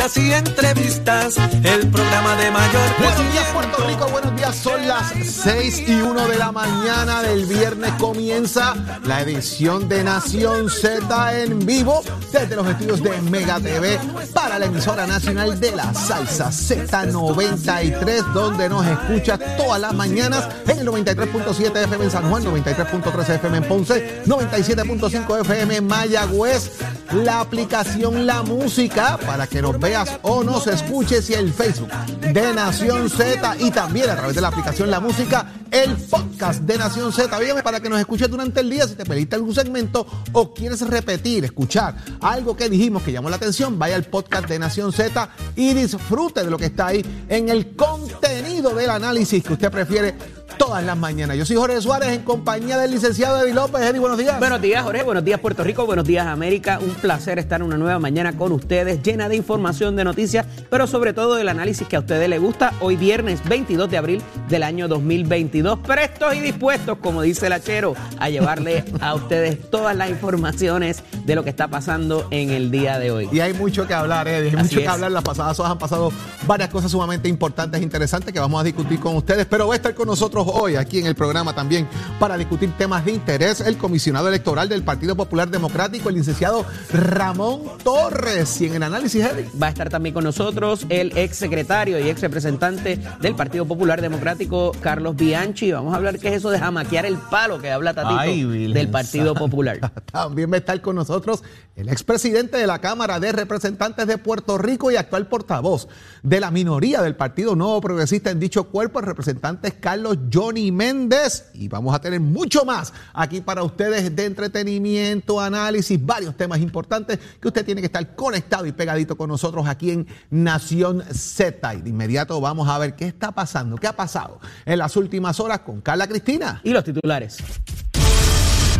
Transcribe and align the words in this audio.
noticias 0.00 0.16
y 0.16 0.32
entrevistas. 0.32 1.36
El 1.62 1.88
programa 1.90 2.34
de 2.36 2.50
mayor 2.50 2.82
Buenos 2.98 3.32
días 3.32 3.46
Puerto 3.52 3.86
Rico, 3.86 4.08
buenos 4.08 4.36
días. 4.36 4.56
Son 4.56 4.88
las 4.88 5.12
6 5.12 5.84
y 5.88 6.00
1 6.00 6.28
de 6.28 6.38
la 6.38 6.52
mañana 6.52 7.22
del 7.22 7.44
viernes. 7.44 7.92
Comienza 7.98 8.74
la 9.04 9.20
edición 9.20 9.88
de 9.88 10.02
Nación 10.04 10.70
Z 10.70 11.42
en 11.42 11.66
vivo 11.66 12.02
desde 12.32 12.56
los 12.56 12.66
estudios 12.66 13.02
de 13.02 13.20
Mega 13.22 13.60
TV 13.60 13.98
para 14.32 14.58
la 14.58 14.66
emisora 14.66 15.06
nacional 15.06 15.60
de 15.60 15.72
la 15.72 15.92
salsa 15.92 16.48
Z93, 16.48 18.32
donde 18.32 18.68
nos 18.68 18.86
escucha 18.86 19.38
todas 19.56 19.80
las 19.80 19.92
mañanas 19.92 20.48
en 20.66 20.78
el 20.78 20.86
93.7 20.86 21.84
FM 21.84 22.04
en 22.04 22.10
San 22.10 22.30
Juan, 22.30 22.44
93.3 22.44 23.34
FM 23.34 23.58
en 23.58 23.64
Ponce, 23.64 24.22
97.5 24.24 25.40
FM 25.42 25.76
en 25.76 25.86
Mayagüez, 25.86 26.70
la 27.12 27.40
aplicación 27.40 28.26
La 28.26 28.42
Música 28.42 29.18
para 29.26 29.46
que 29.46 29.60
nos 29.60 29.78
veas 29.90 30.20
o 30.22 30.44
nos 30.44 30.68
escuches 30.68 31.28
y 31.30 31.34
el 31.34 31.52
Facebook 31.52 31.90
de 32.20 32.54
Nación 32.54 33.10
Z 33.10 33.56
y 33.58 33.72
también 33.72 34.08
a 34.08 34.14
través 34.14 34.36
de 34.36 34.40
la 34.40 34.46
aplicación 34.46 34.88
La 34.88 35.00
Música, 35.00 35.52
el 35.68 35.96
podcast 35.96 36.62
de 36.62 36.78
Nación 36.78 37.12
Z. 37.12 37.36
Vígame 37.40 37.64
para 37.64 37.80
que 37.80 37.88
nos 37.88 37.98
escuches 37.98 38.30
durante 38.30 38.60
el 38.60 38.70
día 38.70 38.86
si 38.86 38.94
te 38.94 39.04
perdiste 39.04 39.34
algún 39.34 39.52
segmento 39.52 40.06
o 40.32 40.54
quieres 40.54 40.80
repetir, 40.82 41.44
escuchar 41.44 41.96
algo 42.20 42.56
que 42.56 42.70
dijimos 42.70 43.02
que 43.02 43.10
llamó 43.10 43.30
la 43.30 43.36
atención, 43.36 43.80
vaya 43.80 43.96
al 43.96 44.04
podcast 44.04 44.46
de 44.46 44.60
Nación 44.60 44.92
Z 44.92 45.28
y 45.56 45.74
disfrute 45.74 46.44
de 46.44 46.50
lo 46.50 46.56
que 46.56 46.66
está 46.66 46.86
ahí 46.86 47.04
en 47.28 47.48
el 47.48 47.74
contenido 47.74 48.72
del 48.72 48.90
análisis 48.90 49.42
que 49.42 49.54
usted 49.54 49.72
prefiere 49.72 50.14
todas 50.56 50.84
las 50.84 50.96
mañanas. 50.96 51.36
Yo 51.36 51.44
soy 51.44 51.56
Jorge 51.56 51.80
Suárez 51.80 52.10
en 52.10 52.22
compañía 52.22 52.78
del 52.78 52.90
licenciado 52.90 53.42
Eddie 53.42 53.54
López. 53.54 53.82
Eddie, 53.82 54.00
buenos 54.00 54.18
días. 54.18 54.38
Buenos 54.38 54.60
días, 54.60 54.82
Jorge. 54.82 55.02
Buenos 55.02 55.24
días, 55.24 55.40
Puerto 55.40 55.64
Rico. 55.64 55.86
Buenos 55.86 56.04
días, 56.04 56.26
América. 56.26 56.78
Un 56.80 56.94
placer 56.94 57.38
estar 57.38 57.62
una 57.62 57.76
nueva 57.76 57.98
mañana 57.98 58.36
con 58.36 58.52
ustedes, 58.52 59.02
llena 59.02 59.28
de 59.28 59.36
información, 59.36 59.96
de 59.96 60.04
noticias, 60.04 60.46
pero 60.70 60.86
sobre 60.86 61.12
todo 61.12 61.34
del 61.34 61.48
análisis 61.48 61.86
que 61.86 61.96
a 61.96 62.00
ustedes 62.00 62.28
les 62.28 62.40
gusta. 62.40 62.72
Hoy 62.80 62.96
viernes 62.96 63.40
22 63.48 63.90
de 63.90 63.96
abril 63.96 64.22
del 64.48 64.62
año 64.62 64.88
2022. 64.88 65.78
Prestos 65.80 66.34
y 66.34 66.40
dispuestos, 66.40 66.98
como 66.98 67.22
dice 67.22 67.46
el 67.46 67.52
achero, 67.52 67.94
a 68.18 68.28
llevarle 68.28 68.84
a 69.00 69.14
ustedes 69.14 69.70
todas 69.70 69.96
las 69.96 70.10
informaciones 70.10 71.02
de 71.24 71.34
lo 71.34 71.44
que 71.44 71.50
está 71.50 71.68
pasando 71.68 72.26
en 72.30 72.50
el 72.50 72.70
día 72.70 72.98
de 72.98 73.10
hoy. 73.10 73.28
Y 73.32 73.40
hay 73.40 73.54
mucho 73.54 73.86
que 73.86 73.94
hablar, 73.94 74.28
Eddie. 74.28 74.50
Hay 74.50 74.56
Así 74.56 74.74
mucho 74.74 74.80
que 74.80 74.88
hablar. 74.88 75.10
Las 75.12 75.24
pasadas 75.24 75.58
horas 75.58 75.72
han 75.72 75.78
pasado 75.78 76.12
varias 76.46 76.68
cosas 76.68 76.90
sumamente 76.90 77.28
importantes 77.28 77.80
e 77.80 77.84
interesantes 77.84 78.32
que 78.32 78.40
vamos 78.40 78.60
a 78.60 78.64
discutir 78.64 78.98
con 79.00 79.16
ustedes. 79.16 79.46
Pero 79.46 79.68
va 79.68 79.74
a 79.74 79.76
estar 79.76 79.94
con 79.94 80.06
nosotros 80.06 80.39
hoy 80.46 80.76
aquí 80.76 80.98
en 80.98 81.06
el 81.06 81.14
programa 81.14 81.54
también 81.54 81.88
para 82.18 82.36
discutir 82.36 82.72
temas 82.76 83.04
de 83.04 83.12
interés 83.12 83.60
el 83.60 83.76
comisionado 83.76 84.28
electoral 84.28 84.68
del 84.68 84.82
Partido 84.82 85.16
Popular 85.16 85.48
Democrático, 85.48 86.08
el 86.08 86.16
licenciado 86.16 86.64
Ramón 86.92 87.62
Torres. 87.82 88.60
Y 88.60 88.66
en 88.66 88.74
el 88.74 88.82
análisis, 88.82 89.24
Eddie. 89.24 89.48
Va 89.60 89.68
a 89.68 89.70
estar 89.70 89.88
también 89.88 90.14
con 90.14 90.24
nosotros 90.24 90.86
el 90.88 91.16
ex 91.16 91.36
secretario 91.36 91.98
y 91.98 92.08
ex 92.08 92.20
representante 92.20 93.00
del 93.20 93.34
Partido 93.34 93.66
Popular 93.66 94.00
Democrático, 94.00 94.72
Carlos 94.80 95.16
Bianchi. 95.16 95.72
Vamos 95.72 95.92
a 95.92 95.96
hablar 95.96 96.18
qué 96.18 96.28
es 96.28 96.34
eso 96.34 96.50
de 96.50 96.58
jamaquear 96.58 97.06
el 97.06 97.16
palo 97.16 97.60
que 97.60 97.70
habla 97.70 97.94
Tatito 97.94 98.18
Ay, 98.18 98.72
del 98.72 98.88
Partido 98.88 99.26
Santa. 99.26 99.40
Popular. 99.40 99.92
También 100.12 100.50
va 100.50 100.56
a 100.56 100.58
estar 100.58 100.80
con 100.80 100.96
nosotros 100.96 101.42
el 101.76 101.88
expresidente 101.88 102.58
de 102.58 102.66
la 102.66 102.80
Cámara 102.80 103.20
de 103.20 103.32
Representantes 103.32 104.06
de 104.06 104.18
Puerto 104.18 104.58
Rico 104.58 104.90
y 104.90 104.96
actual 104.96 105.28
portavoz 105.28 105.88
de 106.22 106.40
la 106.40 106.50
minoría 106.50 107.02
del 107.02 107.16
Partido 107.16 107.56
Nuevo 107.56 107.80
Progresista 107.80 108.30
en 108.30 108.40
dicho 108.40 108.64
cuerpo, 108.64 109.00
el 109.00 109.06
representante 109.06 109.68
es 109.68 109.74
Carlos 109.74 110.18
Johnny 110.32 110.70
Méndez. 110.72 111.50
Y 111.54 111.68
vamos 111.68 111.94
a 111.94 112.00
tener 112.00 112.20
mucho 112.20 112.64
más 112.64 112.92
aquí 113.12 113.40
para 113.40 113.62
ustedes 113.62 114.14
de 114.14 114.24
entretenimiento, 114.24 115.40
análisis, 115.40 116.04
varios 116.04 116.36
temas 116.36 116.60
importantes 116.60 117.18
que 117.40 117.48
usted 117.48 117.64
tiene 117.64 117.80
que 117.80 117.86
estar 117.86 118.14
conectado 118.14 118.66
y 118.66 118.72
pegadito 118.72 119.16
con 119.16 119.28
nosotros 119.28 119.66
aquí 119.66 119.90
en 119.90 120.06
Nación 120.30 121.02
Z. 121.12 121.74
Y 121.74 121.82
de 121.82 121.90
inmediato 121.90 122.40
vamos 122.40 122.68
a 122.68 122.78
ver 122.78 122.94
qué 122.96 123.06
está 123.06 123.32
pasando, 123.32 123.76
qué 123.76 123.86
ha 123.86 123.96
pasado 123.96 124.40
en 124.64 124.78
las 124.78 124.96
últimas 124.96 125.40
horas 125.40 125.60
con 125.60 125.80
Carla 125.80 126.06
Cristina. 126.06 126.60
Y 126.64 126.70
los 126.70 126.84
titulares. 126.84 127.38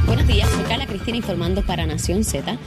Buenos 0.06 0.26
días, 0.26 0.48
soy 0.50 0.64
Carla 0.64 0.86
Cristina 0.86 1.18
informando 1.18 1.64
para 1.64 1.86
Nación 1.86 2.24
Z. 2.24 2.58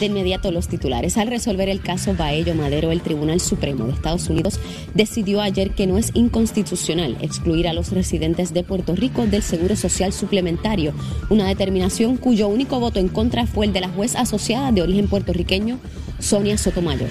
De 0.00 0.06
inmediato 0.06 0.50
los 0.50 0.68
titulares. 0.68 1.16
Al 1.16 1.28
resolver 1.28 1.68
el 1.68 1.80
caso 1.80 2.14
Baello 2.14 2.54
Madero, 2.54 2.90
el 2.90 3.02
Tribunal 3.02 3.40
Supremo 3.40 3.84
de 3.84 3.92
Estados 3.92 4.28
Unidos 4.28 4.58
decidió 4.94 5.40
ayer 5.40 5.70
que 5.70 5.86
no 5.86 5.98
es 5.98 6.10
inconstitucional 6.14 7.16
excluir 7.20 7.68
a 7.68 7.72
los 7.72 7.92
residentes 7.92 8.52
de 8.52 8.64
Puerto 8.64 8.96
Rico 8.96 9.26
del 9.26 9.42
Seguro 9.42 9.76
Social 9.76 10.12
Suplementario, 10.12 10.92
una 11.30 11.46
determinación 11.46 12.16
cuyo 12.16 12.48
único 12.48 12.80
voto 12.80 12.98
en 12.98 13.08
contra 13.08 13.46
fue 13.46 13.66
el 13.66 13.72
de 13.72 13.80
la 13.80 13.88
juez 13.88 14.16
asociada 14.16 14.72
de 14.72 14.82
origen 14.82 15.08
puertorriqueño, 15.08 15.78
Sonia 16.18 16.58
Sotomayor. 16.58 17.10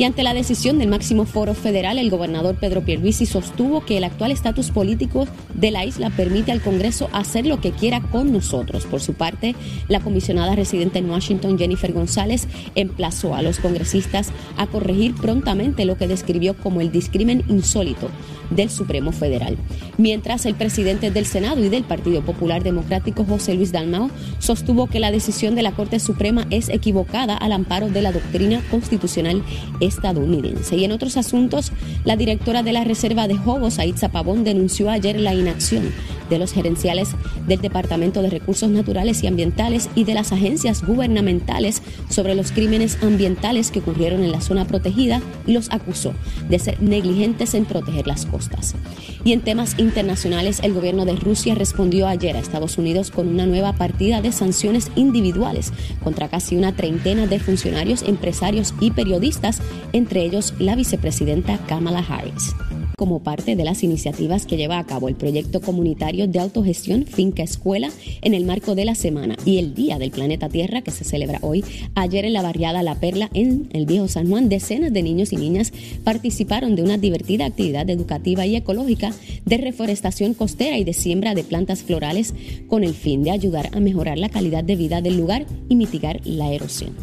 Y 0.00 0.04
ante 0.04 0.22
la 0.22 0.32
decisión 0.32 0.78
del 0.78 0.88
máximo 0.88 1.26
foro 1.26 1.52
federal, 1.52 1.98
el 1.98 2.08
gobernador 2.08 2.54
Pedro 2.54 2.82
Pierluisi 2.82 3.26
sostuvo 3.26 3.84
que 3.84 3.98
el 3.98 4.04
actual 4.04 4.30
estatus 4.30 4.70
político 4.70 5.28
de 5.52 5.70
la 5.70 5.84
isla 5.84 6.08
permite 6.08 6.52
al 6.52 6.62
Congreso 6.62 7.10
hacer 7.12 7.44
lo 7.44 7.60
que 7.60 7.72
quiera 7.72 8.00
con 8.00 8.32
nosotros. 8.32 8.86
Por 8.86 9.02
su 9.02 9.12
parte, 9.12 9.54
la 9.88 10.00
comisionada 10.00 10.56
residente 10.56 11.00
en 11.00 11.10
Washington, 11.10 11.58
Jennifer 11.58 11.92
González, 11.92 12.48
emplazó 12.76 13.34
a 13.34 13.42
los 13.42 13.58
congresistas 13.58 14.32
a 14.56 14.66
corregir 14.68 15.14
prontamente 15.16 15.84
lo 15.84 15.98
que 15.98 16.08
describió 16.08 16.56
como 16.56 16.80
el 16.80 16.90
discrimen 16.90 17.44
insólito 17.48 18.08
del 18.50 18.70
Supremo 18.70 19.12
Federal. 19.12 19.56
Mientras 19.96 20.46
el 20.46 20.54
presidente 20.54 21.10
del 21.10 21.26
Senado 21.26 21.64
y 21.64 21.68
del 21.68 21.84
Partido 21.84 22.22
Popular 22.22 22.62
Democrático, 22.62 23.24
José 23.24 23.54
Luis 23.54 23.70
Dalmao, 23.70 24.10
sostuvo 24.38 24.86
que 24.86 24.98
la 24.98 25.10
decisión 25.10 25.54
de 25.54 25.62
la 25.62 25.72
Corte 25.72 26.00
Suprema 26.00 26.46
es 26.50 26.68
equivocada 26.68 27.36
al 27.36 27.52
amparo 27.52 27.90
de 27.90 28.02
la 28.02 28.12
doctrina 28.12 28.62
constitucional 28.70 29.42
estadounidense. 29.90 30.76
Y 30.76 30.84
en 30.84 30.92
otros 30.92 31.18
asuntos, 31.18 31.72
la 32.04 32.16
directora 32.16 32.62
de 32.62 32.72
la 32.72 32.84
Reserva 32.84 33.28
de 33.28 33.36
Jobos, 33.36 33.78
Aitza 33.78 34.08
Pavón, 34.08 34.44
denunció 34.44 34.88
ayer 34.88 35.20
la 35.20 35.34
inacción 35.34 35.92
de 36.30 36.38
los 36.38 36.52
gerenciales 36.52 37.10
del 37.46 37.60
Departamento 37.60 38.22
de 38.22 38.30
Recursos 38.30 38.70
Naturales 38.70 39.22
y 39.22 39.26
Ambientales 39.26 39.90
y 39.94 40.04
de 40.04 40.14
las 40.14 40.32
agencias 40.32 40.82
gubernamentales 40.86 41.82
sobre 42.08 42.34
los 42.34 42.52
crímenes 42.52 43.02
ambientales 43.02 43.70
que 43.70 43.80
ocurrieron 43.80 44.22
en 44.22 44.32
la 44.32 44.40
zona 44.40 44.66
protegida 44.66 45.20
y 45.46 45.52
los 45.52 45.70
acusó 45.70 46.14
de 46.48 46.58
ser 46.58 46.80
negligentes 46.80 47.54
en 47.54 47.64
proteger 47.64 48.06
las 48.06 48.24
costas. 48.26 48.76
Y 49.24 49.32
en 49.32 49.42
temas 49.42 49.78
internacionales, 49.78 50.60
el 50.62 50.72
gobierno 50.72 51.04
de 51.04 51.16
Rusia 51.16 51.54
respondió 51.54 52.06
ayer 52.06 52.36
a 52.36 52.40
Estados 52.40 52.78
Unidos 52.78 53.10
con 53.10 53.28
una 53.28 53.46
nueva 53.46 53.74
partida 53.74 54.22
de 54.22 54.32
sanciones 54.32 54.90
individuales 54.96 55.72
contra 56.02 56.28
casi 56.28 56.56
una 56.56 56.74
treintena 56.74 57.26
de 57.26 57.38
funcionarios, 57.38 58.02
empresarios 58.02 58.74
y 58.80 58.92
periodistas, 58.92 59.60
entre 59.92 60.22
ellos 60.22 60.54
la 60.58 60.74
vicepresidenta 60.74 61.58
Kamala 61.66 62.00
Harris 62.00 62.54
como 63.00 63.20
parte 63.20 63.56
de 63.56 63.64
las 63.64 63.82
iniciativas 63.82 64.44
que 64.44 64.58
lleva 64.58 64.78
a 64.78 64.84
cabo 64.84 65.08
el 65.08 65.14
proyecto 65.14 65.62
comunitario 65.62 66.28
de 66.28 66.38
autogestión 66.38 67.06
Finca 67.06 67.42
Escuela 67.42 67.88
en 68.20 68.34
el 68.34 68.44
marco 68.44 68.74
de 68.74 68.84
la 68.84 68.94
semana 68.94 69.36
y 69.46 69.56
el 69.56 69.72
Día 69.72 69.98
del 69.98 70.10
Planeta 70.10 70.50
Tierra 70.50 70.82
que 70.82 70.90
se 70.90 71.04
celebra 71.04 71.38
hoy. 71.40 71.64
Ayer 71.94 72.26
en 72.26 72.34
la 72.34 72.42
barriada 72.42 72.82
La 72.82 72.96
Perla 72.96 73.30
en 73.32 73.70
el 73.72 73.86
Viejo 73.86 74.06
San 74.06 74.28
Juan, 74.28 74.50
decenas 74.50 74.92
de 74.92 75.02
niños 75.02 75.32
y 75.32 75.36
niñas 75.36 75.72
participaron 76.04 76.76
de 76.76 76.82
una 76.82 76.98
divertida 76.98 77.46
actividad 77.46 77.88
educativa 77.88 78.44
y 78.44 78.54
ecológica 78.54 79.14
de 79.46 79.56
reforestación 79.56 80.34
costera 80.34 80.76
y 80.76 80.84
de 80.84 80.92
siembra 80.92 81.34
de 81.34 81.42
plantas 81.42 81.82
florales 81.82 82.34
con 82.68 82.84
el 82.84 82.92
fin 82.92 83.22
de 83.22 83.30
ayudar 83.30 83.70
a 83.72 83.80
mejorar 83.80 84.18
la 84.18 84.28
calidad 84.28 84.62
de 84.62 84.76
vida 84.76 85.00
del 85.00 85.16
lugar 85.16 85.46
y 85.70 85.74
mitigar 85.74 86.20
la 86.24 86.52
erosión. 86.52 86.94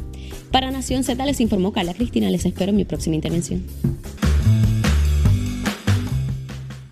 Para 0.51 0.69
Nación 0.69 1.03
Z 1.03 1.25
les 1.25 1.41
informó 1.41 1.73
Carla 1.73 1.95
Cristina. 1.95 2.29
Les 2.29 2.45
espero 2.45 2.69
en 2.69 2.75
mi 2.75 2.85
próxima 2.85 3.15
intervención. 3.15 3.63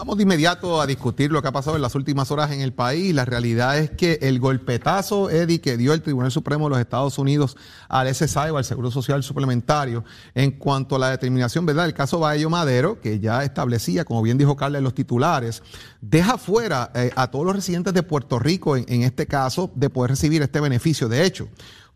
Vamos 0.06 0.18
de 0.18 0.24
inmediato 0.24 0.80
a 0.80 0.86
discutir 0.86 1.32
lo 1.32 1.42
que 1.42 1.48
ha 1.48 1.52
pasado 1.52 1.78
en 1.78 1.82
las 1.82 1.96
últimas 1.96 2.30
horas 2.30 2.52
en 2.52 2.62
el 2.62 2.74
país. 2.74 3.12
La 3.12 3.26
realidad 3.26 3.80
es 3.80 3.90
que 3.90 4.20
el 4.22 4.40
golpetazo, 4.40 5.32
Eddie, 5.32 5.60
que 5.60 5.78
dio 5.78 5.94
el 5.94 6.04
Tribunal 6.04 6.32
Supremo 6.32 6.66
de 6.66 6.70
los 6.70 6.80
Estados 6.80 7.18
Unidos 7.18 7.58
al 7.90 8.14
SSI 8.14 8.52
o 8.52 8.58
al 8.58 8.66
Seguro 8.66 8.92
Social 8.92 9.24
Suplementario 9.24 10.04
en 10.36 10.52
cuanto 10.52 10.96
a 10.96 11.00
la 11.00 11.10
determinación, 11.10 11.66
¿verdad? 11.66 11.88
El 11.88 11.96
caso 11.96 12.20
Baello 12.20 12.52
Madero, 12.52 13.02
que 13.02 13.20
ya 13.20 13.44
establecía, 13.44 14.06
como 14.06 14.22
bien 14.22 14.38
dijo 14.38 14.56
Carla 14.56 14.78
en 14.78 14.84
los 14.84 14.94
titulares, 14.94 15.64
deja 16.02 16.38
fuera 16.38 16.92
eh, 16.94 17.10
a 17.16 17.32
todos 17.32 17.44
los 17.44 17.56
residentes 17.56 17.92
de 17.96 18.04
Puerto 18.04 18.38
Rico, 18.38 18.78
en, 18.78 18.86
en 18.88 19.02
este 19.02 19.26
caso, 19.26 19.72
de 19.74 19.90
poder 19.90 20.12
recibir 20.12 20.40
este 20.44 20.60
beneficio. 20.60 21.10
De 21.10 21.26
hecho, 21.26 21.50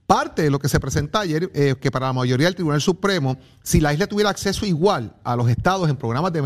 Parte 0.10 0.42
de 0.42 0.50
lo 0.50 0.58
que 0.58 0.70
se 0.70 0.80
presenta 0.80 1.20
ayer, 1.20 1.52
eh, 1.54 1.76
que 1.80 1.92
para 1.92 2.08
la 2.08 2.14
mayoría 2.14 2.48
del 2.48 2.56
Tribunal 2.56 2.82
Supremo, 2.82 3.38
si 3.62 3.80
la 3.80 3.94
isla 3.94 4.08
tuviera 4.08 4.32
acceso 4.32 4.66
igual 4.66 5.14
a 5.24 5.36
los 5.36 5.48
estados 5.48 5.88
en 5.88 5.98
programas 5.98 6.34
de 6.34 6.42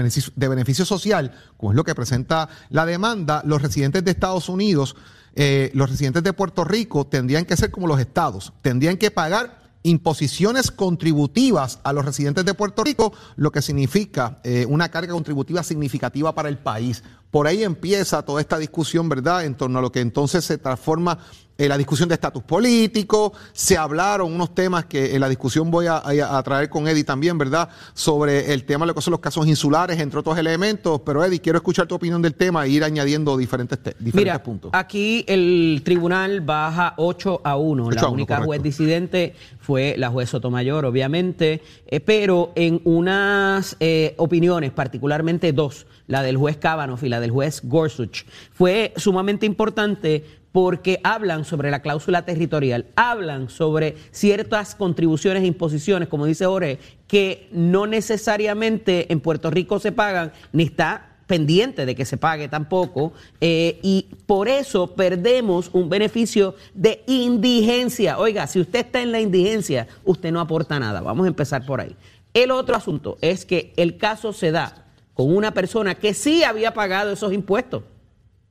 beneficio, 0.50 0.84
social, 0.84 1.32
como 1.56 1.72
es 1.72 1.78
lo 1.78 1.86
que 1.86 1.96
presenta 1.96 2.50
la 2.70 2.86
demanda, 2.86 3.42
los 3.46 3.62
residentes 3.62 4.04
de 4.04 4.12
Estados 4.12 4.50
Unidos, 4.50 4.98
eh, 5.36 5.72
los 5.76 5.90
residentes 5.90 6.24
de 6.24 6.34
Puerto 6.34 6.66
Rico 6.66 7.08
tendrían 7.08 7.46
que 7.46 7.56
ser 7.56 7.72
como 7.72 7.88
los 7.88 8.02
estados, 8.02 8.52
tendrían 8.62 8.98
que 8.98 9.12
pagar 9.12 9.64
imposiciones 9.84 10.70
contributivas 10.70 11.80
a 11.84 11.94
los 11.94 12.04
residentes 12.04 12.44
de 12.44 12.54
Puerto 12.54 12.84
Rico, 12.84 13.14
lo 13.38 13.54
que 13.54 13.62
significa 13.62 14.42
eh, 14.44 14.66
una 14.68 14.90
carga 14.90 15.14
contributiva 15.14 15.64
significativa 15.64 16.36
para 16.36 16.50
el 16.50 16.58
país. 16.58 17.02
por 17.32 17.48
ahí 17.48 17.64
empieza 17.64 18.22
toda 18.24 18.42
esta 18.42 18.60
discusión, 18.60 19.10
¿verdad?, 19.10 19.46
en 19.46 19.56
torno 19.56 19.80
a 19.80 19.82
lo 19.82 19.92
que 19.92 20.02
entonces 20.02 20.46
se 20.46 20.60
transforma 20.60 21.18
en 21.64 21.70
la 21.70 21.78
discusión 21.78 22.10
de 22.10 22.16
estatus 22.16 22.44
político, 22.44 23.34
se 23.54 23.78
hablaron 23.78 24.34
unos 24.34 24.54
temas 24.54 24.86
que 24.86 25.16
en 25.16 25.22
la 25.22 25.30
discusión 25.30 25.72
voy 25.72 25.88
a, 25.88 25.98
a, 25.98 26.44
traer 26.44 26.70
con 26.70 26.88
Eddie 26.88 27.06
también, 27.06 27.38
¿verdad? 27.38 27.70
Sobre 27.94 28.54
el 28.54 28.66
tema 28.66 28.86
de 28.86 28.88
lo 28.88 28.96
que 28.96 29.02
son 29.02 29.12
los 29.12 29.22
casos 29.22 29.48
insulares, 29.48 30.00
entre 30.00 30.20
otros 30.20 30.38
elementos. 30.38 31.02
Pero 31.06 31.24
Eddie, 31.24 31.40
quiero 31.40 31.58
escuchar 31.58 31.88
tu 31.88 31.96
opinión 31.96 32.22
del 32.22 32.36
tema 32.36 32.66
e 32.66 32.70
ir 32.70 32.84
añadiendo 32.84 33.38
diferentes, 33.38 33.80
diferentes 33.80 34.14
Mira, 34.14 34.44
puntos. 34.44 34.72
Aquí 34.74 35.24
el 35.28 35.82
tribunal 35.86 36.42
baja 36.42 36.96
8 36.98 37.42
a 37.44 37.56
1. 37.56 37.92
la 37.92 38.08
única 38.10 38.42
juez 38.42 38.62
disidente 38.62 39.36
fue 39.60 39.96
la 39.98 40.10
juez 40.10 40.30
Sotomayor, 40.30 40.86
obviamente, 40.86 41.62
eh, 41.88 42.00
pero 42.02 42.52
en 42.56 42.82
unas 42.84 43.78
eh, 43.80 44.16
opiniones, 44.18 44.72
particularmente 44.72 45.54
dos, 45.54 45.86
la 46.08 46.22
del 46.22 46.36
juez 46.36 46.58
Kavanaugh 46.58 47.02
y 47.02 47.10
la 47.10 47.22
del 47.22 47.32
juez 47.32 47.62
Gorsuch, 47.64 48.26
fue 48.52 48.94
sumamente 48.98 49.46
importante 49.46 50.43
porque 50.54 51.02
hablan 51.04 51.44
sobre 51.44 51.72
la 51.72 51.82
cláusula 51.82 52.24
territorial, 52.24 52.86
hablan 52.96 53.50
sobre 53.50 53.96
ciertas 54.12 54.76
contribuciones 54.76 55.44
e 55.44 55.48
imposiciones, 55.48 56.08
como 56.08 56.28
dice 56.28 56.46
Jorge, 56.46 56.78
que 57.08 57.50
no 57.52 57.88
necesariamente 57.88 59.12
en 59.12 59.20
Puerto 59.20 59.50
Rico 59.50 59.80
se 59.80 59.92
pagan, 59.92 60.32
ni 60.54 60.64
está 60.64 61.10
pendiente 61.26 61.88
de 61.88 61.96
que 61.96 62.06
se 62.06 62.18
pague 62.18 62.50
tampoco, 62.50 63.14
eh, 63.42 63.80
y 63.82 64.10
por 64.28 64.48
eso 64.48 64.94
perdemos 64.94 65.72
un 65.74 65.90
beneficio 65.90 66.54
de 66.76 67.04
indigencia. 67.08 68.20
Oiga, 68.20 68.46
si 68.46 68.60
usted 68.60 68.86
está 68.86 69.02
en 69.02 69.12
la 69.12 69.20
indigencia, 69.20 69.88
usted 70.06 70.32
no 70.32 70.40
aporta 70.40 70.80
nada. 70.80 71.02
Vamos 71.02 71.26
a 71.26 71.30
empezar 71.30 71.66
por 71.66 71.82
ahí. 71.82 71.96
El 72.36 72.52
otro 72.52 72.76
asunto 72.76 73.18
es 73.22 73.46
que 73.46 73.74
el 73.76 73.98
caso 73.98 74.34
se 74.34 74.52
da 74.52 74.86
con 75.16 75.36
una 75.36 75.52
persona 75.52 75.96
que 75.96 76.14
sí 76.14 76.44
había 76.44 76.76
pagado 76.76 77.12
esos 77.12 77.34
impuestos 77.34 77.84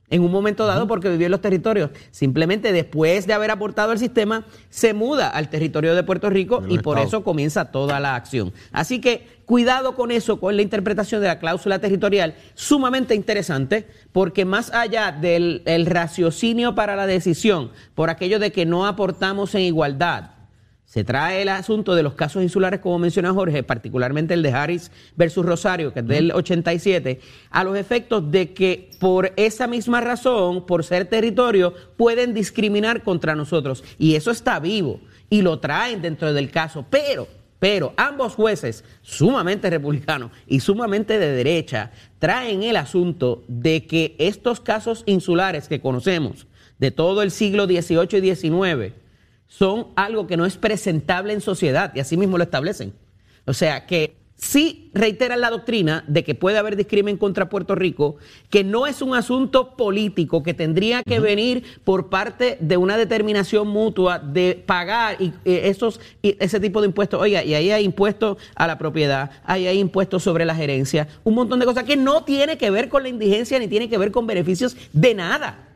en 0.09 0.21
un 0.21 0.31
momento 0.31 0.65
dado 0.65 0.87
porque 0.87 1.09
vivió 1.09 1.25
en 1.25 1.31
los 1.31 1.41
territorios. 1.41 1.89
Simplemente 2.11 2.71
después 2.71 3.25
de 3.25 3.33
haber 3.33 3.51
aportado 3.51 3.91
al 3.91 3.99
sistema, 3.99 4.45
se 4.69 4.93
muda 4.93 5.29
al 5.29 5.49
territorio 5.49 5.95
de 5.95 6.03
Puerto 6.03 6.29
Rico 6.29 6.63
y 6.67 6.79
por 6.79 6.99
eso 6.99 7.23
comienza 7.23 7.71
toda 7.71 7.99
la 7.99 8.15
acción. 8.15 8.53
Así 8.71 9.01
que 9.01 9.27
cuidado 9.45 9.95
con 9.95 10.11
eso, 10.11 10.39
con 10.39 10.55
la 10.55 10.61
interpretación 10.61 11.21
de 11.21 11.27
la 11.27 11.39
cláusula 11.39 11.79
territorial, 11.79 12.35
sumamente 12.53 13.15
interesante, 13.15 13.87
porque 14.11 14.45
más 14.45 14.71
allá 14.71 15.11
del 15.11 15.63
raciocinio 15.85 16.75
para 16.75 16.95
la 16.95 17.07
decisión, 17.07 17.71
por 17.95 18.09
aquello 18.09 18.39
de 18.39 18.51
que 18.51 18.65
no 18.65 18.85
aportamos 18.85 19.55
en 19.55 19.61
igualdad, 19.61 20.31
se 20.93 21.03
trae 21.03 21.41
el 21.41 21.49
asunto 21.49 21.95
de 21.95 22.03
los 22.03 22.13
casos 22.13 22.43
insulares, 22.43 22.79
como 22.79 22.99
menciona 22.99 23.33
Jorge, 23.33 23.63
particularmente 23.63 24.35
el 24.35 24.43
de 24.43 24.51
Harris 24.51 24.91
versus 25.15 25.43
Rosario, 25.43 25.91
que 25.91 26.01
es 26.01 26.07
del 26.07 26.31
87, 26.31 27.19
a 27.49 27.63
los 27.63 27.75
efectos 27.75 28.29
de 28.29 28.53
que 28.53 28.91
por 28.99 29.33
esa 29.35 29.65
misma 29.65 30.01
razón, 30.01 30.67
por 30.67 30.83
ser 30.83 31.05
territorio, 31.07 31.73
pueden 31.97 32.35
discriminar 32.35 33.01
contra 33.01 33.33
nosotros. 33.33 33.83
Y 33.97 34.13
eso 34.13 34.29
está 34.29 34.59
vivo 34.59 34.99
y 35.31 35.41
lo 35.41 35.57
traen 35.57 35.99
dentro 35.99 36.31
del 36.31 36.51
caso. 36.51 36.85
Pero, 36.91 37.27
pero 37.57 37.95
ambos 37.97 38.35
jueces, 38.35 38.83
sumamente 39.01 39.71
republicanos 39.71 40.29
y 40.45 40.59
sumamente 40.59 41.17
de 41.17 41.31
derecha, 41.31 41.89
traen 42.19 42.61
el 42.61 42.75
asunto 42.75 43.43
de 43.47 43.87
que 43.87 44.15
estos 44.19 44.59
casos 44.59 45.01
insulares 45.07 45.67
que 45.67 45.81
conocemos 45.81 46.45
de 46.77 46.91
todo 46.91 47.23
el 47.23 47.31
siglo 47.31 47.65
XVIII 47.65 48.19
y 48.19 48.35
XIX, 48.35 49.02
son 49.57 49.89
algo 49.95 50.25
que 50.25 50.35
no 50.35 50.45
es 50.45 50.57
presentable 50.57 51.31
en 51.31 51.39
sociedad 51.39 51.91
y 51.93 51.99
así 51.99 52.17
mismo 52.17 52.37
lo 52.37 52.43
establecen. 52.43 52.91
O 53.45 53.53
sea 53.53 53.85
que 53.85 54.15
sí 54.35 54.89
reiteran 54.95 55.41
la 55.41 55.51
doctrina 55.51 56.03
de 56.07 56.23
que 56.23 56.33
puede 56.33 56.57
haber 56.57 56.75
discrimen 56.75 57.17
contra 57.17 57.49
Puerto 57.49 57.75
Rico, 57.75 58.15
que 58.49 58.63
no 58.63 58.87
es 58.87 59.03
un 59.03 59.13
asunto 59.13 59.77
político, 59.77 60.41
que 60.41 60.55
tendría 60.55 61.03
que 61.03 61.19
venir 61.19 61.63
por 61.83 62.09
parte 62.09 62.57
de 62.61 62.77
una 62.77 62.97
determinación 62.97 63.67
mutua 63.67 64.17
de 64.17 64.61
pagar 64.65 65.21
y, 65.21 65.27
eh, 65.45 65.61
esos, 65.65 65.99
ese 66.23 66.59
tipo 66.59 66.81
de 66.81 66.87
impuestos. 66.87 67.21
Oiga, 67.21 67.43
y 67.43 67.53
ahí 67.53 67.69
hay 67.69 67.85
impuestos 67.85 68.37
a 68.55 68.65
la 68.65 68.79
propiedad, 68.79 69.29
ahí 69.45 69.67
hay 69.67 69.77
impuestos 69.77 70.23
sobre 70.23 70.45
la 70.45 70.55
gerencia, 70.55 71.07
un 71.23 71.35
montón 71.35 71.59
de 71.59 71.65
cosas 71.67 71.83
que 71.83 71.95
no 71.95 72.23
tiene 72.23 72.57
que 72.57 72.71
ver 72.71 72.89
con 72.89 73.03
la 73.03 73.09
indigencia 73.09 73.59
ni 73.59 73.67
tiene 73.67 73.87
que 73.87 73.99
ver 73.99 74.11
con 74.11 74.25
beneficios 74.25 74.75
de 74.93 75.13
nada. 75.13 75.72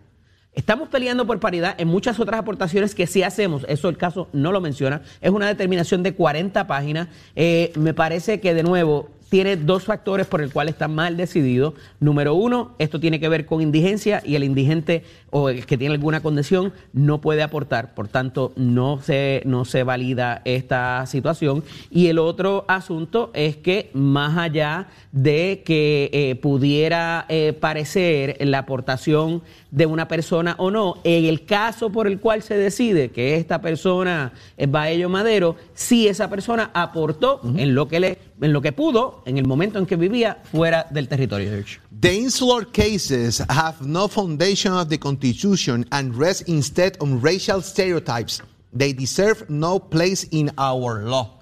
Estamos 0.58 0.90
peleando 0.90 1.28
por 1.28 1.40
paridad 1.40 1.76
en 1.78 1.88
muchas 1.88 2.20
otras 2.20 2.40
aportaciones 2.40 2.96
que 2.96 3.06
sí 3.06 3.22
hacemos. 3.22 3.64
Eso 3.70 3.90
el 3.90 3.98
caso 3.98 4.28
no 4.34 4.52
lo 4.52 4.60
menciona. 4.60 5.04
Es 5.22 5.30
una 5.30 5.46
determinación 5.46 6.02
de 6.02 6.16
40 6.16 6.66
páginas. 6.66 7.10
Eh, 7.36 7.72
me 7.76 7.94
parece 7.94 8.40
que 8.40 8.56
de 8.56 8.64
nuevo 8.64 9.08
tiene 9.30 9.58
dos 9.58 9.84
factores 9.84 10.28
por 10.28 10.42
el 10.42 10.52
cual 10.52 10.70
está 10.70 10.88
mal 10.88 11.18
decidido. 11.18 11.74
Número 12.00 12.34
uno, 12.34 12.76
esto 12.80 13.00
tiene 13.00 13.20
que 13.20 13.30
ver 13.30 13.46
con 13.46 13.62
indigencia 13.62 14.22
y 14.26 14.36
el 14.36 14.44
indigente 14.44 15.04
o 15.30 15.50
el 15.50 15.66
que 15.66 15.78
tiene 15.78 15.96
alguna 15.96 16.22
condición 16.22 16.74
no 16.94 17.20
puede 17.20 17.44
aportar, 17.44 17.94
por 17.94 18.08
tanto 18.08 18.54
no 18.56 19.02
se, 19.02 19.42
no 19.46 19.66
se 19.66 19.84
valida 19.84 20.42
esta 20.46 21.06
situación. 21.06 21.64
Y 21.90 22.08
el 22.08 22.20
otro 22.20 22.66
asunto 22.68 23.32
es 23.34 23.58
que 23.58 23.90
más 23.94 24.38
allá 24.38 24.88
de 25.12 25.64
que 25.66 26.10
eh, 26.14 26.36
pudiera 26.36 27.26
eh, 27.28 27.54
parecer 27.60 28.38
la 28.40 28.60
aportación 28.60 29.42
de 29.72 29.86
una 29.86 30.08
persona 30.08 30.56
o 30.58 30.72
no, 30.72 30.96
en 31.04 31.26
el 31.26 31.46
caso 31.46 31.92
por 31.92 32.08
el 32.08 32.20
cual 32.20 32.42
se 32.42 32.56
decide 32.56 33.10
que 33.10 33.36
esta 33.36 33.62
persona 33.62 34.32
es 34.56 34.72
Baello 34.72 35.10
Madero, 35.10 35.56
si 35.74 36.08
esa 36.08 36.30
persona 36.30 36.72
aportó 36.74 37.42
en 37.58 37.76
lo 37.76 37.88
que 37.88 38.00
le 38.00 38.18
en 38.42 38.54
lo 38.54 38.62
que 38.62 38.72
pudo 38.72 39.24
en 39.26 39.38
el 39.38 39.46
momento 39.46 39.80
en 39.80 39.86
que 39.86 39.96
vivía 39.96 40.42
fuera 40.52 40.88
del 40.90 41.08
territorio. 41.08 41.52
The 42.00 42.14
insular 42.14 42.68
cases 42.68 43.42
have 43.50 43.82
no 43.82 44.08
foundation 44.08 44.74
of 44.74 44.90
the 44.90 45.00
Constitution 45.00 45.86
and 45.92 46.16
rest 46.16 46.48
instead 46.48 46.94
on 47.00 47.22
racial 47.22 47.62
stereotypes. 47.62 48.42
They 48.78 48.94
deserve 48.94 49.46
no 49.50 49.80
place 49.80 50.28
in 50.32 50.52
our 50.58 51.04
law. 51.04 51.40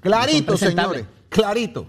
Clarito, 0.00 0.56
señores, 0.58 1.06
clarito. 1.30 1.86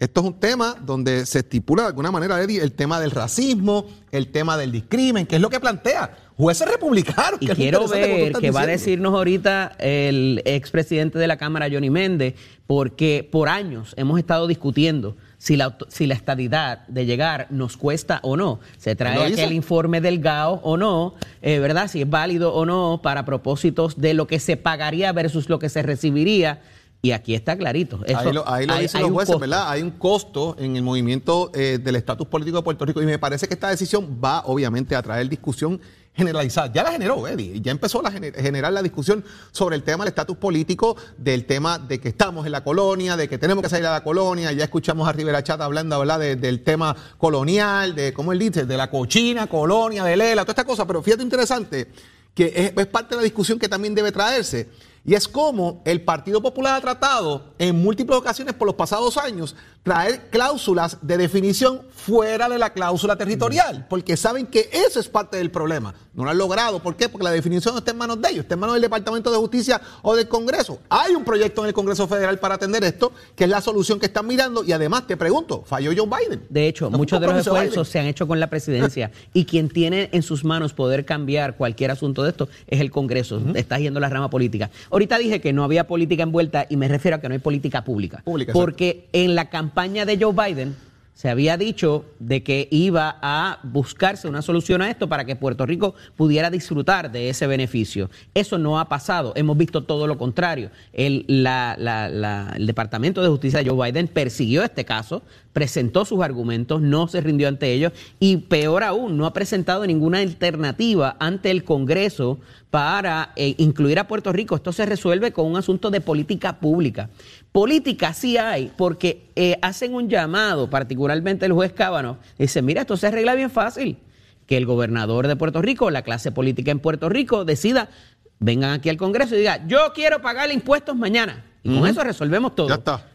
Esto 0.00 0.20
es 0.20 0.26
un 0.26 0.40
tema 0.40 0.74
donde 0.84 1.24
se 1.26 1.38
estipula 1.40 1.82
de 1.82 1.88
alguna 1.90 2.10
manera, 2.10 2.42
Eddie, 2.42 2.60
el 2.60 2.72
tema 2.72 2.98
del 2.98 3.12
racismo, 3.12 3.86
el 4.10 4.32
tema 4.32 4.56
del 4.56 4.72
discrimen, 4.72 5.26
que 5.26 5.36
es 5.36 5.40
lo 5.40 5.48
que 5.48 5.60
plantea 5.60 6.21
jueces 6.42 6.68
republicanos. 6.68 7.40
Y 7.40 7.46
quiero 7.48 7.86
ver 7.86 8.32
qué 8.32 8.50
va 8.50 8.62
a 8.62 8.66
decirnos 8.66 9.14
ahorita 9.14 9.76
el 9.78 10.42
expresidente 10.44 11.18
de 11.18 11.26
la 11.28 11.36
Cámara, 11.36 11.68
Johnny 11.70 11.88
Méndez, 11.88 12.34
porque 12.66 13.28
por 13.30 13.48
años 13.48 13.94
hemos 13.96 14.18
estado 14.18 14.48
discutiendo 14.48 15.16
si 15.38 15.56
la, 15.56 15.76
si 15.88 16.06
la 16.06 16.14
estadidad 16.14 16.86
de 16.88 17.06
llegar 17.06 17.46
nos 17.50 17.76
cuesta 17.76 18.18
o 18.24 18.36
no. 18.36 18.58
Se 18.76 18.96
trae 18.96 19.32
aquel 19.32 19.52
informe 19.52 20.00
del 20.00 20.18
GAO 20.18 20.60
o 20.64 20.76
no, 20.76 21.14
eh, 21.42 21.60
¿verdad? 21.60 21.88
Si 21.88 22.02
es 22.02 22.10
válido 22.10 22.52
o 22.54 22.66
no 22.66 23.00
para 23.02 23.24
propósitos 23.24 24.00
de 24.00 24.14
lo 24.14 24.26
que 24.26 24.40
se 24.40 24.56
pagaría 24.56 25.12
versus 25.12 25.48
lo 25.48 25.60
que 25.60 25.68
se 25.68 25.82
recibiría. 25.82 26.60
Y 27.04 27.10
aquí 27.10 27.34
está 27.34 27.56
clarito. 27.56 28.00
ahí 28.14 28.32
lo, 28.32 28.48
ahí 28.48 28.64
lo 28.64 28.78
dicen 28.78 29.02
los 29.02 29.10
jueces, 29.10 29.36
¿verdad? 29.38 29.68
Hay 29.68 29.82
un 29.82 29.90
costo 29.90 30.54
en 30.58 30.76
el 30.76 30.82
movimiento 30.82 31.50
eh, 31.52 31.80
del 31.82 31.96
estatus 31.96 32.28
político 32.28 32.58
de 32.58 32.62
Puerto 32.62 32.84
Rico 32.84 33.02
y 33.02 33.06
me 33.06 33.18
parece 33.18 33.48
que 33.48 33.54
esta 33.54 33.70
decisión 33.70 34.20
va 34.22 34.42
obviamente 34.46 34.94
a 34.94 35.02
traer 35.02 35.28
discusión 35.28 35.80
generalizada. 36.14 36.72
Ya 36.72 36.82
la 36.82 36.92
generó, 36.92 37.26
Eddie. 37.26 37.60
Ya 37.60 37.72
empezó 37.72 38.06
a 38.06 38.10
generar 38.10 38.72
la 38.72 38.82
discusión 38.82 39.24
sobre 39.50 39.76
el 39.76 39.82
tema 39.82 40.04
del 40.04 40.10
estatus 40.10 40.36
político, 40.36 40.96
del 41.16 41.46
tema 41.46 41.78
de 41.78 42.00
que 42.00 42.10
estamos 42.10 42.44
en 42.46 42.52
la 42.52 42.62
colonia, 42.62 43.16
de 43.16 43.28
que 43.28 43.38
tenemos 43.38 43.62
que 43.62 43.70
salir 43.70 43.86
a 43.86 43.92
la 43.92 44.04
colonia. 44.04 44.52
Ya 44.52 44.64
escuchamos 44.64 45.08
a 45.08 45.12
Rivera 45.12 45.42
Chata 45.42 45.64
hablando 45.64 46.04
del 46.04 46.62
tema 46.62 46.94
colonial, 47.18 47.94
de 47.94 48.12
cómo 48.12 48.32
él 48.32 48.38
dice, 48.38 48.66
de 48.66 48.76
la 48.76 48.90
cochina, 48.90 49.46
colonia, 49.46 50.04
de 50.04 50.16
Lela, 50.16 50.42
toda 50.42 50.52
esta 50.52 50.64
cosa. 50.64 50.86
Pero 50.86 51.02
fíjate 51.02 51.22
interesante 51.22 51.88
que 52.34 52.72
es 52.74 52.86
parte 52.86 53.14
de 53.14 53.16
la 53.16 53.24
discusión 53.24 53.58
que 53.58 53.68
también 53.68 53.94
debe 53.94 54.12
traerse. 54.12 54.68
Y 55.04 55.14
es 55.14 55.26
como 55.26 55.82
el 55.84 56.02
Partido 56.02 56.40
Popular 56.40 56.76
ha 56.76 56.80
tratado 56.80 57.54
en 57.58 57.82
múltiples 57.82 58.16
ocasiones 58.16 58.54
por 58.54 58.66
los 58.66 58.76
pasados 58.76 59.16
años 59.16 59.56
traer 59.82 60.28
cláusulas 60.30 60.98
de 61.02 61.16
definición 61.16 61.82
fuera 61.90 62.48
de 62.48 62.58
la 62.58 62.72
cláusula 62.72 63.16
territorial, 63.16 63.86
porque 63.88 64.16
saben 64.16 64.46
que 64.46 64.70
eso 64.72 65.00
es 65.00 65.08
parte 65.08 65.36
del 65.36 65.50
problema. 65.50 65.94
No 66.14 66.24
lo 66.24 66.30
han 66.30 66.38
logrado. 66.38 66.80
¿Por 66.80 66.96
qué? 66.96 67.08
Porque 67.08 67.24
la 67.24 67.30
definición 67.30 67.74
no 67.74 67.78
está 67.78 67.90
en 67.90 67.98
manos 67.98 68.20
de 68.20 68.28
ellos, 68.28 68.42
está 68.42 68.54
en 68.54 68.60
manos 68.60 68.74
del 68.74 68.82
Departamento 68.82 69.30
de 69.30 69.38
Justicia 69.38 69.80
o 70.02 70.14
del 70.14 70.28
Congreso. 70.28 70.78
Hay 70.88 71.14
un 71.14 71.24
proyecto 71.24 71.62
en 71.62 71.68
el 71.68 71.74
Congreso 71.74 72.06
Federal 72.06 72.38
para 72.38 72.56
atender 72.56 72.84
esto, 72.84 73.12
que 73.34 73.44
es 73.44 73.50
la 73.50 73.60
solución 73.60 73.98
que 73.98 74.06
están 74.06 74.26
mirando. 74.26 74.62
Y 74.62 74.72
además, 74.72 75.06
te 75.06 75.16
pregunto, 75.16 75.64
falló 75.66 75.90
Joe 75.96 76.06
Biden. 76.06 76.44
De 76.48 76.68
hecho, 76.68 76.90
muchos 76.90 77.20
de 77.20 77.26
los 77.26 77.38
esfuerzos 77.38 77.88
se 77.88 77.98
han 77.98 78.06
hecho 78.06 78.28
con 78.28 78.38
la 78.38 78.48
presidencia 78.50 79.10
y 79.32 79.46
quien 79.46 79.68
tiene 79.68 80.10
en 80.12 80.22
sus 80.22 80.44
manos 80.44 80.74
poder 80.74 81.04
cambiar 81.04 81.56
cualquier 81.56 81.90
asunto 81.90 82.22
de 82.22 82.30
esto 82.30 82.48
es 82.66 82.80
el 82.80 82.90
Congreso. 82.90 83.40
Está 83.54 83.78
yendo 83.78 83.98
la 83.98 84.08
rama 84.08 84.28
política. 84.28 84.70
Ahorita 84.92 85.16
dije 85.16 85.40
que 85.40 85.54
no 85.54 85.64
había 85.64 85.86
política 85.86 86.22
envuelta 86.22 86.66
y 86.68 86.76
me 86.76 86.86
refiero 86.86 87.16
a 87.16 87.20
que 87.20 87.28
no 87.28 87.32
hay 87.32 87.40
política 87.40 87.82
pública. 87.82 88.22
porque 88.52 89.08
en 89.12 89.34
la 89.34 89.48
campaña 89.48 90.04
de 90.04 90.18
Joe 90.20 90.34
Biden 90.34 90.76
se 91.14 91.30
había 91.30 91.56
dicho 91.56 92.04
de 92.18 92.42
que 92.42 92.68
iba 92.70 93.18
a 93.22 93.58
buscarse 93.62 94.28
una 94.28 94.42
solución 94.42 94.82
a 94.82 94.90
esto 94.90 95.08
para 95.08 95.24
que 95.24 95.36
Puerto 95.36 95.64
Rico 95.64 95.94
pudiera 96.16 96.50
disfrutar 96.50 97.10
de 97.10 97.28
ese 97.28 97.46
beneficio. 97.46 98.10
Eso 98.34 98.58
no 98.58 98.78
ha 98.78 98.88
pasado. 98.88 99.32
Hemos 99.36 99.56
visto 99.56 99.84
todo 99.84 100.06
lo 100.06 100.18
contrario. 100.18 100.70
El, 100.92 101.24
el 101.28 102.66
Departamento 102.66 103.22
de 103.22 103.28
Justicia 103.28 103.62
de 103.62 103.70
Joe 103.70 103.90
Biden 103.90 104.08
persiguió 104.08 104.62
este 104.62 104.84
caso, 104.84 105.22
presentó 105.52 106.04
sus 106.04 106.22
argumentos, 106.22 106.82
no 106.82 107.08
se 107.08 107.20
rindió 107.20 107.48
ante 107.48 107.72
ellos 107.72 107.92
y 108.18 108.38
peor 108.38 108.82
aún, 108.82 109.16
no 109.16 109.26
ha 109.26 109.32
presentado 109.32 109.86
ninguna 109.86 110.18
alternativa 110.18 111.16
ante 111.18 111.50
el 111.50 111.64
Congreso 111.64 112.40
para 112.72 113.34
eh, 113.36 113.54
incluir 113.58 113.98
a 113.98 114.08
Puerto 114.08 114.32
Rico. 114.32 114.56
Esto 114.56 114.72
se 114.72 114.86
resuelve 114.86 115.30
con 115.30 115.44
un 115.44 115.58
asunto 115.58 115.90
de 115.90 116.00
política 116.00 116.58
pública. 116.58 117.10
Política 117.52 118.14
sí 118.14 118.38
hay, 118.38 118.72
porque 118.78 119.28
eh, 119.36 119.58
hacen 119.60 119.92
un 119.92 120.08
llamado, 120.08 120.70
particularmente 120.70 121.44
el 121.44 121.52
juez 121.52 121.74
Cábano, 121.74 122.16
dice, 122.38 122.62
mira, 122.62 122.80
esto 122.80 122.96
se 122.96 123.08
arregla 123.08 123.34
bien 123.34 123.50
fácil, 123.50 123.98
que 124.46 124.56
el 124.56 124.64
gobernador 124.64 125.28
de 125.28 125.36
Puerto 125.36 125.60
Rico, 125.60 125.90
la 125.90 126.00
clase 126.00 126.32
política 126.32 126.70
en 126.70 126.78
Puerto 126.78 127.10
Rico, 127.10 127.44
decida, 127.44 127.90
vengan 128.38 128.70
aquí 128.70 128.88
al 128.88 128.96
Congreso 128.96 129.34
y 129.34 129.40
diga, 129.40 129.66
yo 129.66 129.92
quiero 129.94 130.22
pagar 130.22 130.50
impuestos 130.50 130.96
mañana. 130.96 131.44
Y 131.62 131.78
con 131.78 131.86
eso 131.86 132.02
resolvemos 132.02 132.54
todo. 132.54 132.70
Ya 132.70 132.76
está. 132.76 133.06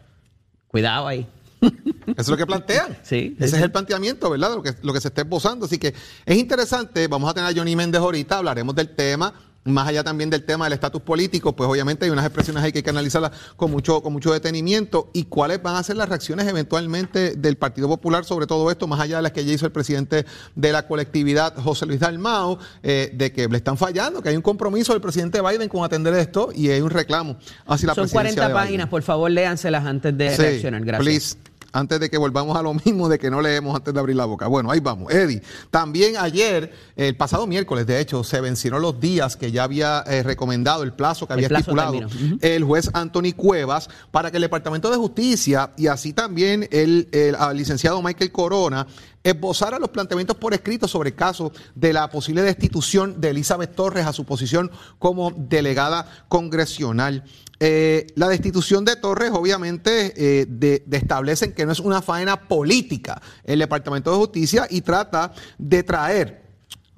Cuidado 0.68 1.08
ahí. 1.08 1.26
Eso 1.60 2.14
es 2.16 2.28
lo 2.28 2.36
que 2.36 2.46
plantean. 2.46 2.96
Sí. 3.02 3.36
Ese 3.40 3.56
es 3.56 3.62
el 3.62 3.72
planteamiento, 3.72 4.30
¿verdad? 4.30 4.54
Lo 4.54 4.62
que, 4.62 4.74
lo 4.82 4.92
que 4.92 5.00
se 5.00 5.08
está 5.08 5.22
esbozando. 5.22 5.66
Así 5.66 5.78
que 5.78 5.92
es 6.24 6.36
interesante. 6.36 7.08
Vamos 7.08 7.28
a 7.28 7.34
tener 7.34 7.50
a 7.50 7.52
Johnny 7.52 7.74
Méndez 7.74 8.00
ahorita, 8.00 8.38
hablaremos 8.38 8.76
del 8.76 8.94
tema 8.94 9.34
más 9.64 9.88
allá 9.88 10.02
también 10.02 10.30
del 10.30 10.44
tema 10.44 10.64
del 10.64 10.72
estatus 10.72 11.02
político, 11.02 11.54
pues 11.54 11.68
obviamente 11.68 12.04
hay 12.04 12.10
unas 12.10 12.24
expresiones 12.24 12.62
ahí 12.62 12.72
que 12.72 12.78
hay 12.78 12.82
que 12.82 12.90
analizarlas 12.90 13.32
con 13.56 13.70
mucho, 13.70 14.02
con 14.02 14.12
mucho 14.12 14.32
detenimiento. 14.32 15.10
Y 15.12 15.24
cuáles 15.24 15.62
van 15.62 15.76
a 15.76 15.82
ser 15.82 15.96
las 15.96 16.08
reacciones 16.08 16.46
eventualmente 16.46 17.34
del 17.36 17.56
Partido 17.56 17.88
Popular 17.88 18.24
sobre 18.24 18.46
todo 18.46 18.70
esto, 18.70 18.86
más 18.86 19.00
allá 19.00 19.16
de 19.16 19.22
las 19.22 19.32
que 19.32 19.44
ya 19.44 19.52
hizo 19.52 19.66
el 19.66 19.72
presidente 19.72 20.24
de 20.54 20.72
la 20.72 20.86
colectividad, 20.86 21.54
José 21.56 21.86
Luis 21.86 22.00
Dalmao, 22.00 22.58
eh, 22.82 23.10
de 23.14 23.32
que 23.32 23.48
le 23.48 23.56
están 23.56 23.76
fallando, 23.76 24.22
que 24.22 24.30
hay 24.30 24.36
un 24.36 24.42
compromiso 24.42 24.92
del 24.92 25.02
presidente 25.02 25.40
Biden 25.40 25.68
con 25.68 25.84
atender 25.84 26.14
esto 26.14 26.50
y 26.54 26.70
hay 26.70 26.80
un 26.80 26.90
reclamo 26.90 27.36
hacia 27.66 27.88
la 27.88 27.94
Son 27.94 28.08
40 28.08 28.52
páginas, 28.52 28.88
por 28.88 29.02
favor 29.02 29.30
léanselas 29.30 29.84
antes 29.84 30.16
de 30.16 30.36
reaccionar. 30.36 30.84
Gracias 30.84 31.36
antes 31.72 32.00
de 32.00 32.10
que 32.10 32.18
volvamos 32.18 32.56
a 32.56 32.62
lo 32.62 32.74
mismo 32.74 33.08
de 33.08 33.18
que 33.18 33.30
no 33.30 33.40
leemos 33.40 33.74
antes 33.74 33.92
de 33.92 34.00
abrir 34.00 34.16
la 34.16 34.24
boca. 34.24 34.46
Bueno, 34.46 34.70
ahí 34.70 34.80
vamos. 34.80 35.12
Eddie, 35.12 35.42
también 35.70 36.16
ayer, 36.16 36.72
el 36.96 37.16
pasado 37.16 37.46
miércoles, 37.46 37.86
de 37.86 38.00
hecho, 38.00 38.24
se 38.24 38.40
vencieron 38.40 38.82
los 38.82 39.00
días 39.00 39.36
que 39.36 39.52
ya 39.52 39.64
había 39.64 40.02
eh, 40.06 40.22
recomendado, 40.22 40.82
el 40.82 40.92
plazo 40.92 41.26
que 41.26 41.34
había 41.34 41.48
estipulado 41.48 41.98
el 42.40 42.64
juez 42.64 42.90
Anthony 42.92 43.32
Cuevas 43.36 43.88
para 44.10 44.30
que 44.30 44.36
el 44.36 44.42
Departamento 44.42 44.90
de 44.90 44.96
Justicia 44.96 45.70
y 45.76 45.86
así 45.86 46.12
también 46.12 46.68
el, 46.70 47.08
el 47.12 47.36
licenciado 47.54 48.02
Michael 48.02 48.32
Corona 48.32 48.86
esbozara 49.30 49.78
los 49.78 49.90
planteamientos 49.90 50.36
por 50.36 50.54
escrito 50.54 50.88
sobre 50.88 51.10
el 51.10 51.16
caso 51.16 51.52
de 51.74 51.92
la 51.92 52.10
posible 52.10 52.42
destitución 52.42 53.20
de 53.20 53.30
Elizabeth 53.30 53.74
Torres 53.74 54.06
a 54.06 54.12
su 54.12 54.24
posición 54.24 54.70
como 54.98 55.30
delegada 55.30 56.24
congresional. 56.28 57.24
Eh, 57.60 58.06
la 58.14 58.28
destitución 58.28 58.84
de 58.84 58.96
Torres, 58.96 59.32
obviamente, 59.32 60.12
eh, 60.16 60.46
de, 60.48 60.84
establecen 60.92 61.52
que 61.52 61.66
no 61.66 61.72
es 61.72 61.80
una 61.80 62.02
faena 62.02 62.48
política 62.48 63.20
el 63.44 63.58
Departamento 63.58 64.10
de 64.12 64.16
Justicia 64.16 64.66
y 64.70 64.80
trata 64.82 65.32
de 65.58 65.82
traer 65.82 66.47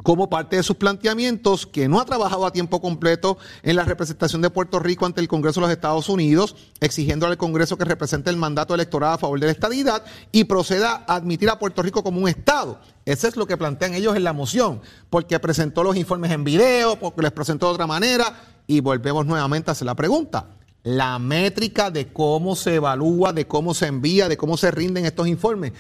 como 0.03 0.31
parte 0.31 0.57
de 0.57 0.63
sus 0.63 0.77
planteamientos 0.77 1.67
que 1.67 1.89
no 1.89 2.01
ha 2.01 2.05
trabajado 2.05 2.47
a 2.47 2.53
tiempo 2.53 2.81
completo 2.81 3.39
en 3.63 3.77
la 3.77 3.85
representación 3.85 4.43
de 4.43 4.51
Puerto 4.51 4.79
Rico 4.79 5.07
ante 5.07 5.21
el 5.21 5.29
Congreso 5.29 5.61
de 5.61 5.67
los 5.67 5.73
Estados 5.73 6.09
Unidos, 6.09 6.57
exigiendo 6.81 7.27
al 7.27 7.37
Congreso 7.37 7.77
que 7.77 7.85
represente 7.85 8.31
el 8.31 8.37
mandato 8.37 8.75
electoral 8.75 9.15
a 9.15 9.19
favor 9.19 9.39
de 9.41 9.47
la 9.47 9.53
estadidad 9.53 10.05
y 10.33 10.45
proceda 10.45 11.05
a 11.07 11.17
admitir 11.17 11.51
a 11.51 11.59
Puerto 11.59 11.83
Rico 11.83 12.03
como 12.03 12.21
un 12.21 12.29
Estado. 12.29 12.81
Eso 13.05 13.29
es 13.29 13.37
lo 13.37 13.47
que 13.47 13.57
plantean 13.57 13.95
ellos 13.95 14.17
en 14.17 14.25
la 14.25 14.33
moción, 14.33 14.81
porque 15.09 15.39
presentó 15.39 15.83
los 15.83 15.97
informes 15.97 16.31
en 16.31 16.45
video, 16.45 16.97
porque 16.97 17.23
les 17.23 17.33
presentó 17.33 17.67
de 17.67 17.75
otra 17.75 17.87
manera, 17.87 18.35
y 18.67 18.81
volvemos 18.81 19.27
nuevamente 19.27 19.71
a 19.71 19.73
hacer 19.73 19.87
la 19.87 19.97
pregunta. 19.97 20.47
La 20.83 21.19
métrica 21.19 21.91
de 21.91 22.13
cómo 22.13 22.57
se 22.57 22.77
evalúa, 22.77 23.33
de 23.33 23.47
cómo 23.47 23.75
se 23.75 23.87
envía, 23.87 24.29
de 24.29 24.37
cómo 24.37 24.57
se 24.57 24.71
rinden 24.71 25.05
estos 25.05 25.27
informes 25.29 25.73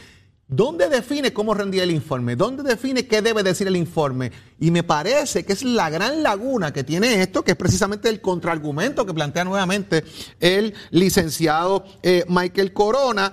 ¿Dónde 0.50 0.88
define 0.88 1.32
cómo 1.32 1.54
rendía 1.54 1.84
el 1.84 1.92
informe? 1.92 2.34
¿Dónde 2.34 2.64
define 2.64 3.06
qué 3.06 3.22
debe 3.22 3.44
decir 3.44 3.68
el 3.68 3.76
informe? 3.76 4.32
Y 4.58 4.72
me 4.72 4.82
parece 4.82 5.44
que 5.44 5.52
es 5.52 5.62
la 5.62 5.88
gran 5.90 6.24
laguna 6.24 6.72
que 6.72 6.82
tiene 6.82 7.22
esto, 7.22 7.44
que 7.44 7.52
es 7.52 7.56
precisamente 7.56 8.08
el 8.08 8.20
contraargumento 8.20 9.06
que 9.06 9.14
plantea 9.14 9.44
nuevamente 9.44 10.02
el 10.40 10.74
licenciado 10.90 11.84
eh, 12.02 12.24
Michael 12.26 12.72
Corona 12.72 13.32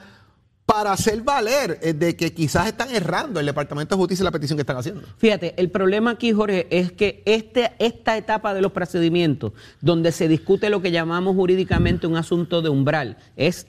para 0.67 0.91
hacer 0.91 1.23
valer 1.23 1.79
eh, 1.81 1.93
de 1.93 2.15
que 2.15 2.35
quizás 2.35 2.67
están 2.67 2.93
errando 2.93 3.39
el 3.39 3.47
Departamento 3.47 3.95
de 3.95 3.99
Justicia 3.99 4.23
la 4.23 4.29
petición 4.29 4.55
que 4.55 4.61
están 4.61 4.77
haciendo. 4.77 5.01
Fíjate, 5.17 5.55
el 5.57 5.71
problema 5.71 6.11
aquí, 6.11 6.33
Jorge, 6.33 6.67
es 6.69 6.91
que 6.91 7.23
este, 7.25 7.71
esta 7.79 8.15
etapa 8.15 8.53
de 8.53 8.61
los 8.61 8.73
procedimientos, 8.73 9.53
donde 9.81 10.11
se 10.11 10.27
discute 10.27 10.69
lo 10.69 10.83
que 10.83 10.91
llamamos 10.91 11.35
jurídicamente 11.35 12.05
un 12.05 12.15
asunto 12.15 12.61
de 12.61 12.69
umbral, 12.69 13.17
es 13.35 13.65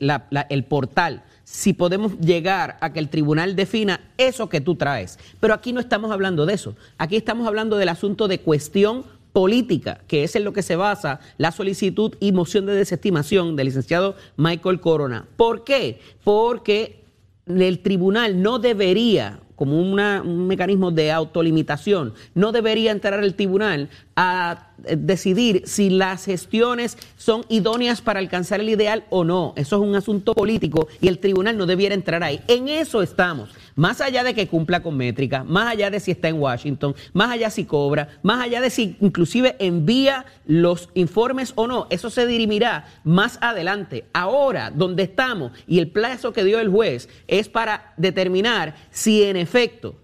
el 0.50 0.64
portal 0.66 1.24
si 1.50 1.72
podemos 1.72 2.18
llegar 2.18 2.76
a 2.82 2.92
que 2.92 2.98
el 2.98 3.08
tribunal 3.08 3.56
defina 3.56 4.00
eso 4.18 4.50
que 4.50 4.60
tú 4.60 4.74
traes. 4.74 5.18
Pero 5.40 5.54
aquí 5.54 5.72
no 5.72 5.80
estamos 5.80 6.10
hablando 6.10 6.44
de 6.44 6.52
eso. 6.52 6.76
Aquí 6.98 7.16
estamos 7.16 7.48
hablando 7.48 7.78
del 7.78 7.88
asunto 7.88 8.28
de 8.28 8.40
cuestión 8.40 9.04
política, 9.32 10.02
que 10.06 10.24
es 10.24 10.36
en 10.36 10.44
lo 10.44 10.52
que 10.52 10.62
se 10.62 10.76
basa 10.76 11.20
la 11.38 11.50
solicitud 11.50 12.14
y 12.20 12.32
moción 12.32 12.66
de 12.66 12.74
desestimación 12.74 13.56
del 13.56 13.68
licenciado 13.68 14.14
Michael 14.36 14.80
Corona. 14.80 15.26
¿Por 15.38 15.64
qué? 15.64 16.00
Porque 16.22 17.02
el 17.46 17.78
tribunal 17.80 18.42
no 18.42 18.58
debería 18.58 19.40
como 19.58 19.76
un 19.76 20.46
mecanismo 20.46 20.92
de 20.92 21.10
autolimitación, 21.10 22.14
no 22.34 22.52
debería 22.52 22.92
entrar 22.92 23.24
el 23.24 23.34
tribunal 23.34 23.88
a 24.14 24.68
eh, 24.84 24.94
decidir 24.96 25.62
si 25.66 25.90
las 25.90 26.26
gestiones 26.26 26.96
son 27.16 27.44
idóneas 27.48 28.00
para 28.00 28.20
alcanzar 28.20 28.60
el 28.60 28.68
ideal 28.68 29.04
o 29.10 29.24
no. 29.24 29.54
Eso 29.56 29.74
es 29.74 29.82
un 29.82 29.96
asunto 29.96 30.32
político 30.32 30.86
y 31.00 31.08
el 31.08 31.18
tribunal 31.18 31.58
no 31.58 31.66
debiera 31.66 31.96
entrar 31.96 32.22
ahí. 32.22 32.40
En 32.46 32.68
eso 32.68 33.02
estamos. 33.02 33.50
Más 33.78 34.00
allá 34.00 34.24
de 34.24 34.34
que 34.34 34.48
cumpla 34.48 34.82
con 34.82 34.96
métricas, 34.96 35.46
más 35.46 35.68
allá 35.68 35.88
de 35.88 36.00
si 36.00 36.10
está 36.10 36.26
en 36.26 36.40
Washington, 36.40 36.96
más 37.12 37.30
allá 37.30 37.48
si 37.48 37.64
cobra, 37.64 38.08
más 38.24 38.42
allá 38.42 38.60
de 38.60 38.70
si 38.70 38.96
inclusive 39.00 39.54
envía 39.60 40.26
los 40.46 40.88
informes 40.94 41.52
o 41.54 41.68
no, 41.68 41.86
eso 41.88 42.10
se 42.10 42.26
dirimirá 42.26 42.88
más 43.04 43.38
adelante. 43.40 44.06
Ahora, 44.12 44.72
donde 44.72 45.04
estamos 45.04 45.52
y 45.68 45.78
el 45.78 45.92
plazo 45.92 46.32
que 46.32 46.42
dio 46.42 46.58
el 46.58 46.70
juez 46.70 47.08
es 47.28 47.48
para 47.48 47.94
determinar 47.96 48.74
si 48.90 49.22
en 49.22 49.36
efecto 49.36 49.94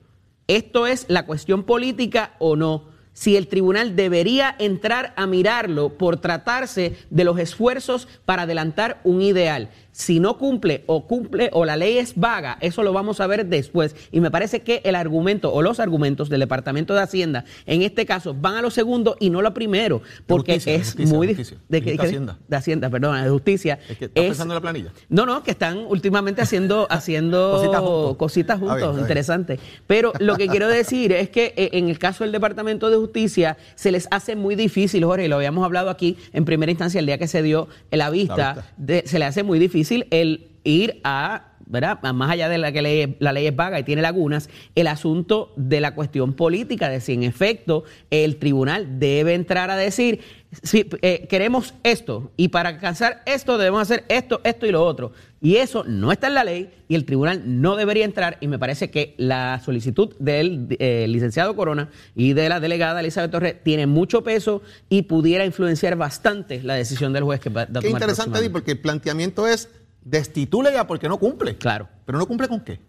esto 0.47 0.87
es 0.87 1.07
la 1.09 1.27
cuestión 1.27 1.65
política 1.65 2.35
o 2.39 2.55
no 2.55 2.95
si 3.15 3.37
el 3.37 3.47
tribunal 3.47 3.97
debería 3.97 4.55
entrar 4.59 5.15
a 5.17 5.27
mirarlo 5.27 5.97
por 5.97 6.19
tratarse 6.19 6.97
de 7.11 7.25
los 7.25 7.39
esfuerzos 7.39 8.09
para 8.25 8.43
adelantar 8.43 9.01
un 9.05 9.23
ideal 9.23 9.71
si 9.95 10.19
no 10.19 10.37
cumple 10.39 10.83
o 10.87 11.07
cumple 11.07 11.51
o 11.53 11.65
la 11.65 11.77
ley 11.77 11.99
es 11.99 12.17
vaga, 12.17 12.59
eso 12.61 12.83
lo 12.83 12.93
vamos 12.93 13.21
a 13.21 13.29
ver 13.29 13.47
después. 13.47 13.95
Y 14.11 14.21
me 14.21 14.31
parece 14.31 14.63
que 14.63 14.83
el 14.85 14.97
argumento 14.97 15.53
o 15.53 15.63
los 15.63 15.79
argumentos 15.79 16.29
del 16.29 16.41
Departamento 16.41 16.95
de 16.95 17.01
Hacienda 17.01 17.45
en 17.65 17.83
este 17.83 18.05
caso 18.05 18.35
van 18.35 18.57
a 18.57 18.63
lo 18.63 18.71
segundo 18.71 19.17
y 19.21 19.31
no 19.31 19.41
lo 19.41 19.55
primero, 19.55 20.03
porque 20.27 20.57
es 20.57 20.99
muy 20.99 21.29
difícil. 21.29 21.59
De, 21.69 21.81
de, 21.81 21.95
Hacienda. 21.95 22.39
de 22.49 22.57
Hacienda, 22.57 22.91
perdón, 22.91 23.23
de 23.23 23.31
Justicia. 23.31 23.79
Es 23.89 23.97
que 23.97 24.09
pensando 24.09 24.53
en 24.53 24.57
la 24.57 24.61
planilla. 24.61 24.93
No, 25.09 25.27
no, 25.27 25.45
que 25.45 25.53
están 25.53 25.79
últimamente 25.79 26.43
haciendo, 26.43 26.89
haciendo 26.91 28.17
cositas 28.19 28.59
juntos, 28.59 28.99
interesantes. 28.99 29.61
Pero 29.87 30.13
lo 30.19 30.37
que 30.37 30.49
quiero 30.49 30.67
decir 30.67 31.13
es 31.13 31.31
que 31.31 31.55
eh, 31.57 31.71
en 31.75 31.89
el 31.89 32.01
caso 32.01 32.25
del 32.25 32.33
Departamento 32.33 32.91
de 32.91 32.97
Justicia 32.97 33.57
se 33.77 33.93
les 33.93 34.09
hace 34.11 34.35
muy 34.35 34.57
difícil, 34.57 35.05
Jorge, 35.05 35.27
y 35.27 35.29
lo 35.29 35.37
habíamos 35.37 35.65
hablado 35.65 35.89
aquí 35.89 36.17
en 36.33 36.45
primera 36.45 36.73
instancia 36.73 36.99
el 36.99 37.07
día 37.07 37.17
que 37.17 37.29
se 37.29 37.45
dio 37.45 37.69
la 37.93 38.11
vista, 38.11 38.73
se 39.05 39.19
le 39.21 39.25
hace 39.25 39.45
muy 39.45 39.61
difícil 39.61 39.84
el 40.11 40.51
ir 40.65 41.01
a 41.05 41.54
¿verdad? 41.67 42.01
Más 42.03 42.31
allá 42.31 42.49
de 42.49 42.59
la 42.59 42.73
que 42.73 42.83
ley, 42.83 43.17
la 43.19 43.33
ley 43.33 43.47
es 43.47 43.57
vaga 43.57 43.79
y 43.79 43.85
tiene 43.85 44.03
lagunas, 44.03 44.49
el 44.75 44.87
asunto 44.87 45.53
de 45.57 45.81
la 45.81 45.95
cuestión 45.95 46.35
política, 46.35 46.89
de 46.89 47.01
si 47.01 47.13
en 47.13 47.23
efecto 47.23 47.85
el 48.11 48.37
tribunal 48.37 48.99
debe 48.99 49.35
entrar 49.35 49.71
a 49.71 49.77
decir, 49.77 50.21
si 50.63 50.89
eh, 51.03 51.27
queremos 51.29 51.75
esto 51.83 52.33
y 52.37 52.49
para 52.49 52.69
alcanzar 52.71 53.23
esto 53.27 53.59
debemos 53.59 53.83
hacer 53.83 54.05
esto, 54.09 54.41
esto 54.45 54.67
y 54.67 54.73
lo 54.73 54.85
otro. 54.85 55.13
Y 55.41 55.57
eso 55.57 55.85
no 55.85 56.11
está 56.11 56.29
en 56.29 56.35
la 56.35 56.45
ley 56.45 56.71
y 56.89 56.95
el 56.95 57.05
tribunal 57.05 57.43
no 57.45 57.77
debería 57.77 58.05
entrar 58.05 58.39
y 58.41 58.49
me 58.49 58.59
parece 58.59 58.91
que 58.91 59.15
la 59.19 59.61
solicitud 59.63 60.15
del 60.19 60.69
eh, 60.79 61.07
licenciado 61.09 61.55
Corona 61.55 61.91
y 62.15 62.33
de 62.33 62.49
la 62.49 62.61
delegada 62.61 63.01
Elizabeth 63.01 63.31
Torres 63.31 63.57
tiene 63.63 63.87
mucho 63.87 64.23
peso 64.23 64.63
y 64.89 65.03
pudiera 65.03 65.45
influenciar 65.45 65.97
bastante 65.97 66.63
la 66.63 66.75
decisión 66.75 67.13
del 67.13 67.25
juez 67.25 67.41
que 67.41 67.51
va 67.51 67.63
a 67.63 67.67
tomar 67.67 67.83
Qué 67.83 67.91
interesante, 67.91 68.49
porque 68.51 68.73
el 68.73 68.81
planteamiento 68.81 69.47
es 69.47 69.69
destitule 70.05 70.73
ya 70.73 70.87
porque 70.87 71.09
no 71.09 71.19
cumple. 71.19 71.57
Claro. 71.57 71.89
Pero 72.05 72.19
no 72.19 72.27
cumple 72.27 72.49
con 72.49 72.61
qué. 72.61 72.81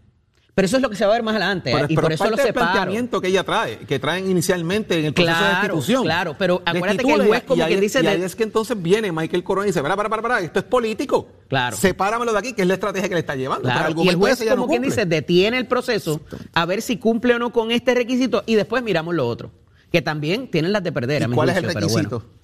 Pero 0.54 0.68
eso 0.68 0.78
es 0.78 0.82
lo 0.82 0.90
que 0.90 0.96
se 0.96 1.06
va 1.06 1.12
a 1.12 1.16
ver 1.16 1.24
más 1.24 1.36
adelante. 1.36 1.70
Pero, 1.74 1.84
¿eh? 1.84 1.88
y 1.90 1.96
pero 1.96 2.06
por 2.06 2.14
eso 2.14 2.24
lo 2.24 2.30
parte 2.30 2.44
del 2.44 2.48
separo. 2.54 2.72
planteamiento 2.72 3.20
que 3.20 3.28
ella 3.28 3.44
trae, 3.44 3.78
que 3.80 4.00
traen 4.00 4.32
inicialmente 4.32 4.98
en 4.98 5.04
el 5.08 5.14
proceso 5.14 5.34
de 5.38 5.44
Claro, 5.50 5.62
destitución. 5.76 6.04
claro, 6.04 6.36
pero 6.40 6.62
acuérdate 6.66 7.04
que 7.04 7.14
el 7.14 7.28
juez 7.28 7.44
como 7.44 7.62
ahí- 7.62 7.68
quien 7.68 7.82
dice 7.82 8.02
Y 8.02 8.08
ahí 8.08 8.20
de- 8.22 8.26
es 8.26 8.38
que 8.38 8.44
entonces 8.44 8.82
viene 8.82 9.12
Michael 9.12 9.44
Corona 9.44 9.68
y 9.68 9.72
dice, 9.72 9.82
para, 9.82 9.98
para, 9.98 10.08
para, 10.08 10.22
para, 10.22 10.40
esto 10.40 10.60
es 10.60 10.66
político. 10.66 11.28
Claro. 11.50 11.76
Sepáramelo 11.76 12.32
de 12.32 12.40
aquí, 12.40 12.54
que 12.54 12.62
es 12.62 12.68
la 12.70 12.76
estrategia 12.76 13.10
que 13.10 13.16
le 13.16 13.20
está 13.20 13.36
llevando. 13.36 13.64
Pero 13.68 13.76
Claro, 13.80 14.02
y 14.04 14.08
el 14.08 14.16
juez, 14.16 14.40
como 14.50 14.56
no 14.56 14.68
quien 14.68 14.82
dice, 14.82 15.06
detiene 15.06 15.58
el 15.58 15.68
proceso 15.68 16.22
a 16.54 16.66
ver 16.66 16.82
si 16.82 16.98
cumple 17.00 17.36
o 17.36 17.40
no 17.40 17.52
con 17.52 17.72
este 17.72 17.94
requisito 17.94 18.44
y 18.46 18.56
después 18.56 18.82
miramos 18.82 19.14
lo 19.14 19.28
otro. 19.28 19.52
Que 19.92 20.02
también 20.02 20.50
tienen 20.50 20.72
las 20.72 20.84
de 20.84 20.94
perder, 20.94 21.24
a 21.24 21.26
¿Y 21.26 21.30
mi 21.30 21.36
cuál 21.36 21.50
es 21.50 21.58
el 21.58 21.66
requisito? 21.66 22.20
bueno. 22.20 22.36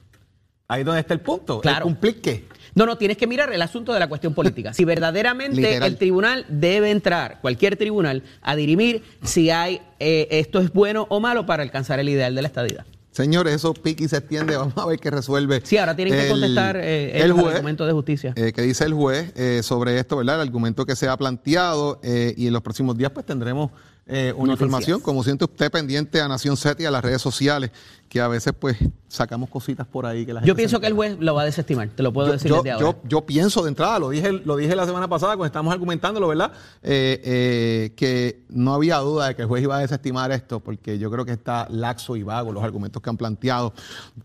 Ahí 0.68 0.82
es 0.82 0.86
donde 0.86 1.00
está 1.02 1.14
el 1.14 1.22
punto. 1.22 1.62
Claro. 1.62 1.78
¿El 1.80 1.84
cumplir 1.84 2.22
qué? 2.22 2.46
No, 2.76 2.86
no, 2.86 2.98
tienes 2.98 3.18
que 3.18 3.28
mirar 3.28 3.52
el 3.52 3.62
asunto 3.62 3.94
de 3.94 4.00
la 4.00 4.08
cuestión 4.08 4.34
política. 4.34 4.74
Si 4.74 4.86
verdaderamente 4.86 5.58
Literal. 5.62 5.92
el 5.92 5.98
tribunal 5.98 6.46
debe 6.50 6.92
entrar, 6.92 7.40
cualquier 7.42 7.76
tribunal, 7.78 8.24
a 8.42 8.56
dirimir 8.56 9.04
si 9.24 9.50
hay 9.50 9.82
eh, 10.00 10.28
esto 10.32 10.60
es 10.60 10.72
bueno 10.72 11.06
o 11.10 11.20
malo 11.20 11.46
para 11.46 11.64
alcanzar 11.64 12.00
el 12.00 12.10
ideal 12.10 12.34
de 12.36 12.42
la 12.42 12.48
estadidad. 12.48 12.86
Señores, 13.12 13.54
eso 13.56 13.74
pique 13.74 14.06
y 14.06 14.08
se 14.08 14.18
extiende. 14.18 14.56
Vamos 14.58 14.78
a 14.78 14.86
ver 14.86 14.98
qué 15.00 15.12
resuelve. 15.12 15.62
Sí, 15.66 15.78
ahora 15.78 15.96
tienen 15.96 16.18
que 16.18 16.30
contestar 16.30 16.78
eh, 16.78 17.12
el 17.18 17.24
el 17.24 17.34
juez. 17.34 17.56
argumento 17.56 17.86
de 17.86 17.92
justicia. 17.92 18.34
Eh, 18.38 18.54
que 18.54 18.62
dice 18.62 18.86
el 18.86 18.94
juez 18.94 19.34
eh, 19.36 19.62
sobre 19.64 20.00
esto, 20.00 20.18
¿verdad? 20.18 20.36
El 20.36 20.42
argumento 20.42 20.86
que 20.86 20.96
se 20.96 21.08
ha 21.10 21.18
planteado 21.18 22.00
eh, 22.04 22.34
y 22.38 22.48
en 22.48 22.54
los 22.54 22.62
próximos 22.62 22.98
días 22.98 23.12
pues 23.12 23.26
tendremos 23.26 23.72
una 24.08 24.18
Noticias. 24.34 24.50
información. 24.50 25.00
Como 25.00 25.24
siente 25.24 25.46
usted 25.46 25.72
pendiente 25.72 26.20
a 26.20 26.28
Nación 26.28 26.58
Z 26.58 26.82
y 26.82 26.86
a 26.86 26.92
las 26.92 27.02
redes 27.02 27.22
sociales, 27.22 27.72
que 28.12 28.20
a 28.20 28.28
veces 28.28 28.52
pues 28.60 28.76
sacamos 29.08 29.50
cositas 29.50 29.88
por 29.88 30.06
ahí 30.06 30.26
que 30.26 30.34
la 30.34 30.42
gente 30.42 30.50
Yo 30.50 30.54
pienso 30.56 30.82
que 30.82 30.88
el 30.88 30.94
juez 30.94 31.16
lo 31.22 31.34
va 31.34 31.44
a 31.44 31.46
desestimar, 31.46 31.88
te 31.96 32.04
lo 32.04 32.12
puedo 32.12 32.28
Yo, 32.28 32.34
decir 32.34 32.50
yo- 32.50 32.58
desde 32.58 32.72
ahora. 32.72 32.98
yo- 33.08 33.22
pienso 33.26 33.64
de 33.64 33.70
entrada, 33.70 34.00
lo 34.00 34.10
dije, 34.10 34.34
lo 34.34 34.58
dije 34.58 34.76
la 34.76 34.86
semana 34.86 35.08
pasada 35.08 35.38
cuando 35.38 35.46
estábamos 35.46 35.72
argumentándolo, 35.74 36.28
¿verdad? 36.28 36.52
Eh, 36.84 37.22
eh, 37.24 37.94
que 37.96 38.44
no 38.50 38.74
había 38.74 38.98
duda 38.98 39.30
de 39.30 39.36
que 39.38 39.44
el 39.44 39.48
juez 39.48 39.64
iba 39.64 39.78
a 39.78 39.80
desestimar 39.80 40.30
esto, 40.34 40.60
porque 40.60 41.00
yo 41.00 41.10
creo 41.10 41.24
que 41.24 41.32
está 41.32 41.68
laxo 41.70 42.18
y 42.18 42.24
vago 42.24 42.52
los 42.52 42.62
argumentos 42.66 43.02
que 43.02 43.10
han 43.10 43.16
planteado. 43.16 43.72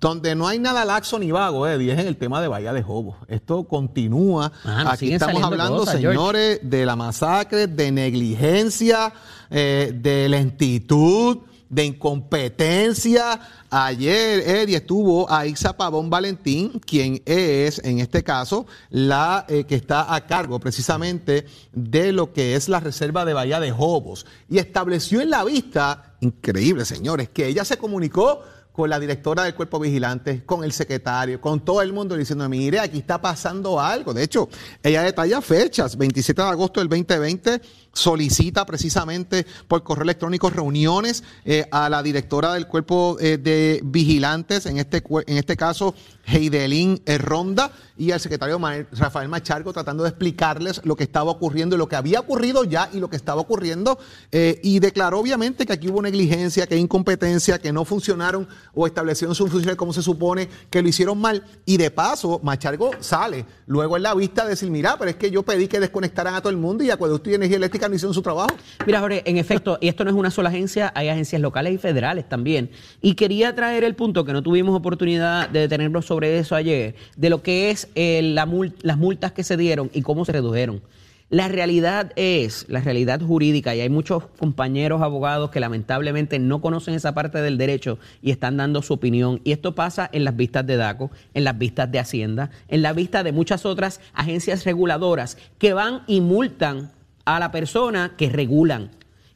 Donde 0.01 0.35
no 0.35 0.49
hay 0.49 0.59
nada 0.59 0.85
laxo 0.85 1.21
ni 1.21 1.31
vago, 1.31 1.69
Eddie, 1.69 1.93
es 1.93 2.01
en 2.01 2.09
el 2.09 2.17
tema 2.17 2.41
de 2.43 2.49
Bahía 2.49 2.73
de 2.73 2.83
Jobos. 2.83 3.15
Esto 3.29 3.63
continúa. 3.69 4.51
Aquí 4.65 5.13
estamos 5.13 5.41
hablando, 5.45 5.79
cosas, 5.79 6.01
George. 6.01 6.19
señores, 6.19 6.61
de 6.65 6.85
la 6.87 6.97
masacre, 6.97 7.69
de 7.69 7.93
negligencia, 7.93 9.13
eh, 9.49 9.93
de 9.95 10.29
lentitud, 10.29 11.39
de 11.69 11.85
incompetencia. 11.85 13.41
Ayer, 13.71 14.41
Eddie, 14.41 14.77
estuvo 14.77 15.31
a 15.31 15.47
Isa 15.47 15.77
Pavón 15.77 16.11
Valentín, 16.11 16.81
quien 16.81 17.23
es, 17.27 17.81
en 17.85 18.01
este 18.01 18.23
caso, 18.23 18.67
la 18.91 19.45
eh, 19.49 19.65
que 19.65 19.75
está 19.75 20.15
a 20.15 20.27
cargo 20.27 20.61
precisamente 20.61 21.47
de 21.73 22.13
lo 22.13 22.33
que 22.33 22.55
es 22.55 22.69
la 22.69 22.81
reserva 22.81 23.25
de 23.25 23.35
Bahía 23.35 23.61
de 23.61 23.73
Jobos. 23.73 24.27
Y 24.49 24.59
estableció 24.59 25.21
en 25.21 25.31
la 25.31 25.45
vista, 25.45 26.17
increíble, 26.21 26.85
señores, 26.85 27.29
que 27.29 27.47
ella 27.47 27.65
se 27.65 27.77
comunicó 27.77 28.43
con 28.77 28.91
la 28.91 29.01
directora 29.01 29.45
del 29.45 29.55
cuerpo 29.55 29.81
vigilante, 29.81 30.45
con 30.45 30.63
el 30.63 30.71
secretario, 30.71 31.41
con 31.41 31.65
todo 31.65 31.81
el 31.81 31.95
mundo 31.95 32.15
diciendo, 32.15 32.47
mire, 32.47 32.79
aquí 32.79 32.99
está 32.99 33.19
pasando 33.19 33.81
algo. 33.81 34.13
De 34.13 34.23
hecho, 34.23 34.51
ella 34.83 35.03
detalla 35.03 35.41
fechas, 35.41 35.97
27 35.97 36.43
de 36.43 36.49
agosto 36.49 36.81
del 36.81 36.89
2020, 36.91 37.63
solicita 37.97 38.67
precisamente 38.67 39.47
por 39.69 39.83
correo 39.83 40.05
electrónico 40.05 40.51
reuniones 40.51 41.25
eh, 41.45 41.67
a 41.71 41.89
la 41.89 42.03
directora 42.03 42.53
del 42.53 42.67
cuerpo 42.67 43.17
eh, 43.21 43.39
de 43.39 43.81
vigilantes, 43.83 44.67
en 44.67 44.79
este, 44.79 45.03
en 45.27 45.37
este 45.39 45.57
caso, 45.57 45.95
Heidelín 46.27 47.01
eh, 47.07 47.19
Ronda, 47.19 47.73
y 47.97 48.11
al 48.11 48.21
secretario 48.21 48.61
Rafael 48.93 49.29
Machargo, 49.29 49.73
tratando 49.73 50.03
de 50.03 50.11
explicarles 50.11 50.83
lo 50.85 50.97
que 50.97 51.05
estaba 51.05 51.31
ocurriendo, 51.31 51.77
y 51.77 51.79
lo 51.79 51.89
que 51.89 51.97
había 51.97 52.21
ocurrido 52.21 52.65
ya 52.65 52.91
y 52.93 53.01
lo 53.01 53.09
que 53.09 53.17
estaba 53.17 53.41
ocurriendo, 53.41 53.99
y 54.31 54.81
declaró 54.81 55.21
obviamente 55.21 55.65
que 55.65 55.73
aquí 55.73 55.89
hubo 55.89 56.03
negligencia, 56.03 56.67
que 56.67 56.75
hay 56.75 56.81
incompetencia, 56.81 57.59
que 57.59 57.73
no 57.73 57.87
funcionaron 57.87 58.47
o 58.75 58.87
establecieron 58.87 59.35
sus 59.35 59.51
funciones 59.51 59.77
como 59.77 59.95
se 59.95 60.03
supone, 60.03 60.47
que 60.69 60.83
lo 60.83 60.89
hicieron 60.89 61.19
mal, 61.19 61.43
y 61.65 61.79
de 61.79 61.91
paso, 61.91 62.39
Machargo 62.43 62.91
sale. 63.01 63.47
Luego 63.67 63.97
en 63.97 64.03
la 64.03 64.15
vista 64.15 64.43
a 64.43 64.47
decir, 64.47 64.71
mira, 64.71 64.99
pero 64.99 65.11
es 65.11 65.17
que 65.17 65.31
yo 65.31 65.43
pedí 65.43 65.67
que 65.67 65.81
desconectaran 65.81 66.35
a 66.35 66.41
todo 66.41 66.51
el 66.51 66.59
mundo 66.59 66.85
y 66.85 66.91
Acueducto 66.91 67.31
y 67.31 67.35
Energía 67.35 67.57
Eléctrica 67.57 67.86
su 67.99 68.23
trabajo. 68.23 68.55
Mira, 68.87 69.01
Jorge, 69.01 69.23
en 69.25 69.37
efecto, 69.39 69.79
y 69.81 69.89
esto 69.89 70.05
no 70.05 70.11
es 70.11 70.17
una 70.17 70.31
sola 70.31 70.49
agencia, 70.49 70.93
hay 70.95 71.09
agencias 71.09 71.41
locales 71.41 71.75
y 71.75 71.79
federales 71.79 72.29
también. 72.29 72.71
Y 73.01 73.15
quería 73.15 73.55
traer 73.55 73.85
el 73.85 73.95
punto 73.95 74.25
que 74.25 74.33
no 74.33 74.43
tuvimos 74.43 74.77
oportunidad 74.77 75.49
de 75.49 75.61
detenernos 75.61 76.07
sobre 76.07 76.39
eso 76.39 76.55
ayer, 76.55 76.95
de 77.17 77.31
lo 77.31 77.43
que 77.43 77.71
es 77.71 77.89
eh, 77.95 78.21
la 78.23 78.47
las 78.83 78.97
multas 78.97 79.33
que 79.33 79.43
se 79.43 79.57
dieron 79.57 79.91
y 79.93 80.03
cómo 80.03 80.25
se 80.25 80.33
redujeron. 80.33 80.83
La 81.29 81.49
realidad 81.49 82.13
es, 82.15 82.67
la 82.69 82.81
realidad 82.81 83.21
jurídica, 83.21 83.75
y 83.75 83.81
hay 83.81 83.89
muchos 83.89 84.29
compañeros 84.39 85.03
abogados 85.03 85.51
que 85.51 85.59
lamentablemente 85.59 86.39
no 86.39 86.61
conocen 86.61 86.95
esa 86.95 87.15
parte 87.15 87.43
del 87.43 87.59
derecho 87.59 87.99
y 88.23 88.31
están 88.31 88.57
dando 88.57 88.81
su 88.81 88.95
opinión. 88.95 89.41
Y 89.43 89.51
esto 89.51 89.75
pasa 89.75 90.09
en 90.13 90.23
las 90.23 90.37
vistas 90.37 90.65
de 90.65 90.77
DACO, 90.77 91.11
en 91.35 91.43
las 91.43 91.59
vistas 91.59 91.91
de 91.91 91.99
Hacienda, 91.99 92.51
en 92.69 92.83
la 92.83 92.93
vista 92.93 93.25
de 93.25 93.33
muchas 93.33 93.67
otras 93.67 94.01
agencias 94.15 94.65
reguladoras 94.65 95.37
que 95.59 95.73
van 95.73 96.03
y 96.07 96.21
multan 96.21 96.93
a 97.27 97.39
la 97.39 97.51
persona 97.51 98.15
que 98.17 98.31
regulan. 98.31 98.91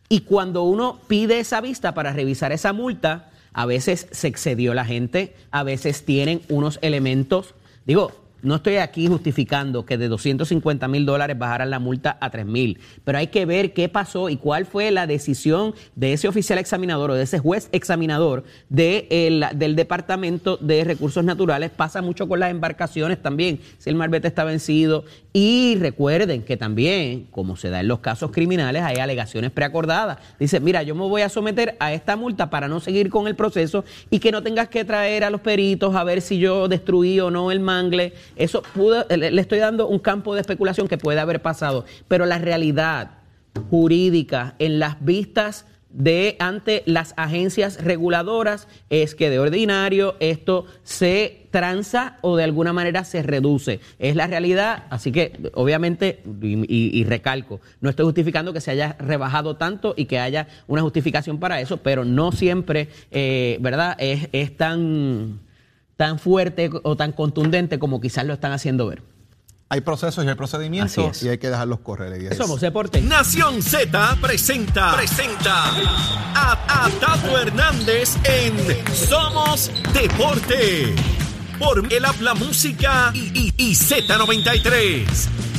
Y 0.09 0.23
cuando 0.23 0.63
uno 0.63 0.99
pide 1.07 1.39
esa 1.41 1.61
vista 1.61 1.93
para 1.93 2.13
revisar 2.13 2.53
esa 2.53 2.73
multa, 2.73 3.31
a 3.53 3.67
veces 3.67 4.07
se 4.11 4.29
excedió 4.29 4.73
la 4.75 4.85
gente, 4.85 5.37
a 5.51 5.63
veces 5.63 6.05
tienen 6.05 6.41
unos 6.49 6.79
elementos. 6.83 7.55
Digo, 7.85 8.13
no 8.43 8.57
estoy 8.57 8.77
aquí 8.77 9.07
justificando 9.07 9.85
que 9.85 9.99
de 9.99 10.09
250 10.09 10.89
mil 10.89 11.07
dólares 11.07 11.39
bajaran 11.39 11.71
la 11.71 11.79
multa 11.79 12.17
a 12.21 12.31
3 12.31 12.47
mil, 12.47 12.79
pero 13.05 13.19
hay 13.19 13.27
que 13.29 13.47
ver 13.47 13.73
qué 13.73 13.89
pasó 13.89 14.29
y 14.29 14.37
cuál 14.37 14.67
fue 14.67 14.91
la 14.91 15.07
decisión 15.07 15.75
de 15.97 16.13
ese 16.13 16.29
oficial 16.29 16.59
examinador 16.59 17.11
o 17.11 17.15
de 17.15 17.23
ese 17.25 17.39
juez 17.39 17.69
examinador 17.73 18.45
de 18.69 19.07
el- 19.11 19.45
del 19.59 19.77
Departamento 19.77 20.57
de 20.59 20.85
Recursos 20.85 21.25
Naturales. 21.25 21.71
Pasa 21.71 22.03
mucho 22.03 22.29
con 22.29 22.41
las 22.41 22.51
embarcaciones 22.51 23.21
también, 23.23 23.61
si 23.79 23.91
el 23.91 23.97
marbete 23.97 24.29
está 24.29 24.45
vencido. 24.45 25.05
Y 25.33 25.77
recuerden 25.79 26.43
que 26.43 26.57
también, 26.57 27.27
como 27.31 27.57
se 27.57 27.71
da 27.71 27.81
en 27.81 27.89
los 27.89 28.01
casos 28.01 28.31
criminales, 28.33 28.83
hay 28.83 28.97
alegaciones 28.97 29.51
preacordadas. 29.53 30.19
Dice, 30.41 30.59
mira, 30.61 30.83
yo 30.83 30.95
me 30.95 31.03
voy 31.03 31.23
a 31.23 31.29
someter 31.29 31.77
a 31.79 31.93
esta 31.93 32.17
multa 32.17 32.51
para 32.51 32.67
no 32.69 32.81
seguir 32.81 33.11
con 33.11 33.29
el 33.29 33.37
proceso 33.37 33.85
y 34.11 34.19
que 34.19 34.33
no 34.33 34.43
tengas 34.43 34.69
que 34.69 34.85
traer 34.85 35.23
a 35.25 35.31
los 35.31 35.41
peritos 35.41 35.95
a 35.95 36.03
ver 36.05 36.21
si 36.21 36.39
yo 36.39 36.67
destruí 36.69 37.21
o 37.21 37.31
no 37.31 37.51
el 37.53 37.61
mangle. 37.61 38.13
Eso 38.37 38.63
pudo, 38.75 39.07
le 39.09 39.41
estoy 39.41 39.59
dando 39.59 39.89
un 39.89 39.99
campo 39.99 40.35
de 40.35 40.41
especulación 40.41 40.89
que 40.89 40.99
puede 40.99 41.21
haber 41.21 41.43
pasado. 41.43 41.85
Pero 42.09 42.27
la 42.27 42.39
realidad 42.39 43.11
jurídica 43.71 44.55
en 44.59 44.79
las 44.79 45.05
vistas 45.05 45.67
de 45.93 46.37
ante 46.39 46.83
las 46.87 47.15
agencias 47.17 47.83
reguladoras 47.83 48.69
es 48.91 49.15
que 49.15 49.29
de 49.29 49.41
ordinario 49.41 50.15
esto 50.21 50.67
se 50.85 51.49
tranza 51.51 52.19
o 52.21 52.37
de 52.37 52.45
alguna 52.45 52.73
manera 52.73 53.03
se 53.05 53.23
reduce. 53.23 53.81
Es 53.99 54.15
la 54.15 54.29
realidad, 54.29 54.85
así 54.91 55.11
que 55.11 55.51
obviamente, 55.55 56.23
y 56.43 57.05
recalco, 57.05 57.61
no 57.81 57.91
estoy 57.91 58.05
justificando 58.05 58.53
que 58.53 58.61
se 58.61 58.71
haya 58.71 58.97
rebajado 59.01 59.57
tanto 59.57 59.95
y 59.97 60.05
que 60.05 60.21
haya 60.21 60.47
una 60.69 60.83
justificación 60.83 61.41
para 61.41 61.61
eso, 61.61 61.79
pero 61.79 62.05
no 62.05 62.31
siempre, 62.31 62.89
eh, 63.11 63.59
¿verdad? 63.61 63.97
Es, 63.99 64.29
es 64.31 64.57
tan, 64.57 65.41
tan 66.01 66.19
fuerte 66.19 66.71
o 66.83 66.97
tan 66.97 67.13
contundente 67.13 67.79
como 67.79 68.01
quizás 68.01 68.25
lo 68.25 68.33
están 68.33 68.53
haciendo 68.53 68.87
ver. 68.87 69.03
Hay 69.69 69.83
procesos 69.83 70.25
y 70.25 70.29
hay 70.29 70.35
procedimientos 70.35 71.23
y 71.23 71.29
hay 71.29 71.37
que 71.37 71.51
dejarlos 71.51 71.81
correr. 71.81 72.15
Eddie. 72.15 72.35
Somos 72.35 72.63
Deporte. 72.63 73.03
Nación 73.03 73.61
Z 73.61 74.17
presenta, 74.23 74.97
presenta 74.97 75.67
a, 76.35 76.87
a 76.87 76.89
Tato 77.01 77.39
Hernández 77.39 78.17
en 78.25 78.55
Somos 78.95 79.71
Deporte. 79.93 80.95
Por 81.59 81.87
el 81.93 82.03
Habla 82.07 82.33
Música 82.33 83.11
y, 83.13 83.19
y- 83.39 83.53
y 83.59 83.75
Z93. 83.75 85.50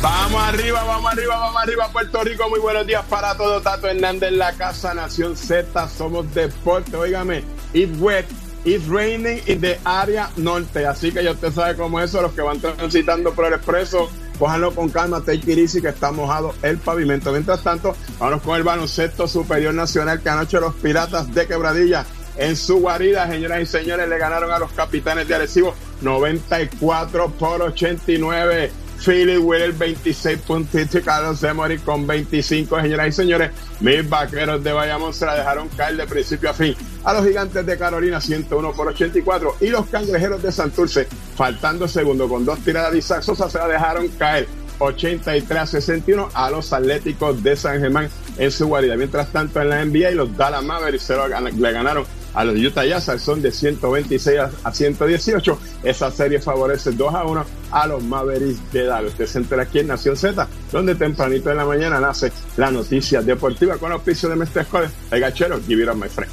Vamos 0.00 0.40
arriba, 0.40 0.84
vamos 0.84 1.12
arriba, 1.12 1.36
vamos 1.36 1.60
arriba, 1.60 1.88
Puerto 1.92 2.22
Rico. 2.22 2.48
Muy 2.48 2.60
buenos 2.60 2.86
días 2.86 3.04
para 3.10 3.36
todos. 3.36 3.64
Tato 3.64 3.88
Hernández 3.88 4.30
la 4.30 4.52
casa 4.52 4.94
Nación 4.94 5.36
Z. 5.36 5.88
Somos 5.88 6.32
deporte. 6.32 6.96
Óigame, 6.96 7.42
it's 7.72 7.98
wet, 7.98 8.24
it's 8.64 8.86
raining 8.86 9.40
in 9.46 9.60
the 9.60 9.76
área 9.84 10.30
norte. 10.36 10.86
Así 10.86 11.10
que 11.10 11.24
ya 11.24 11.32
usted 11.32 11.52
sabe 11.52 11.74
cómo 11.74 11.98
es 11.98 12.10
eso. 12.10 12.22
Los 12.22 12.32
que 12.32 12.42
van 12.42 12.60
transitando 12.60 13.32
por 13.32 13.46
el 13.46 13.54
expreso, 13.54 14.08
cójanlo 14.38 14.72
con 14.72 14.88
calma. 14.88 15.20
Take 15.20 15.50
it 15.50 15.58
easy, 15.58 15.82
que 15.82 15.88
está 15.88 16.12
mojado 16.12 16.54
el 16.62 16.78
pavimento. 16.78 17.32
Mientras 17.32 17.64
tanto, 17.64 17.96
vamos 18.20 18.40
con 18.42 18.56
el 18.56 18.62
baloncesto 18.62 19.26
superior 19.26 19.74
nacional 19.74 20.22
que 20.22 20.28
anoche 20.28 20.60
los 20.60 20.74
piratas 20.76 21.34
de 21.34 21.48
Quebradilla 21.48 22.06
en 22.38 22.56
su 22.56 22.78
guarida, 22.78 23.26
señoras 23.28 23.62
y 23.62 23.66
señores, 23.66 24.08
le 24.08 24.16
ganaron 24.16 24.52
a 24.52 24.60
los 24.60 24.70
capitanes 24.70 25.26
de 25.26 25.34
Arecibo 25.34 25.74
94 26.02 27.30
por 27.30 27.62
89. 27.62 28.70
Philly 29.04 29.38
Wheeler 29.38 29.72
26 29.72 30.38
puntitos 30.40 30.96
y 30.96 31.02
Carlos 31.02 31.42
Emory 31.42 31.78
con 31.78 32.06
25, 32.06 32.80
señoras 32.80 33.08
y 33.08 33.12
señores. 33.12 33.50
Mis 33.80 34.08
vaqueros 34.08 34.62
de 34.62 34.72
Bayamón 34.72 35.14
se 35.14 35.26
la 35.26 35.36
dejaron 35.36 35.68
caer 35.68 35.96
de 35.96 36.06
principio 36.06 36.50
a 36.50 36.54
fin 36.54 36.74
a 37.04 37.12
los 37.14 37.26
gigantes 37.26 37.64
de 37.64 37.78
Carolina 37.78 38.20
101 38.20 38.72
por 38.72 38.88
84 38.88 39.56
y 39.60 39.68
los 39.68 39.86
cangrejeros 39.86 40.42
de 40.42 40.52
Santurce, 40.52 41.06
faltando 41.36 41.88
segundo 41.88 42.28
con 42.28 42.44
dos 42.44 42.58
tiradas 42.60 42.92
de 42.92 42.98
Isaac 42.98 43.22
Sosa, 43.22 43.48
se 43.48 43.58
la 43.58 43.68
dejaron 43.68 44.08
caer 44.08 44.46
83 44.78 45.58
a 45.58 45.66
61 45.66 46.28
a 46.34 46.50
los 46.50 46.72
Atléticos 46.72 47.42
de 47.42 47.56
San 47.56 47.80
Germán 47.80 48.08
en 48.36 48.50
su 48.50 48.66
guarida. 48.66 48.96
Mientras 48.96 49.28
tanto, 49.28 49.60
en 49.60 49.68
la 49.70 49.84
NBA, 49.84 50.10
los 50.12 50.36
Dallas 50.36 50.62
Mavericks 50.62 51.10
le 51.56 51.72
ganaron 51.72 52.04
a 52.38 52.44
los 52.44 52.56
Utah 52.56 52.84
Jazz 52.84 53.10
son 53.20 53.42
de 53.42 53.50
126 53.50 54.38
a 54.62 54.72
118. 54.72 55.58
Esa 55.82 56.08
serie 56.12 56.40
favorece 56.40 56.92
2 56.92 57.14
a 57.14 57.24
1 57.24 57.44
a 57.72 57.86
los 57.88 58.04
Mavericks 58.04 58.60
de 58.72 58.84
Dallas. 58.84 59.10
Usted 59.10 59.26
se 59.26 59.38
entera 59.38 59.64
aquí 59.64 59.80
en 59.80 59.88
Nación 59.88 60.16
Z, 60.16 60.46
donde 60.70 60.94
tempranito 60.94 61.50
en 61.50 61.56
la 61.56 61.64
mañana 61.64 61.98
nace 61.98 62.30
la 62.56 62.70
noticia 62.70 63.22
deportiva 63.22 63.76
con 63.78 63.90
auspicio 63.90 64.28
de 64.28 64.36
Mestre 64.36 64.62
Escoles. 64.62 64.92
El 65.10 65.18
gachero, 65.18 65.58
give 65.66 65.82
it 65.82 65.92
my 65.94 66.08
friend. 66.08 66.30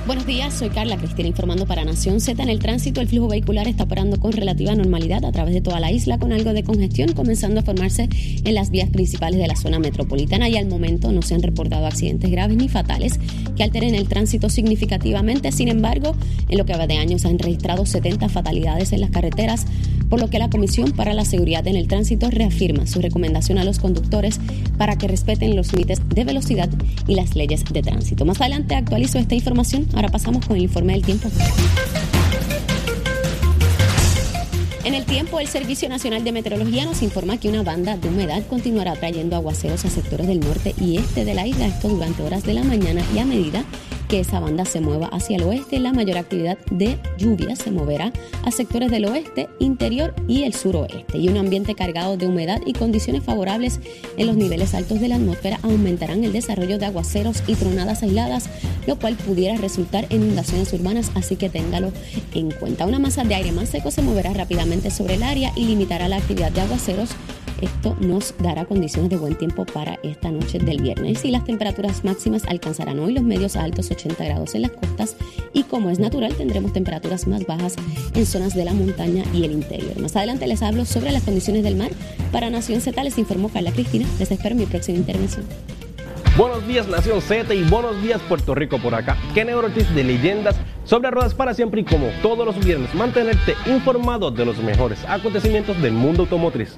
Buenos 0.05 0.25
días, 0.25 0.53
soy 0.53 0.69
Carla 0.69 0.97
Cristina 0.97 1.29
informando 1.29 1.65
para 1.65 1.85
Nación 1.85 2.19
Z. 2.19 2.43
En 2.43 2.49
el 2.49 2.59
tránsito, 2.59 2.99
el 2.99 3.07
flujo 3.07 3.29
vehicular 3.29 3.69
está 3.69 3.85
operando 3.85 4.19
con 4.19 4.33
relativa 4.33 4.75
normalidad 4.75 5.23
a 5.23 5.31
través 5.31 5.53
de 5.53 5.61
toda 5.61 5.79
la 5.79 5.93
isla, 5.93 6.19
con 6.19 6.33
algo 6.33 6.51
de 6.51 6.61
congestión 6.61 7.13
comenzando 7.13 7.61
a 7.61 7.63
formarse 7.63 8.09
en 8.43 8.53
las 8.53 8.69
vías 8.69 8.89
principales 8.89 9.39
de 9.39 9.47
la 9.47 9.55
zona 9.55 9.79
metropolitana 9.79 10.49
y 10.49 10.57
al 10.57 10.67
momento 10.67 11.13
no 11.13 11.21
se 11.21 11.35
han 11.35 11.41
reportado 11.41 11.85
accidentes 11.85 12.29
graves 12.29 12.57
ni 12.57 12.67
fatales 12.67 13.17
que 13.55 13.63
alteren 13.63 13.95
el 13.95 14.09
tránsito 14.09 14.49
significativamente. 14.49 15.53
Sin 15.53 15.69
embargo, 15.69 16.17
en 16.49 16.57
lo 16.57 16.65
que 16.65 16.75
va 16.75 16.85
de 16.85 16.97
años 16.97 17.21
se 17.21 17.29
han 17.29 17.39
registrado 17.39 17.85
70 17.85 18.27
fatalidades 18.27 18.91
en 18.91 18.99
las 18.99 19.09
carreteras, 19.09 19.65
por 20.09 20.19
lo 20.19 20.29
que 20.29 20.37
la 20.37 20.49
Comisión 20.49 20.91
para 20.91 21.13
la 21.13 21.23
Seguridad 21.23 21.65
en 21.65 21.77
el 21.77 21.87
Tránsito 21.87 22.29
reafirma 22.29 22.87
su 22.87 23.01
recomendación 23.01 23.57
a 23.57 23.63
los 23.63 23.79
conductores 23.79 24.41
para 24.77 24.97
que 24.97 25.07
respeten 25.07 25.55
los 25.55 25.71
límites 25.71 26.01
de 26.09 26.25
velocidad 26.25 26.69
y 27.07 27.15
las 27.15 27.37
leyes 27.37 27.63
de 27.71 27.81
tránsito. 27.81 28.25
Más 28.25 28.41
adelante 28.41 28.75
actualizo 28.75 29.17
esta 29.17 29.35
información 29.35 29.87
Ahora 29.93 30.09
pasamos 30.09 30.45
con 30.45 30.57
el 30.57 30.63
informe 30.63 30.93
del 30.93 31.03
tiempo. 31.03 31.29
En 34.83 34.95
el 34.95 35.05
tiempo, 35.05 35.39
el 35.39 35.47
Servicio 35.47 35.87
Nacional 35.87 36.23
de 36.23 36.33
Meteorología 36.33 36.83
nos 36.83 37.01
informa 37.03 37.37
que 37.37 37.47
una 37.47 37.63
banda 37.63 37.95
de 37.95 38.09
humedad 38.09 38.43
continuará 38.47 38.95
trayendo 38.95 39.35
aguaceros 39.35 39.85
a 39.85 39.89
sectores 39.89 40.27
del 40.27 40.41
norte 40.41 40.75
y 40.77 40.97
este 40.97 41.23
de 41.23 41.33
la 41.33 41.47
isla, 41.47 41.67
esto 41.67 41.87
durante 41.87 42.21
horas 42.21 42.43
de 42.43 42.53
la 42.53 42.63
mañana 42.63 43.01
y 43.15 43.19
a 43.19 43.25
medida 43.25 43.63
que 44.13 44.19
esa 44.19 44.39
banda 44.39 44.63
se 44.63 44.79
mueva 44.79 45.07
hacia 45.07 45.37
el 45.37 45.41
oeste, 45.41 45.79
la 45.79 45.91
mayor 45.91 46.19
actividad 46.19 46.59
de 46.69 46.99
lluvia 47.17 47.55
se 47.55 47.71
moverá 47.71 48.13
a 48.43 48.51
sectores 48.51 48.91
del 48.91 49.05
oeste, 49.05 49.49
interior 49.57 50.13
y 50.27 50.43
el 50.43 50.53
suroeste. 50.53 51.17
Y 51.17 51.29
un 51.29 51.37
ambiente 51.37 51.73
cargado 51.73 52.15
de 52.15 52.27
humedad 52.27 52.61
y 52.63 52.73
condiciones 52.73 53.23
favorables 53.23 53.79
en 54.17 54.27
los 54.27 54.37
niveles 54.37 54.75
altos 54.75 54.99
de 54.99 55.07
la 55.07 55.15
atmósfera 55.15 55.57
aumentarán 55.63 56.23
el 56.23 56.31
desarrollo 56.31 56.77
de 56.77 56.85
aguaceros 56.85 57.41
y 57.47 57.55
tronadas 57.55 58.03
aisladas, 58.03 58.51
lo 58.85 58.99
cual 58.99 59.15
pudiera 59.15 59.57
resultar 59.57 60.05
en 60.11 60.21
inundaciones 60.21 60.71
urbanas, 60.73 61.09
así 61.15 61.35
que 61.35 61.49
téngalo 61.49 61.91
en 62.35 62.51
cuenta. 62.51 62.85
Una 62.85 62.99
masa 62.99 63.23
de 63.23 63.33
aire 63.33 63.51
más 63.51 63.69
seco 63.69 63.89
se 63.89 64.03
moverá 64.03 64.31
rápidamente 64.31 64.91
sobre 64.91 65.15
el 65.15 65.23
área 65.23 65.53
y 65.55 65.65
limitará 65.65 66.07
la 66.07 66.17
actividad 66.17 66.51
de 66.51 66.61
aguaceros 66.61 67.09
esto 67.63 67.95
nos 67.99 68.33
dará 68.39 68.65
condiciones 68.65 69.09
de 69.09 69.17
buen 69.17 69.35
tiempo 69.35 69.65
para 69.65 69.99
esta 70.03 70.31
noche 70.31 70.59
del 70.59 70.81
viernes 70.81 71.23
y 71.25 71.31
las 71.31 71.45
temperaturas 71.45 72.03
máximas 72.03 72.43
alcanzarán 72.47 72.99
hoy 72.99 73.13
los 73.13 73.23
medios 73.23 73.55
a 73.55 73.63
altos 73.63 73.89
80 73.89 74.23
grados 74.23 74.53
en 74.55 74.63
las 74.63 74.71
costas 74.71 75.15
y 75.53 75.63
como 75.63 75.89
es 75.89 75.99
natural 75.99 76.35
tendremos 76.35 76.73
temperaturas 76.73 77.27
más 77.27 77.45
bajas 77.45 77.75
en 78.13 78.25
zonas 78.25 78.53
de 78.53 78.65
la 78.65 78.73
montaña 78.73 79.23
y 79.33 79.45
el 79.45 79.51
interior. 79.53 79.97
Más 79.99 80.15
adelante 80.15 80.47
les 80.47 80.61
hablo 80.61 80.85
sobre 80.85 81.11
las 81.11 81.23
condiciones 81.23 81.63
del 81.63 81.75
mar. 81.75 81.91
Para 82.31 82.49
Nación 82.49 82.81
Z 82.81 83.01
les 83.03 83.17
informó 83.17 83.49
Carla 83.49 83.71
Cristina. 83.71 84.05
Les 84.19 84.31
espero 84.31 84.51
en 84.51 84.61
mi 84.61 84.65
próxima 84.65 84.97
intervención. 84.97 85.45
Buenos 86.35 86.65
días 86.67 86.87
Nación 86.87 87.21
Z 87.21 87.53
y 87.53 87.63
buenos 87.63 88.01
días 88.01 88.19
Puerto 88.27 88.55
Rico 88.55 88.79
por 88.79 88.95
acá. 88.95 89.15
Kenny 89.35 89.53
Ortiz 89.53 89.93
de 89.93 90.03
Leyendas 90.03 90.55
sobre 90.83 91.11
ruedas 91.11 91.35
para 91.35 91.53
siempre 91.53 91.81
y 91.81 91.83
como 91.83 92.07
todos 92.23 92.43
los 92.45 92.57
viernes 92.65 92.93
mantenerte 92.95 93.55
informado 93.67 94.31
de 94.31 94.43
los 94.43 94.57
mejores 94.57 94.99
acontecimientos 95.07 95.79
del 95.79 95.93
mundo 95.93 96.23
automotriz. 96.23 96.75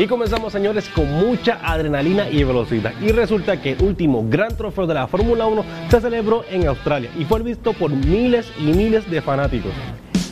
Y 0.00 0.06
comenzamos, 0.06 0.54
señores, 0.54 0.88
con 0.88 1.12
mucha 1.12 1.58
adrenalina 1.62 2.26
y 2.30 2.42
velocidad. 2.42 2.94
Y 3.02 3.12
resulta 3.12 3.60
que 3.60 3.72
el 3.72 3.82
último 3.82 4.24
gran 4.26 4.56
trofeo 4.56 4.86
de 4.86 4.94
la 4.94 5.06
Fórmula 5.06 5.46
1 5.46 5.62
se 5.90 6.00
celebró 6.00 6.42
en 6.48 6.66
Australia 6.66 7.10
y 7.18 7.26
fue 7.26 7.42
visto 7.42 7.74
por 7.74 7.90
miles 7.90 8.50
y 8.58 8.72
miles 8.72 9.10
de 9.10 9.20
fanáticos. 9.20 9.72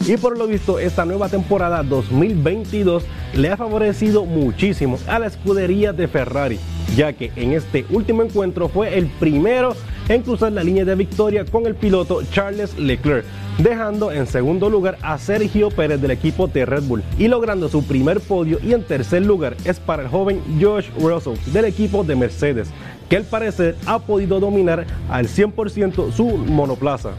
Y 0.08 0.16
por 0.16 0.38
lo 0.38 0.46
visto, 0.46 0.78
esta 0.78 1.04
nueva 1.04 1.28
temporada 1.28 1.82
2022 1.82 3.04
le 3.34 3.50
ha 3.50 3.58
favorecido 3.58 4.24
muchísimo 4.24 4.98
a 5.06 5.18
la 5.18 5.26
escudería 5.26 5.92
de 5.92 6.08
Ferrari, 6.08 6.58
ya 6.96 7.12
que 7.12 7.30
en 7.36 7.52
este 7.52 7.84
último 7.90 8.22
encuentro 8.22 8.70
fue 8.70 8.96
el 8.96 9.08
primero 9.08 9.76
en 10.08 10.22
cruzar 10.22 10.52
la 10.52 10.64
línea 10.64 10.86
de 10.86 10.94
victoria 10.94 11.44
con 11.44 11.66
el 11.66 11.74
piloto 11.74 12.22
Charles 12.32 12.78
Leclerc, 12.78 13.26
dejando 13.58 14.10
en 14.10 14.26
segundo 14.26 14.70
lugar 14.70 14.96
a 15.02 15.18
Sergio 15.18 15.68
Pérez 15.68 16.00
del 16.00 16.12
equipo 16.12 16.46
de 16.46 16.64
Red 16.64 16.84
Bull 16.84 17.02
y 17.18 17.28
logrando 17.28 17.68
su 17.68 17.84
primer 17.84 18.20
podio 18.20 18.58
y 18.64 18.72
en 18.72 18.84
tercer 18.84 19.26
lugar 19.26 19.58
es 19.66 19.78
para 19.78 20.04
el 20.04 20.08
joven 20.08 20.40
Josh 20.58 20.86
Russell 20.98 21.36
del 21.52 21.66
equipo 21.66 22.02
de 22.02 22.16
Mercedes, 22.16 22.70
que 23.10 23.18
al 23.18 23.24
parecer 23.24 23.76
ha 23.84 23.98
podido 23.98 24.40
dominar 24.40 24.86
al 25.10 25.28
100% 25.28 26.12
su 26.12 26.24
monoplaza 26.24 27.10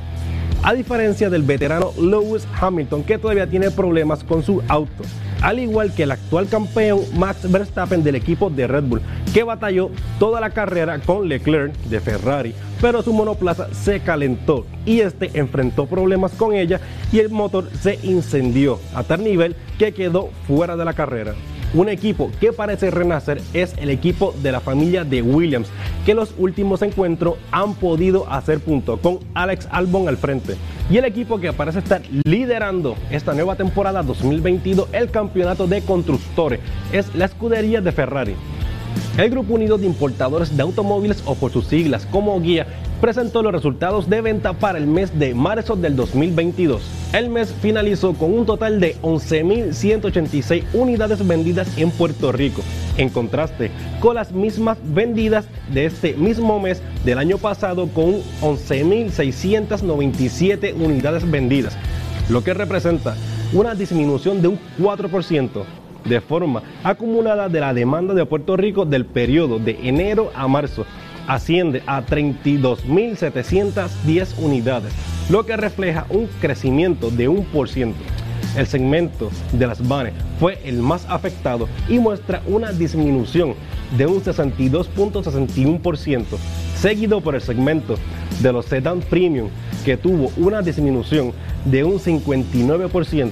a 0.63 0.74
diferencia 0.74 1.30
del 1.30 1.43
veterano 1.43 1.91
Lewis 2.00 2.48
Hamilton 2.60 3.04
que 3.04 3.17
todavía 3.17 3.48
tiene 3.48 3.72
problemas 3.72 4.24
con 4.24 4.43
su 4.43 4.62
auto, 4.67 5.04
al 5.41 5.60
igual 5.60 5.93
que 5.93 6.04
el 6.04 6.12
actual 6.12 6.48
campeón 6.48 7.02
Max 7.17 7.50
Verstappen 7.50 8.04
del 8.04 8.15
equipo 8.15 8.50
de 8.50 8.67
Red 8.67 8.84
Bull, 8.84 9.02
que 9.34 9.43
batalló 9.43 9.89
toda 10.19 10.41
la 10.41 10.50
carrera 10.50 11.00
con 11.00 11.30
Leclerc 11.30 11.74
de 11.86 12.00
Ferrari, 12.00 12.54
pero 12.82 13.02
su 13.02 13.13
monoplaza 13.13 13.74
se 13.74 14.02
calentó 14.02 14.65
y 14.86 15.00
este 15.00 15.32
enfrentó 15.34 15.86
problemas 15.86 16.34
con 16.34 16.54
ella 16.54 16.80
y 17.12 17.19
el 17.19 17.30
motor 17.30 17.69
se 17.82 18.00
incendió 18.04 18.80
a 18.93 19.04
tal 19.04 19.24
nivel 19.24 19.56
que 19.78 19.93
quedó 19.93 20.30
fuera 20.48 20.76
de 20.76 20.86
la 20.86 20.93
carrera. 20.93 21.34
Un 21.71 21.88
equipo 21.88 22.32
que 22.41 22.51
parece 22.51 22.89
renacer 22.89 23.39
es 23.53 23.75
el 23.77 23.91
equipo 23.91 24.34
de 24.41 24.51
la 24.51 24.60
familia 24.60 25.03
de 25.03 25.21
Williams, 25.21 25.69
que 26.03 26.15
los 26.15 26.34
últimos 26.39 26.82
encuentros 26.82 27.36
han 27.51 27.75
podido 27.75 28.27
hacer 28.32 28.60
punto 28.60 28.97
con 28.97 29.19
Alex 29.36 29.67
Albon 29.69 30.08
al 30.08 30.17
frente. 30.17 30.55
Y 30.89 30.97
el 30.97 31.05
equipo 31.05 31.39
que 31.39 31.53
parece 31.53 31.77
estar 31.77 32.01
liderando 32.23 32.95
esta 33.12 33.36
nueva 33.36 33.55
temporada 33.55 34.01
2022 34.01 34.89
el 34.93 35.12
campeonato 35.12 35.67
de 35.67 35.84
constructores 35.84 36.60
es 36.91 37.13
la 37.13 37.25
escudería 37.25 37.82
de 37.82 37.91
Ferrari. 37.91 38.36
El 39.19 39.29
Grupo 39.29 39.53
Unido 39.53 39.77
de 39.77 39.86
Importadores 39.86 40.58
de 40.58 40.63
Automóviles, 40.63 41.21
o 41.25 41.36
por 41.36 41.51
sus 41.51 41.67
siglas 41.67 42.08
como 42.08 42.39
guía, 42.41 42.65
presentó 42.99 43.41
los 43.41 43.53
resultados 43.53 44.07
de 44.09 44.21
venta 44.21 44.53
para 44.53 44.77
el 44.77 44.88
mes 44.88 45.17
de 45.17 45.33
marzo 45.33 45.75
del 45.75 45.95
2022. 45.95 46.81
El 47.13 47.29
mes 47.29 47.51
finalizó 47.62 48.13
con 48.13 48.33
un 48.33 48.45
total 48.45 48.79
de 48.79 48.95
11.186 49.01 50.63
unidades 50.73 51.27
vendidas 51.27 51.75
en 51.77 51.91
Puerto 51.91 52.31
Rico, 52.31 52.62
en 52.97 53.09
contraste 53.09 53.71
con 53.99 54.15
las 54.15 54.31
mismas 54.31 54.77
vendidas 54.83 55.45
de 55.73 55.85
este 55.85 56.13
mismo 56.13 56.59
mes 56.59 56.81
del 57.05 57.17
año 57.17 57.38
pasado 57.38 57.88
con 57.88 58.21
11.697 58.41 60.73
unidades 60.75 61.29
vendidas, 61.29 61.77
lo 62.29 62.43
que 62.43 62.53
representa 62.53 63.15
una 63.53 63.75
disminución 63.75 64.41
de 64.41 64.49
un 64.49 64.59
4% 64.79 65.63
de 66.05 66.21
forma 66.21 66.63
acumulada 66.83 67.49
de 67.49 67.59
la 67.59 67.73
demanda 67.73 68.13
de 68.13 68.25
Puerto 68.25 68.55
Rico 68.55 68.85
del 68.85 69.05
periodo 69.05 69.59
de 69.59 69.77
enero 69.83 70.31
a 70.35 70.47
marzo 70.47 70.85
asciende 71.30 71.82
a 71.86 72.06
32.710 72.06 74.38
unidades, 74.39 74.92
lo 75.30 75.46
que 75.46 75.56
refleja 75.56 76.06
un 76.10 76.28
crecimiento 76.42 77.10
de 77.12 77.30
un 77.30 77.46
por 77.46 77.70
ciento. 77.70 78.00
El 78.58 78.65
segmento 78.65 79.30
de 79.52 79.68
las 79.68 79.88
vanes 79.88 80.15
fue 80.39 80.58
el 80.65 80.78
más 80.78 81.06
afectado 81.08 81.70
y 81.88 82.00
muestra 82.00 82.42
una 82.48 82.72
disminución 82.72 83.54
de 83.96 84.08
un 84.08 84.24
62.61%, 84.24 86.26
seguido 86.76 87.22
por 87.22 87.36
el 87.36 87.42
segmento 87.42 87.94
de 88.42 88.52
los 88.52 88.65
sedán 88.65 89.02
premium, 89.02 89.50
que 89.86 89.98
tuvo 89.98 90.32
una 90.36 90.63
disminución 90.63 91.34
de 91.65 91.84
un 91.84 92.00
59%, 92.00 93.32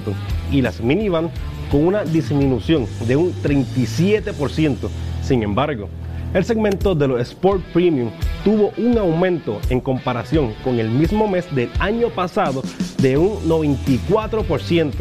y 0.52 0.62
las 0.62 0.80
minivan 0.80 1.30
con 1.68 1.84
una 1.84 2.04
disminución 2.04 2.86
de 3.08 3.16
un 3.16 3.32
37%. 3.42 4.88
Sin 5.22 5.42
embargo, 5.42 5.88
el 6.34 6.44
segmento 6.44 6.94
de 6.94 7.08
los 7.08 7.20
Sport 7.20 7.62
Premium 7.72 8.10
tuvo 8.44 8.72
un 8.76 8.98
aumento 8.98 9.60
en 9.70 9.80
comparación 9.80 10.54
con 10.64 10.78
el 10.78 10.90
mismo 10.90 11.26
mes 11.26 11.46
del 11.54 11.70
año 11.78 12.08
pasado 12.10 12.62
de 13.00 13.16
un 13.16 13.48
94%. 13.48 14.92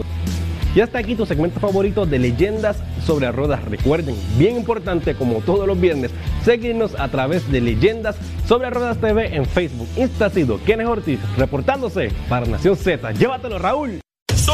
Y 0.76 0.82
hasta 0.82 1.00
aquí 1.00 1.16
tu 1.16 1.26
segmento 1.26 1.60
favorito 1.60 2.06
de 2.06 2.20
leyendas 2.20 2.78
sobre 3.06 3.32
ruedas. 3.32 3.64
Recuerden, 3.66 4.16
bien 4.38 4.58
importante 4.58 5.16
como 5.16 5.40
todos 5.40 5.66
los 5.66 5.80
viernes, 5.80 6.12
seguirnos 6.44 6.94
a 7.00 7.08
través 7.08 7.50
de 7.52 7.62
Leyendas 7.62 8.16
sobre 8.46 8.70
Ruedas 8.70 8.98
TV 8.98 9.36
en 9.36 9.46
Facebook. 9.46 9.88
Insta 9.96 10.30
sido 10.30 10.64
Kenneth 10.66 10.88
Ortiz 10.88 11.20
reportándose 11.38 12.12
para 12.30 12.46
Nación 12.46 12.76
Z. 12.76 13.14
Llévatelo, 13.14 13.58
Raúl. 13.58 14.02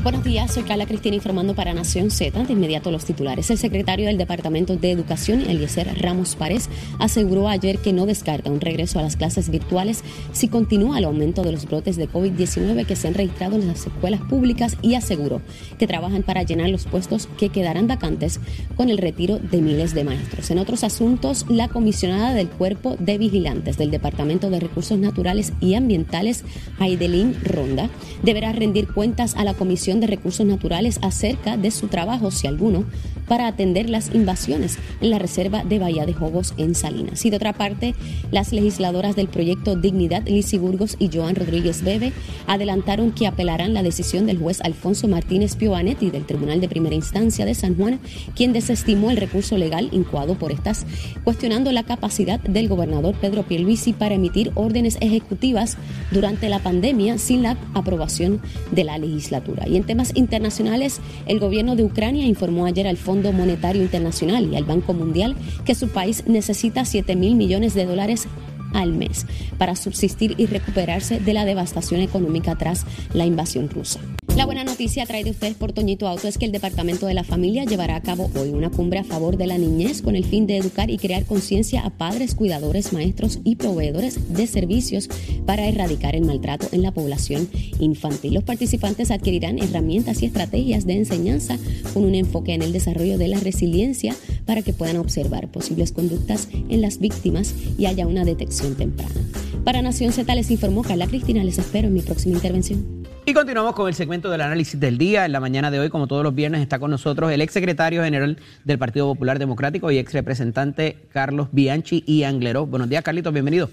Buenos 0.00 0.22
días, 0.22 0.54
soy 0.54 0.62
Carla 0.62 0.86
Cristina 0.86 1.16
informando 1.16 1.54
para 1.54 1.74
Nación 1.74 2.12
Z. 2.12 2.44
De 2.44 2.52
inmediato 2.52 2.92
los 2.92 3.04
titulares. 3.04 3.50
El 3.50 3.58
secretario 3.58 4.06
del 4.06 4.16
Departamento 4.16 4.76
de 4.76 4.92
Educación, 4.92 5.40
Eliezer 5.40 6.00
Ramos 6.00 6.36
Párez, 6.36 6.70
aseguró 7.00 7.48
ayer 7.48 7.78
que 7.78 7.92
no 7.92 8.06
descarta 8.06 8.48
un 8.48 8.60
regreso 8.60 9.00
a 9.00 9.02
las 9.02 9.16
clases 9.16 9.50
virtuales 9.50 10.04
si 10.32 10.46
continúa 10.46 10.98
el 10.98 11.04
aumento 11.04 11.42
de 11.42 11.50
los 11.50 11.66
brotes 11.66 11.96
de 11.96 12.08
COVID-19 12.08 12.86
que 12.86 12.94
se 12.94 13.08
han 13.08 13.14
registrado 13.14 13.56
en 13.56 13.66
las 13.66 13.88
escuelas 13.88 14.20
públicas 14.20 14.76
y 14.82 14.94
aseguró 14.94 15.42
que 15.78 15.88
trabajan 15.88 16.22
para 16.22 16.44
llenar 16.44 16.70
los 16.70 16.86
puestos 16.86 17.28
que 17.36 17.48
quedarán 17.48 17.88
vacantes 17.88 18.38
con 18.76 18.90
el 18.90 18.98
retiro 18.98 19.40
de 19.40 19.60
miles 19.60 19.94
de 19.94 20.04
maestros. 20.04 20.52
En 20.52 20.60
otros 20.60 20.84
asuntos, 20.84 21.44
la 21.48 21.66
comisionada 21.66 22.34
del 22.34 22.48
Cuerpo 22.48 22.96
de 23.00 23.18
Vigilantes 23.18 23.76
del 23.78 23.90
Departamento 23.90 24.48
de 24.48 24.60
Recursos 24.60 24.96
Naturales 24.96 25.52
y 25.60 25.74
Ambientales, 25.74 26.44
Aidelín 26.78 27.34
Ronda, 27.42 27.90
deberá 28.22 28.52
rendir 28.52 28.86
cuentas 28.86 29.34
a 29.34 29.42
la 29.42 29.54
Comisión 29.54 29.87
de 29.96 30.06
Recursos 30.06 30.44
Naturales 30.44 30.98
acerca 31.02 31.56
de 31.56 31.70
su 31.70 31.88
trabajo, 31.88 32.30
si 32.30 32.46
alguno, 32.46 32.84
para 33.28 33.46
atender 33.46 33.90
las 33.90 34.14
invasiones 34.14 34.78
en 35.00 35.10
la 35.10 35.18
reserva 35.18 35.64
de 35.64 35.78
Bahía 35.78 36.06
de 36.06 36.14
Jobos 36.14 36.54
en 36.56 36.74
Salinas. 36.74 37.24
Y 37.24 37.30
de 37.30 37.36
otra 37.36 37.52
parte, 37.52 37.94
las 38.30 38.52
legisladoras 38.52 39.16
del 39.16 39.28
proyecto 39.28 39.76
Dignidad, 39.76 40.26
Lizy 40.26 40.58
Burgos 40.58 40.96
y 40.98 41.10
Joan 41.12 41.36
Rodríguez 41.36 41.82
Bebe, 41.82 42.12
adelantaron 42.46 43.12
que 43.12 43.26
apelarán 43.26 43.74
la 43.74 43.82
decisión 43.82 44.26
del 44.26 44.38
juez 44.38 44.60
Alfonso 44.62 45.08
Martínez 45.08 45.56
Piovanetti 45.56 46.10
del 46.10 46.24
Tribunal 46.24 46.60
de 46.60 46.68
Primera 46.68 46.94
Instancia 46.94 47.44
de 47.44 47.54
San 47.54 47.76
Juan, 47.76 48.00
quien 48.34 48.52
desestimó 48.52 49.10
el 49.10 49.16
recurso 49.16 49.58
legal 49.58 49.88
incoado 49.92 50.36
por 50.36 50.52
estas, 50.52 50.86
cuestionando 51.24 51.72
la 51.72 51.84
capacidad 51.84 52.40
del 52.40 52.68
gobernador 52.68 53.14
Pedro 53.20 53.42
Pierluisi 53.42 53.92
para 53.92 54.14
emitir 54.14 54.52
órdenes 54.54 54.96
ejecutivas 55.00 55.76
durante 56.10 56.48
la 56.48 56.60
pandemia 56.60 57.18
sin 57.18 57.42
la 57.42 57.56
aprobación 57.74 58.40
de 58.70 58.84
la 58.84 58.98
legislatura. 58.98 59.68
Y 59.68 59.76
en 59.76 59.84
temas 59.84 60.12
internacionales, 60.14 61.00
el 61.26 61.40
gobierno 61.40 61.76
de 61.76 61.84
Ucrania 61.84 62.26
informó 62.26 62.66
ayer 62.66 62.86
al 62.86 62.96
Fondo 62.96 63.17
Monetario 63.22 63.82
Internacional 63.82 64.52
y 64.52 64.56
al 64.56 64.64
Banco 64.64 64.94
Mundial 64.94 65.36
que 65.64 65.74
su 65.74 65.88
país 65.88 66.24
necesita 66.26 66.84
7 66.84 67.16
mil 67.16 67.34
millones 67.34 67.74
de 67.74 67.86
dólares 67.86 68.28
al 68.72 68.92
mes 68.92 69.26
para 69.58 69.76
subsistir 69.76 70.34
y 70.38 70.46
recuperarse 70.46 71.20
de 71.20 71.32
la 71.32 71.44
devastación 71.44 72.00
económica 72.00 72.56
tras 72.56 72.84
la 73.12 73.26
invasión 73.26 73.68
rusa. 73.68 74.00
La 74.38 74.46
buena 74.46 74.62
noticia 74.62 75.04
trae 75.04 75.24
de 75.24 75.30
ustedes 75.30 75.54
por 75.54 75.72
Toñito 75.72 76.06
Auto 76.06 76.28
es 76.28 76.38
que 76.38 76.44
el 76.44 76.52
Departamento 76.52 77.06
de 77.06 77.14
la 77.14 77.24
Familia 77.24 77.64
llevará 77.64 77.96
a 77.96 78.02
cabo 78.02 78.30
hoy 78.36 78.50
una 78.50 78.70
cumbre 78.70 79.00
a 79.00 79.04
favor 79.04 79.36
de 79.36 79.48
la 79.48 79.58
niñez 79.58 80.00
con 80.00 80.14
el 80.14 80.24
fin 80.24 80.46
de 80.46 80.56
educar 80.56 80.90
y 80.90 80.96
crear 80.96 81.24
conciencia 81.24 81.80
a 81.80 81.90
padres, 81.90 82.36
cuidadores, 82.36 82.92
maestros 82.92 83.40
y 83.42 83.56
proveedores 83.56 84.32
de 84.32 84.46
servicios 84.46 85.08
para 85.44 85.66
erradicar 85.66 86.14
el 86.14 86.24
maltrato 86.24 86.68
en 86.70 86.82
la 86.82 86.92
población 86.92 87.48
infantil. 87.80 88.34
Los 88.34 88.44
participantes 88.44 89.10
adquirirán 89.10 89.58
herramientas 89.58 90.22
y 90.22 90.26
estrategias 90.26 90.86
de 90.86 90.98
enseñanza 90.98 91.58
con 91.92 92.04
un 92.04 92.14
enfoque 92.14 92.54
en 92.54 92.62
el 92.62 92.72
desarrollo 92.72 93.18
de 93.18 93.26
la 93.26 93.40
resiliencia 93.40 94.14
para 94.46 94.62
que 94.62 94.72
puedan 94.72 94.98
observar 94.98 95.50
posibles 95.50 95.90
conductas 95.90 96.46
en 96.52 96.80
las 96.80 97.00
víctimas 97.00 97.56
y 97.76 97.86
haya 97.86 98.06
una 98.06 98.24
detección 98.24 98.76
temprana. 98.76 99.20
Para 99.64 99.82
Nación 99.82 100.12
Z 100.12 100.32
les 100.36 100.52
informó 100.52 100.82
Carla 100.82 101.08
Cristina. 101.08 101.42
Les 101.42 101.58
espero 101.58 101.88
en 101.88 101.94
mi 101.94 102.02
próxima 102.02 102.36
intervención. 102.36 102.97
Y 103.28 103.34
continuamos 103.34 103.74
con 103.74 103.88
el 103.88 103.94
segmento 103.94 104.30
del 104.30 104.40
análisis 104.40 104.80
del 104.80 104.96
día. 104.96 105.26
En 105.26 105.32
la 105.32 105.40
mañana 105.40 105.70
de 105.70 105.78
hoy, 105.78 105.90
como 105.90 106.06
todos 106.06 106.24
los 106.24 106.34
viernes, 106.34 106.62
está 106.62 106.78
con 106.78 106.90
nosotros 106.90 107.30
el 107.30 107.42
ex 107.42 107.52
secretario 107.52 108.02
general 108.02 108.38
del 108.64 108.78
Partido 108.78 109.06
Popular 109.06 109.38
Democrático 109.38 109.90
y 109.90 109.98
ex 109.98 110.14
representante 110.14 110.96
Carlos 111.12 111.48
Bianchi 111.52 112.02
y 112.06 112.22
Angleró. 112.22 112.64
Buenos 112.64 112.88
días, 112.88 113.04
Carlitos, 113.04 113.34
bienvenido. 113.34 113.68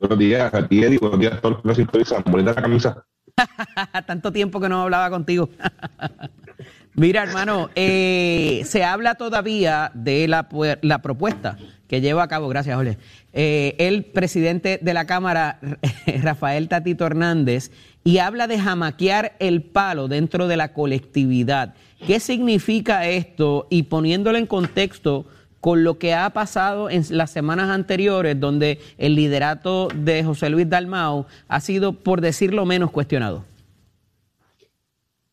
Buenos 0.00 0.18
días 0.18 0.52
a 0.52 0.66
ti, 0.66 0.82
Eddie. 0.82 0.98
Buenos 0.98 1.20
días 1.20 1.34
a 1.34 1.40
todos 1.40 1.60
los 1.62 1.76
que 1.76 1.84
nos 2.32 2.44
la 2.44 2.54
camisa. 2.56 3.04
Tanto 4.08 4.32
tiempo 4.32 4.58
que 4.58 4.68
no 4.68 4.82
hablaba 4.82 5.08
contigo. 5.08 5.48
Mira, 6.94 7.22
hermano, 7.22 7.70
eh, 7.76 8.62
se 8.64 8.82
habla 8.82 9.14
todavía 9.14 9.92
de 9.94 10.26
la, 10.26 10.48
la 10.82 10.98
propuesta 11.00 11.58
que 11.86 12.00
lleva 12.00 12.22
a 12.22 12.28
cabo, 12.28 12.48
gracias, 12.48 12.74
Jorge, 12.74 12.98
eh, 13.32 13.76
el 13.78 14.04
presidente 14.04 14.78
de 14.82 14.94
la 14.94 15.04
Cámara, 15.04 15.60
Rafael 16.22 16.68
Tatito 16.68 17.06
Hernández, 17.06 17.70
y 18.06 18.18
habla 18.18 18.46
de 18.46 18.60
jamaquear 18.60 19.32
el 19.40 19.62
palo 19.62 20.06
dentro 20.06 20.46
de 20.46 20.56
la 20.56 20.72
colectividad. 20.72 21.74
¿Qué 22.06 22.20
significa 22.20 23.04
esto? 23.04 23.66
Y 23.68 23.82
poniéndolo 23.82 24.38
en 24.38 24.46
contexto 24.46 25.26
con 25.60 25.82
lo 25.82 25.98
que 25.98 26.14
ha 26.14 26.30
pasado 26.30 26.88
en 26.88 27.02
las 27.10 27.32
semanas 27.32 27.68
anteriores, 27.68 28.38
donde 28.38 28.78
el 28.96 29.16
liderato 29.16 29.88
de 29.92 30.22
José 30.22 30.50
Luis 30.50 30.70
Dalmau 30.70 31.26
ha 31.48 31.60
sido, 31.60 31.94
por 31.94 32.20
decirlo 32.20 32.64
menos, 32.64 32.92
cuestionado. 32.92 33.44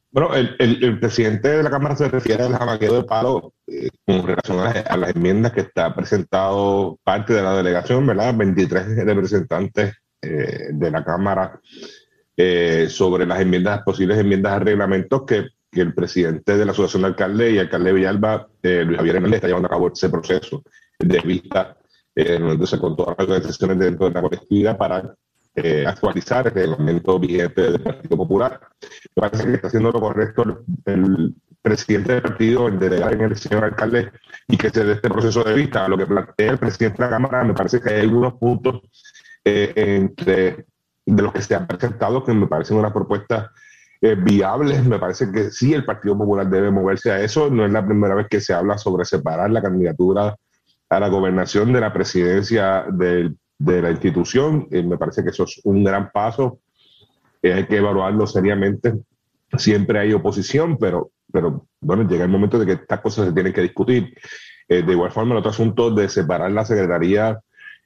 Bueno, 0.10 0.32
el, 0.34 1.00
presidente 1.00 1.50
de 1.50 1.62
la 1.62 1.70
Cámara 1.70 1.96
se 1.96 2.10
refiere 2.10 2.42
al 2.44 2.58
jamaqueo 2.58 2.96
de 2.96 3.04
palo 3.04 3.54
eh, 3.68 3.90
con 4.04 4.26
relación 4.26 4.60
a 4.60 4.74
las, 4.74 4.86
a 4.88 4.98
las 4.98 5.16
enmiendas 5.16 5.52
que 5.52 5.62
está 5.62 5.94
presentado 5.94 6.98
parte 7.04 7.34
de 7.34 7.44
la 7.44 7.56
delegación, 7.56 8.08
¿verdad? 8.08 8.34
23 8.36 9.06
representantes 9.06 9.94
eh, 10.24 10.70
de 10.72 10.90
la 10.90 11.04
Cámara 11.04 11.60
eh, 12.38 12.88
sobre 12.90 13.26
las 13.26 13.40
enmiendas, 13.40 13.82
posibles 13.84 14.18
enmiendas 14.18 14.54
a 14.54 14.60
reglamentos 14.60 15.24
que, 15.24 15.50
que 15.72 15.82
el 15.82 15.94
presidente 15.94 16.58
de 16.58 16.66
la 16.66 16.72
Asociación 16.72 17.04
de 17.04 17.08
Alcaldes 17.10 17.54
y 17.54 17.60
alcalde 17.60 17.90
de 17.90 17.94
Villalba, 17.94 18.48
eh, 18.62 18.84
Luis 18.86 18.98
Javier 18.98 19.16
Hernández, 19.18 19.38
está 19.38 19.48
llevando 19.48 19.68
a 19.68 19.72
cabo 19.72 19.92
ese 19.92 20.10
proceso 20.10 20.64
de 21.00 21.20
vista, 21.20 21.78
eh, 22.16 22.38
entonces 22.40 22.80
con 22.80 22.96
todas 22.96 23.16
las 23.18 23.28
organizaciones 23.28 23.80
dentro 23.80 24.08
de 24.08 24.14
la 24.14 24.22
colectividad 24.22 24.78
para 24.78 25.16
eh, 25.56 25.86
actualizar 25.86 26.48
el 26.48 26.54
reglamento 26.54 27.20
vigente 27.20 27.62
del 27.62 27.82
Partido 27.82 28.18
Popular. 28.18 28.60
Me 29.16 29.22
parece 29.22 29.46
que 29.46 29.54
está 29.54 29.68
haciendo 29.68 29.92
lo 29.92 30.00
correcto 30.00 30.44
el, 30.86 30.94
el 30.94 31.36
presidente 31.62 32.14
del 32.14 32.22
partido, 32.22 32.68
el 32.68 32.78
delegar 32.78 33.14
en 33.14 33.22
el 33.22 33.36
señor 33.38 33.64
alcalde, 33.64 34.12
y 34.48 34.58
que 34.58 34.70
se 34.70 34.84
dé 34.84 34.94
este 34.94 35.10
proceso 35.10 35.44
de 35.44 35.54
vista. 35.54 35.88
Lo 35.88 35.98
que 35.98 36.06
plantea 36.06 36.52
el 36.52 36.58
presidente 36.58 36.98
de 36.98 37.04
la 37.06 37.10
Cámara, 37.10 37.44
me 37.44 37.54
parece 37.54 37.80
que 37.80 37.94
hay 37.94 38.02
algunos 38.02 38.34
puntos 38.34 38.82
eh, 39.46 39.72
entre 39.76 40.66
de 41.06 41.22
los 41.22 41.34
que 41.34 41.42
se 41.42 41.56
han 41.56 41.68
presentado 41.68 42.24
que 42.24 42.34
me 42.34 42.48
parecen 42.48 42.78
una 42.78 42.94
propuesta 42.94 43.52
eh, 44.02 44.16
viables. 44.16 44.86
Me 44.86 45.00
parece 45.00 45.32
que 45.32 45.52
sí, 45.52 45.74
el 45.74 45.86
Partido 45.86 46.18
Popular 46.18 46.50
debe 46.50 46.72
moverse 46.72 47.12
a 47.12 47.22
eso. 47.22 47.50
No 47.50 47.66
es 47.66 47.72
la 47.72 47.86
primera 47.86 48.16
vez 48.16 48.28
que 48.30 48.42
se 48.42 48.54
habla 48.54 48.78
sobre 48.78 49.06
separar 49.06 49.52
la 49.52 49.62
candidatura 49.62 50.36
a 50.90 51.00
la 51.00 51.08
gobernación 51.08 51.74
de 51.74 51.82
la 51.82 51.92
presidencia 51.94 52.86
del 52.92 53.38
de 53.64 53.82
la 53.82 53.92
institución. 53.92 54.68
Eh, 54.72 54.84
me 54.84 54.98
parece 54.98 55.24
que 55.24 55.30
eso 55.30 55.44
es 55.44 55.62
un 55.64 55.84
gran 55.84 56.12
paso. 56.12 56.60
Eh, 57.42 57.54
hay 57.54 57.66
que 57.66 57.78
evaluarlo 57.78 58.28
seriamente. 58.28 58.94
Siempre 59.58 60.00
hay 60.00 60.14
oposición, 60.14 60.78
pero, 60.78 61.12
pero 61.32 61.68
bueno, 61.80 62.08
llega 62.08 62.26
el 62.26 62.32
momento 62.32 62.60
de 62.60 62.66
que 62.66 62.72
estas 62.74 63.02
cosas 63.02 63.28
se 63.28 63.34
tienen 63.34 63.54
que 63.54 63.62
discutir. 63.62 64.14
Eh, 64.68 64.82
de 64.82 64.92
igual 64.92 65.12
forma, 65.12 65.34
el 65.34 65.40
otro 65.40 65.52
asunto 65.52 65.92
de 65.92 66.10
separar 66.10 66.52
la 66.52 66.66
Secretaría 66.66 67.40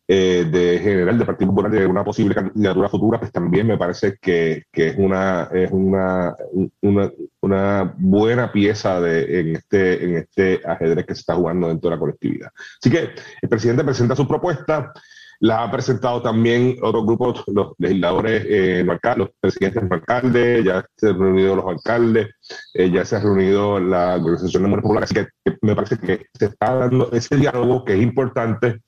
eh, 0.08 0.48
de 0.50 0.80
General 0.80 1.17
del 1.17 1.28
Partido 1.28 1.52
Popular 1.52 1.72
de 1.72 1.86
una 1.86 2.04
posible 2.04 2.34
candidatura 2.34 2.89
futura, 2.89 3.20
pues 3.20 3.32
también 3.32 3.67
me 3.67 3.78
parece 3.78 4.17
que, 4.22 4.63
que 4.72 4.88
es, 4.88 4.96
una, 4.98 5.50
es 5.54 5.70
una, 5.72 6.36
una, 6.82 7.12
una 7.41 7.93
buena 7.98 8.52
pieza 8.52 9.02
de, 9.02 9.39
en, 9.39 9.56
este, 9.56 10.04
en 10.04 10.17
este 10.17 10.62
ajedrez 10.65 11.06
que 11.06 11.15
se 11.15 11.22
está 11.22 11.36
jugando 11.36 11.67
dentro 11.67 11.89
de 11.89 11.96
la 11.96 12.00
colectividad. 12.00 12.50
Así 12.82 12.89
que 12.89 13.10
el 13.41 13.50
presidente 13.50 13.84
presenta 13.84 14.15
su 14.15 14.28
propuesta. 14.28 14.93
La 15.39 15.62
ha 15.62 15.72
presentado 15.72 16.20
también 16.24 16.78
otros 16.82 17.06
grupos, 17.06 17.43
los 17.46 17.74
legisladores, 17.78 18.43
eh, 18.50 18.84
los 18.84 19.30
presidentes 19.39 19.84
no 19.84 19.96
alcaldes, 19.96 20.65
ya 20.65 20.84
se 20.96 21.10
han 21.10 21.20
reunido 21.20 21.56
los 21.56 21.65
alcaldes, 21.67 22.30
eh, 22.74 22.89
ya 22.89 23.06
se 23.06 23.17
ha 23.17 23.20
reunido 23.20 23.80
la 23.80 24.15
Organización 24.15 24.63
de 24.63 24.70
Mujeres 24.70 24.82
Populares, 24.82 25.12
así 25.12 25.28
que 25.46 25.58
me 25.62 25.76
parece 25.76 26.00
que 26.00 26.26
se 26.34 26.46
está 26.46 26.74
dando 26.74 27.12
ese 27.12 27.36
diálogo 27.36 27.86
que 27.86 27.93
es 27.93 28.02
importante 28.02 28.82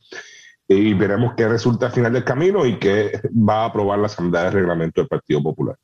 y 0.71 0.93
veremos 0.93 1.33
qué 1.35 1.47
resulta 1.47 1.87
al 1.87 1.91
final 1.91 2.13
del 2.13 2.23
camino 2.23 2.63
y 2.65 2.77
qué 2.77 3.19
va 3.35 3.63
a 3.63 3.65
aprobar 3.65 3.97
la 3.97 4.05
Asamblea 4.05 4.43
de 4.45 4.51
Reglamento 4.51 5.01
del 5.01 5.07
Partido 5.07 5.41
Popular. 5.41 5.75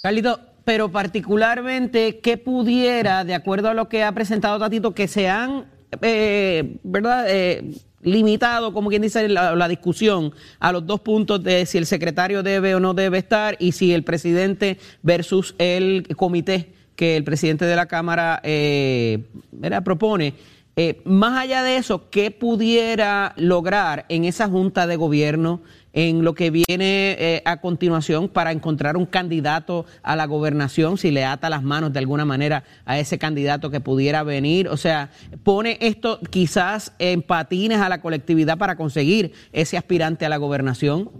Carlito, 0.00 0.38
pero 0.64 0.90
particularmente, 0.90 2.20
¿qué 2.20 2.36
pudiera, 2.36 3.24
de 3.24 3.34
acuerdo 3.34 3.68
a 3.68 3.74
lo 3.74 3.88
que 3.88 4.04
ha 4.04 4.12
presentado 4.12 4.60
Tatito, 4.60 4.94
que 4.94 5.08
se 5.08 5.28
han, 5.28 5.66
eh, 6.02 6.78
¿verdad?, 6.84 7.26
eh, 7.28 7.74
limitado, 8.00 8.72
como 8.72 8.90
quien 8.90 9.02
dice, 9.02 9.28
la, 9.28 9.68
discusión 9.68 10.32
a 10.60 10.70
los 10.70 10.86
dos 10.86 11.00
puntos 11.00 11.42
de 11.42 11.66
si 11.66 11.78
el 11.78 11.86
secretario 11.86 12.44
debe 12.44 12.76
o 12.76 12.80
no 12.80 12.94
debe 12.94 13.18
estar 13.18 13.56
y 13.58 13.72
si 13.72 13.92
el 13.92 14.04
presidente 14.04 14.78
versus 15.02 15.56
el 15.58 16.06
comité 16.16 16.74
que 16.94 17.16
el 17.16 17.24
presidente 17.24 17.64
de 17.64 17.74
la 17.74 17.86
Cámara 17.86 18.40
eh, 18.44 19.24
propone. 19.84 20.34
Eh, 20.80 21.02
más 21.04 21.36
allá 21.36 21.64
de 21.64 21.76
eso, 21.76 22.08
¿qué 22.08 22.30
pudiera 22.30 23.34
lograr 23.36 24.06
en 24.08 24.24
esa 24.24 24.48
junta 24.48 24.86
de 24.86 24.94
gobierno 24.94 25.60
en 25.92 26.22
lo 26.22 26.34
que 26.34 26.52
viene 26.52 27.16
eh, 27.18 27.42
a 27.44 27.60
continuación 27.60 28.28
para 28.28 28.52
encontrar 28.52 28.96
un 28.96 29.04
candidato 29.04 29.86
a 30.04 30.14
la 30.14 30.26
gobernación, 30.26 30.96
si 30.96 31.10
le 31.10 31.24
ata 31.24 31.50
las 31.50 31.64
manos 31.64 31.92
de 31.92 31.98
alguna 31.98 32.24
manera 32.24 32.62
a 32.84 32.96
ese 32.96 33.18
candidato 33.18 33.72
que 33.72 33.80
pudiera 33.80 34.22
venir. 34.22 34.68
O 34.68 34.76
sea, 34.76 35.10
pone 35.42 35.78
esto 35.80 36.20
quizás 36.30 36.92
en 37.00 37.22
patines 37.22 37.80
a 37.80 37.88
la 37.88 38.00
colectividad 38.00 38.56
para 38.56 38.76
conseguir 38.76 39.32
ese 39.52 39.78
aspirante 39.78 40.26
a 40.26 40.28
la 40.28 40.36
gobernación. 40.36 41.10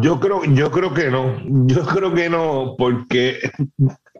Yo 0.00 0.20
creo, 0.20 0.44
yo 0.44 0.70
creo 0.70 0.94
que 0.94 1.10
no. 1.10 1.42
Yo 1.66 1.84
creo 1.86 2.14
que 2.14 2.30
no, 2.30 2.76
porque 2.78 3.40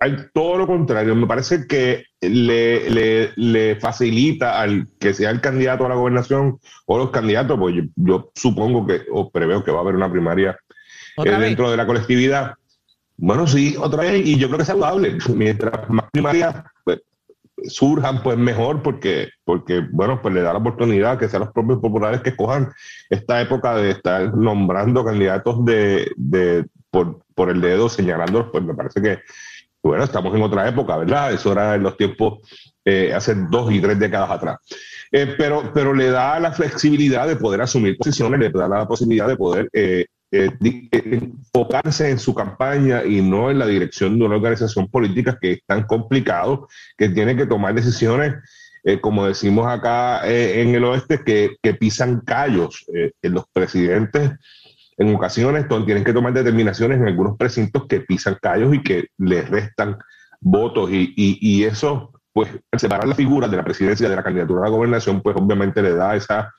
hay 0.01 0.17
todo 0.33 0.59
lo 0.59 0.67
contrario. 0.67 1.15
Me 1.15 1.27
parece 1.27 1.67
que 1.67 2.05
le, 2.21 3.33
le, 3.37 3.77
facilita 3.77 4.61
al 4.61 4.87
que 4.99 5.15
sea 5.15 5.31
el 5.31 5.41
candidato 5.41 5.87
a 5.87 5.89
la 5.89 5.95
gobernación 5.95 6.59
o 6.87 6.99
los 6.99 7.11
candidatos, 7.11 7.59
pues 7.59 7.75
yo, 7.97 8.31
supongo 8.35 8.87
que, 8.87 9.03
o 9.13 9.31
preveo 9.31 9.65
que 9.65 9.71
va 9.71 9.79
a 9.79 9.83
haber 9.83 9.97
una 9.97 10.11
primaria 10.11 10.59
eh, 11.25 11.31
dentro 11.31 11.71
de 11.71 11.77
la 11.77 11.87
colectividad. 11.87 12.55
Bueno, 13.17 13.47
sí, 13.47 13.77
otra 13.79 14.03
vez, 14.03 14.27
y 14.27 14.37
yo 14.39 14.49
creo 14.49 14.59
que 14.59 14.63
es 14.63 14.69
saludable. 14.69 15.19
Mientras 15.35 15.89
más 15.89 16.07
primarias 16.11 16.65
pues, 16.85 17.01
surjan, 17.65 18.23
pues 18.23 18.37
mejor, 18.37 18.83
porque, 18.83 19.29
porque, 19.45 19.83
bueno, 19.91 20.21
pues 20.21 20.35
le 20.35 20.43
da 20.43 20.53
la 20.53 20.59
oportunidad 20.59 21.19
que 21.19 21.29
sean 21.29 21.41
los 21.41 21.53
propios 21.53 21.81
populares 21.81 22.21
que 22.21 22.37
cojan 22.37 22.71
esta 23.09 23.41
época 23.41 23.77
de 23.77 23.91
estar 23.91 24.35
nombrando 24.35 25.05
candidatos 25.05 25.65
de, 25.65 26.11
de 26.17 26.67
por, 26.91 27.21
por 27.35 27.51
el 27.51 27.61
dedo, 27.61 27.89
señalándolos, 27.89 28.51
pues 28.53 28.65
me 28.65 28.75
parece 28.75 29.01
que 29.01 29.19
bueno, 29.87 30.05
estamos 30.05 30.35
en 30.35 30.42
otra 30.42 30.68
época, 30.68 30.96
¿verdad? 30.96 31.33
Eso 31.33 31.53
era 31.53 31.75
en 31.75 31.83
los 31.83 31.96
tiempos 31.96 32.40
eh, 32.85 33.12
hace 33.12 33.35
dos 33.51 33.72
y 33.72 33.81
tres 33.81 33.99
décadas 33.99 34.31
atrás. 34.31 34.59
Eh, 35.11 35.35
pero, 35.38 35.72
pero 35.72 35.92
le 35.92 36.11
da 36.11 36.38
la 36.38 36.53
flexibilidad 36.53 37.27
de 37.27 37.37
poder 37.37 37.61
asumir 37.62 37.96
posiciones, 37.96 38.38
le 38.38 38.51
da 38.51 38.68
la 38.68 38.87
posibilidad 38.87 39.27
de 39.27 39.37
poder 39.37 39.68
eh, 39.72 40.07
enfocarse 40.31 42.11
en 42.11 42.18
su 42.18 42.35
campaña 42.35 43.05
y 43.05 43.22
no 43.22 43.51
en 43.51 43.59
la 43.59 43.66
dirección 43.66 44.18
de 44.18 44.25
una 44.25 44.37
organización 44.37 44.88
política 44.88 45.38
que 45.40 45.53
es 45.53 45.59
tan 45.66 45.85
complicado, 45.85 46.68
que 46.96 47.09
tiene 47.09 47.37
que 47.37 47.46
tomar 47.46 47.75
decisiones, 47.75 48.35
como 49.01 49.27
decimos 49.27 49.66
acá 49.66 50.20
en 50.29 50.75
el 50.75 50.85
oeste, 50.85 51.22
que, 51.25 51.57
que 51.62 51.75
pisan 51.75 52.20
callos. 52.20 52.85
en 52.92 53.33
los 53.33 53.46
presidentes 53.53 54.33
en 54.99 55.15
ocasiones 55.15 55.67
tienen 55.85 56.05
que 56.05 56.13
tomar 56.13 56.33
determinaciones 56.33 56.99
en 56.99 57.07
algunos 57.07 57.37
precintos 57.37 57.87
que 57.87 58.01
pisan 58.01 58.39
callos 58.41 58.75
y 58.75 58.83
que 58.83 59.09
les 59.19 59.49
restan 59.49 59.99
votos 60.41 60.91
y, 60.91 61.13
y, 61.17 61.65
eso, 61.65 62.13
pues, 62.33 62.49
separar 62.77 63.07
la 63.07 63.15
figura 63.15 63.49
de 63.49 63.57
la 63.57 63.65
presidencia 63.65 64.09
de 64.09 64.17
la 64.17 64.23
candidatura 64.23 64.61
a 64.61 64.65
la 64.65 64.71
gobernación, 64.71 65.21
pues 65.21 65.37
obviamente 65.37 65.83
le 65.83 65.95
da 65.95 66.15
esa, 66.17 66.53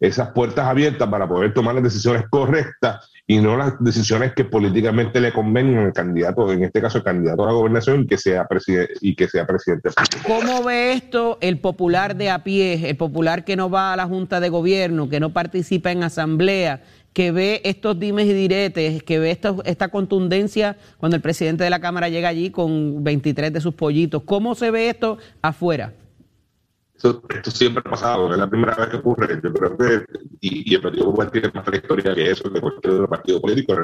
esas 0.00 0.30
puertas 0.32 0.66
abiertas 0.66 1.08
para 1.08 1.28
poder 1.28 1.52
tomar 1.52 1.74
las 1.74 1.84
decisiones 1.84 2.24
correctas 2.30 3.10
y 3.30 3.38
no 3.38 3.58
las 3.58 3.74
decisiones 3.80 4.32
que 4.32 4.44
políticamente 4.44 5.20
le 5.20 5.32
convengan 5.32 5.84
al 5.84 5.92
candidato, 5.92 6.50
en 6.50 6.64
este 6.64 6.80
caso 6.80 6.98
el 6.98 7.04
candidato 7.04 7.42
a 7.42 7.46
la 7.48 7.52
gobernación, 7.52 8.06
que 8.06 8.16
sea 8.16 8.46
y 9.02 9.14
que 9.14 9.28
sea 9.28 9.46
presidente. 9.46 9.90
¿Cómo 10.26 10.64
ve 10.64 10.94
esto 10.94 11.36
el 11.42 11.58
popular 11.58 12.16
de 12.16 12.30
a 12.30 12.42
pie, 12.42 12.88
el 12.88 12.96
popular 12.96 13.44
que 13.44 13.54
no 13.54 13.68
va 13.68 13.92
a 13.92 13.96
la 13.96 14.06
Junta 14.06 14.40
de 14.40 14.48
Gobierno, 14.48 15.10
que 15.10 15.20
no 15.20 15.34
participa 15.34 15.92
en 15.92 16.04
asamblea? 16.04 16.80
Que 17.12 17.32
ve 17.32 17.60
estos 17.64 17.98
dimes 17.98 18.26
y 18.26 18.32
diretes, 18.32 19.02
que 19.02 19.18
ve 19.18 19.38
esta 19.64 19.88
contundencia 19.88 20.76
cuando 20.98 21.16
el 21.16 21.22
presidente 21.22 21.64
de 21.64 21.70
la 21.70 21.80
Cámara 21.80 22.08
llega 22.08 22.28
allí 22.28 22.50
con 22.50 23.02
23 23.02 23.52
de 23.52 23.60
sus 23.60 23.74
pollitos. 23.74 24.22
¿Cómo 24.24 24.54
se 24.54 24.70
ve 24.70 24.88
esto 24.88 25.18
afuera? 25.42 25.92
esto 27.02 27.50
siempre 27.50 27.82
ha 27.84 27.90
pasado, 27.90 28.32
es 28.32 28.38
la 28.38 28.48
primera 28.48 28.74
vez 28.74 28.88
que 28.88 28.96
ocurre. 28.96 29.40
Yo 29.42 29.52
creo 29.52 29.76
que, 29.76 30.04
y, 30.40 30.74
el 30.74 30.80
Partido 30.80 31.04
Popular 31.06 31.30
tiene 31.30 31.50
más 31.54 31.64
trayectoria 31.64 32.14
que 32.14 32.30
eso, 32.30 32.52
que 32.52 32.60
cualquier 32.60 32.94
otro 32.94 33.08
partido 33.08 33.40
político, 33.40 33.74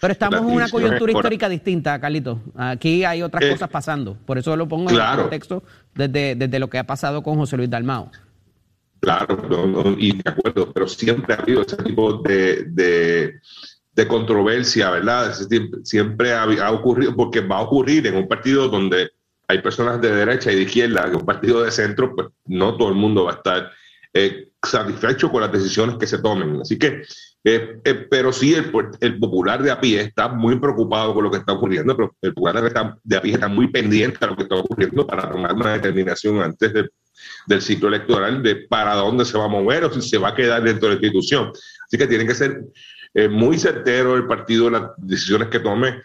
Pero 0.00 0.12
estamos 0.12 0.40
en 0.40 0.46
una 0.46 0.68
coyuntura 0.68 1.12
histórica 1.12 1.48
distinta, 1.48 1.98
Carlito. 2.00 2.40
Aquí 2.54 3.04
hay 3.04 3.22
otras 3.22 3.42
eh, 3.42 3.50
cosas 3.50 3.68
pasando. 3.68 4.16
Por 4.24 4.38
eso 4.38 4.56
lo 4.56 4.68
pongo 4.68 4.90
en 4.90 4.96
el 4.96 5.16
contexto 5.16 5.64
desde, 5.94 6.36
desde 6.36 6.58
lo 6.58 6.70
que 6.70 6.78
ha 6.78 6.84
pasado 6.84 7.22
con 7.22 7.36
José 7.36 7.56
Luis 7.56 7.70
Dalmao. 7.70 8.10
Claro, 9.00 9.94
y 9.96 10.16
de 10.16 10.30
acuerdo, 10.30 10.72
pero 10.72 10.88
siempre 10.88 11.34
ha 11.34 11.38
habido 11.38 11.62
ese 11.62 11.76
tipo 11.76 12.14
de, 12.14 12.64
de, 12.68 14.08
controversia, 14.08 14.90
¿verdad? 14.90 15.34
Siempre 15.84 16.32
ha, 16.32 16.72
ocurrido, 16.72 17.14
porque 17.14 17.40
va 17.40 17.58
a 17.58 17.62
ocurrir 17.62 18.06
en 18.06 18.16
un 18.16 18.28
partido 18.28 18.68
donde 18.68 19.10
hay 19.46 19.62
personas 19.62 20.00
de 20.00 20.14
derecha 20.14 20.52
y 20.52 20.56
de 20.56 20.62
izquierda, 20.62 21.06
en 21.06 21.16
un 21.16 21.24
partido 21.24 21.62
de 21.62 21.70
centro, 21.70 22.14
pues 22.14 22.28
no 22.46 22.76
todo 22.76 22.88
el 22.88 22.94
mundo 22.94 23.24
va 23.24 23.32
a 23.32 23.36
estar 23.36 23.70
eh, 24.12 24.50
satisfecho 24.62 25.30
con 25.30 25.42
las 25.42 25.52
decisiones 25.52 25.96
que 25.96 26.06
se 26.06 26.18
tomen. 26.18 26.60
Así 26.60 26.78
que, 26.78 27.02
eh, 27.44 27.80
eh, 27.84 27.94
pero 28.10 28.32
sí, 28.32 28.54
el, 28.54 28.72
el, 29.00 29.18
popular 29.18 29.62
de 29.62 29.70
a 29.70 29.80
pie 29.80 30.00
está 30.00 30.28
muy 30.28 30.58
preocupado 30.58 31.14
con 31.14 31.24
lo 31.24 31.30
que 31.30 31.38
está 31.38 31.52
ocurriendo, 31.52 31.96
pero 31.96 32.14
el 32.22 32.34
popular 32.34 32.98
de 33.02 33.16
a 33.16 33.22
pie 33.22 33.34
está 33.34 33.48
muy 33.48 33.68
pendiente 33.68 34.18
a 34.24 34.28
lo 34.28 34.36
que 34.36 34.42
está 34.42 34.56
ocurriendo 34.56 35.06
para 35.06 35.30
tomar 35.30 35.54
una 35.54 35.72
determinación 35.74 36.42
antes 36.42 36.72
de 36.72 36.88
del 37.46 37.62
ciclo 37.62 37.88
electoral 37.88 38.42
de 38.42 38.56
para 38.56 38.94
dónde 38.94 39.24
se 39.24 39.38
va 39.38 39.44
a 39.44 39.48
mover 39.48 39.84
o 39.84 39.92
si 39.92 40.02
se 40.02 40.18
va 40.18 40.28
a 40.28 40.34
quedar 40.34 40.62
dentro 40.62 40.88
de 40.88 40.94
la 40.94 41.00
institución. 41.00 41.52
Así 41.86 41.96
que 41.96 42.06
tiene 42.06 42.26
que 42.26 42.34
ser 42.34 42.60
eh, 43.14 43.28
muy 43.28 43.58
certero 43.58 44.16
el 44.16 44.26
partido 44.26 44.70
las 44.70 44.90
decisiones 44.98 45.48
que 45.48 45.60
tome. 45.60 46.02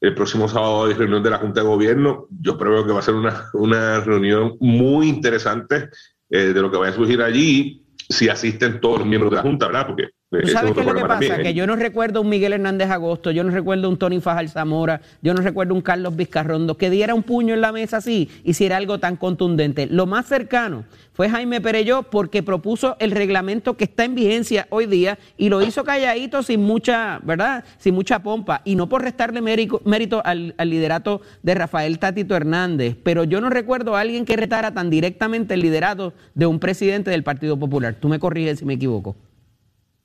El 0.00 0.14
próximo 0.14 0.48
sábado 0.48 0.84
hay 0.84 0.94
reunión 0.94 1.22
de 1.22 1.30
la 1.30 1.38
Junta 1.38 1.60
de 1.60 1.66
Gobierno. 1.66 2.28
Yo 2.40 2.56
creo 2.56 2.86
que 2.86 2.92
va 2.92 3.00
a 3.00 3.02
ser 3.02 3.14
una, 3.14 3.50
una 3.52 4.00
reunión 4.00 4.56
muy 4.60 5.08
interesante 5.08 5.88
eh, 6.30 6.52
de 6.52 6.60
lo 6.60 6.70
que 6.70 6.76
va 6.78 6.88
a 6.88 6.92
surgir 6.92 7.20
allí 7.22 7.84
si 8.08 8.28
asisten 8.28 8.80
todos 8.80 9.00
los 9.00 9.08
miembros 9.08 9.30
de 9.30 9.36
la 9.36 9.42
Junta, 9.42 9.66
¿verdad? 9.66 9.86
Porque 9.88 10.08
sabes 10.30 10.72
qué 10.72 10.80
es 10.80 10.86
lo 10.86 10.94
que 10.94 11.04
pasa? 11.04 11.38
Que 11.38 11.54
yo 11.54 11.66
no 11.66 11.76
recuerdo 11.76 12.20
un 12.20 12.28
Miguel 12.28 12.52
Hernández 12.52 12.90
Agosto, 12.90 13.30
yo 13.30 13.44
no 13.44 13.50
recuerdo 13.50 13.88
un 13.88 13.96
Tony 13.96 14.20
Fajal 14.20 14.48
Zamora, 14.48 15.00
yo 15.22 15.32
no 15.32 15.40
recuerdo 15.40 15.74
un 15.74 15.80
Carlos 15.80 16.16
Vizcarrondo 16.16 16.76
que 16.76 16.90
diera 16.90 17.14
un 17.14 17.22
puño 17.22 17.54
en 17.54 17.60
la 17.60 17.72
mesa 17.72 17.98
así, 17.98 18.28
hiciera 18.44 18.76
algo 18.76 18.98
tan 18.98 19.16
contundente. 19.16 19.86
Lo 19.86 20.06
más 20.06 20.26
cercano 20.26 20.84
fue 21.14 21.30
Jaime 21.30 21.60
Pereyó 21.60 22.04
porque 22.04 22.42
propuso 22.42 22.96
el 23.00 23.10
reglamento 23.10 23.76
que 23.76 23.84
está 23.84 24.04
en 24.04 24.14
vigencia 24.14 24.66
hoy 24.70 24.86
día 24.86 25.18
y 25.38 25.48
lo 25.48 25.62
hizo 25.62 25.82
calladito 25.82 26.42
sin 26.42 26.62
mucha, 26.62 27.20
¿verdad? 27.24 27.64
Sin 27.78 27.94
mucha 27.94 28.22
pompa 28.22 28.60
y 28.64 28.76
no 28.76 28.88
por 28.88 29.02
restarle 29.02 29.40
mérito, 29.40 30.22
al, 30.24 30.54
al, 30.58 30.70
liderato 30.70 31.22
de 31.42 31.54
Rafael 31.54 31.98
Tatito 31.98 32.36
Hernández, 32.36 32.96
pero 33.02 33.24
yo 33.24 33.40
no 33.40 33.48
recuerdo 33.48 33.96
a 33.96 34.00
alguien 34.00 34.26
que 34.26 34.36
retara 34.36 34.74
tan 34.74 34.90
directamente 34.90 35.54
el 35.54 35.60
liderato 35.60 36.12
de 36.34 36.46
un 36.46 36.58
presidente 36.58 37.10
del 37.10 37.22
Partido 37.22 37.58
Popular. 37.58 37.94
Tú 37.98 38.08
me 38.08 38.18
corriges 38.18 38.58
si 38.58 38.64
me 38.64 38.74
equivoco. 38.74 39.16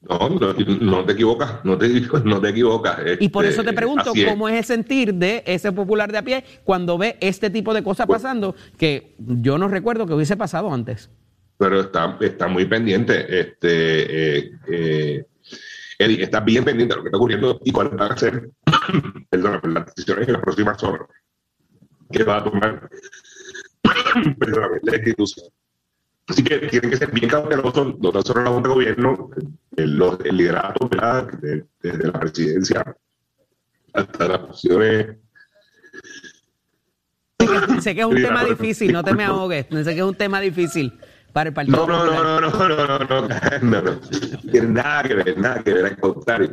No, 0.10 0.30
no, 0.30 1.06
te 1.06 1.14
equivocas, 1.14 1.64
no 1.64 1.78
te, 1.78 1.88
no 2.26 2.42
te 2.42 2.50
equivocas. 2.50 3.00
y 3.20 3.30
por 3.30 3.46
eso 3.46 3.64
te 3.64 3.70
este, 3.70 3.74
pregunto, 3.74 4.12
¿cómo 4.28 4.50
es 4.50 4.56
el 4.56 4.66
sentir 4.66 5.14
de 5.14 5.44
ese 5.46 5.72
popular 5.72 6.12
de 6.12 6.18
a 6.18 6.22
pie 6.24 6.44
cuando 6.66 6.98
ve 6.98 7.18
este 7.22 7.50
tipo 7.50 7.74
de 7.74 7.84
cosas 7.84 8.06
pasando 8.06 8.54
que 8.78 9.16
yo 9.18 9.58
no 9.58 9.70
recuerdo 9.70 10.06
que 10.06 10.14
hubiese 10.14 10.36
pasado 10.36 10.74
antes? 10.74 11.10
Pero 11.58 11.80
está, 11.80 12.18
está 12.20 12.48
muy 12.48 12.66
pendiente, 12.66 13.40
este, 13.40 14.40
eh, 14.40 14.52
eh, 14.68 15.26
está 15.98 16.42
bien 16.42 16.66
pendiente 16.66 16.94
de 16.94 16.98
lo 16.98 17.04
que 17.04 17.08
está 17.08 17.18
ocurriendo 17.18 17.62
y 17.64 17.72
cuál 17.72 17.98
va 17.98 18.08
a 18.08 18.18
ser, 18.18 18.50
perdón, 19.30 19.62
las 19.74 19.86
decisiones 19.86 20.28
en 20.28 20.34
las 20.34 20.42
próximas 20.42 20.84
horas 20.84 21.08
que 22.12 22.24
va 22.24 22.38
a 22.38 22.44
tomar 22.44 22.90
perdón, 24.38 24.80
la 24.82 24.96
institución. 24.96 25.48
Así 26.28 26.44
que 26.44 26.58
tienen 26.60 26.90
que 26.90 26.98
ser 26.98 27.12
bien 27.12 27.30
cautelosos, 27.30 28.00
no 28.00 28.12
tan 28.12 28.24
solo 28.24 28.44
la 28.44 28.50
Junta 28.52 28.70
de 28.70 28.76
Gobierno, 28.76 29.30
eh, 29.36 29.44
el, 29.78 30.02
el 30.24 30.38
liderato 30.38 30.90
desde 30.90 31.66
de 31.82 32.08
la 32.08 32.20
presidencia 32.20 32.96
hasta 33.94 34.28
las 34.28 34.40
posiciones 34.40 35.18
sé 37.82 37.96
que 37.96 38.02
es 38.02 38.08
un 38.08 38.16
tema 38.16 38.44
difícil, 38.44 38.92
no 38.92 39.04
te 39.04 39.14
me 39.14 39.24
ahogues. 39.24 39.68
Sé 39.70 39.84
que 39.94 40.00
es 40.00 40.06
un 40.06 40.16
tema 40.16 40.40
difícil 40.40 40.94
para 41.32 41.50
el 41.50 41.54
partido. 41.54 41.88
No, 41.88 41.88
no, 41.88 42.06
no, 42.06 42.42
no, 42.42 42.50
no, 42.50 42.68
no, 42.68 43.00
no, 43.00 43.82
no, 43.82 44.00
Nada 44.70 45.04
que 45.04 45.16
ver, 45.16 45.38
nada 45.38 45.64
que 45.64 45.74
ver, 45.74 45.86
al 45.86 45.98
contrario. 45.98 46.52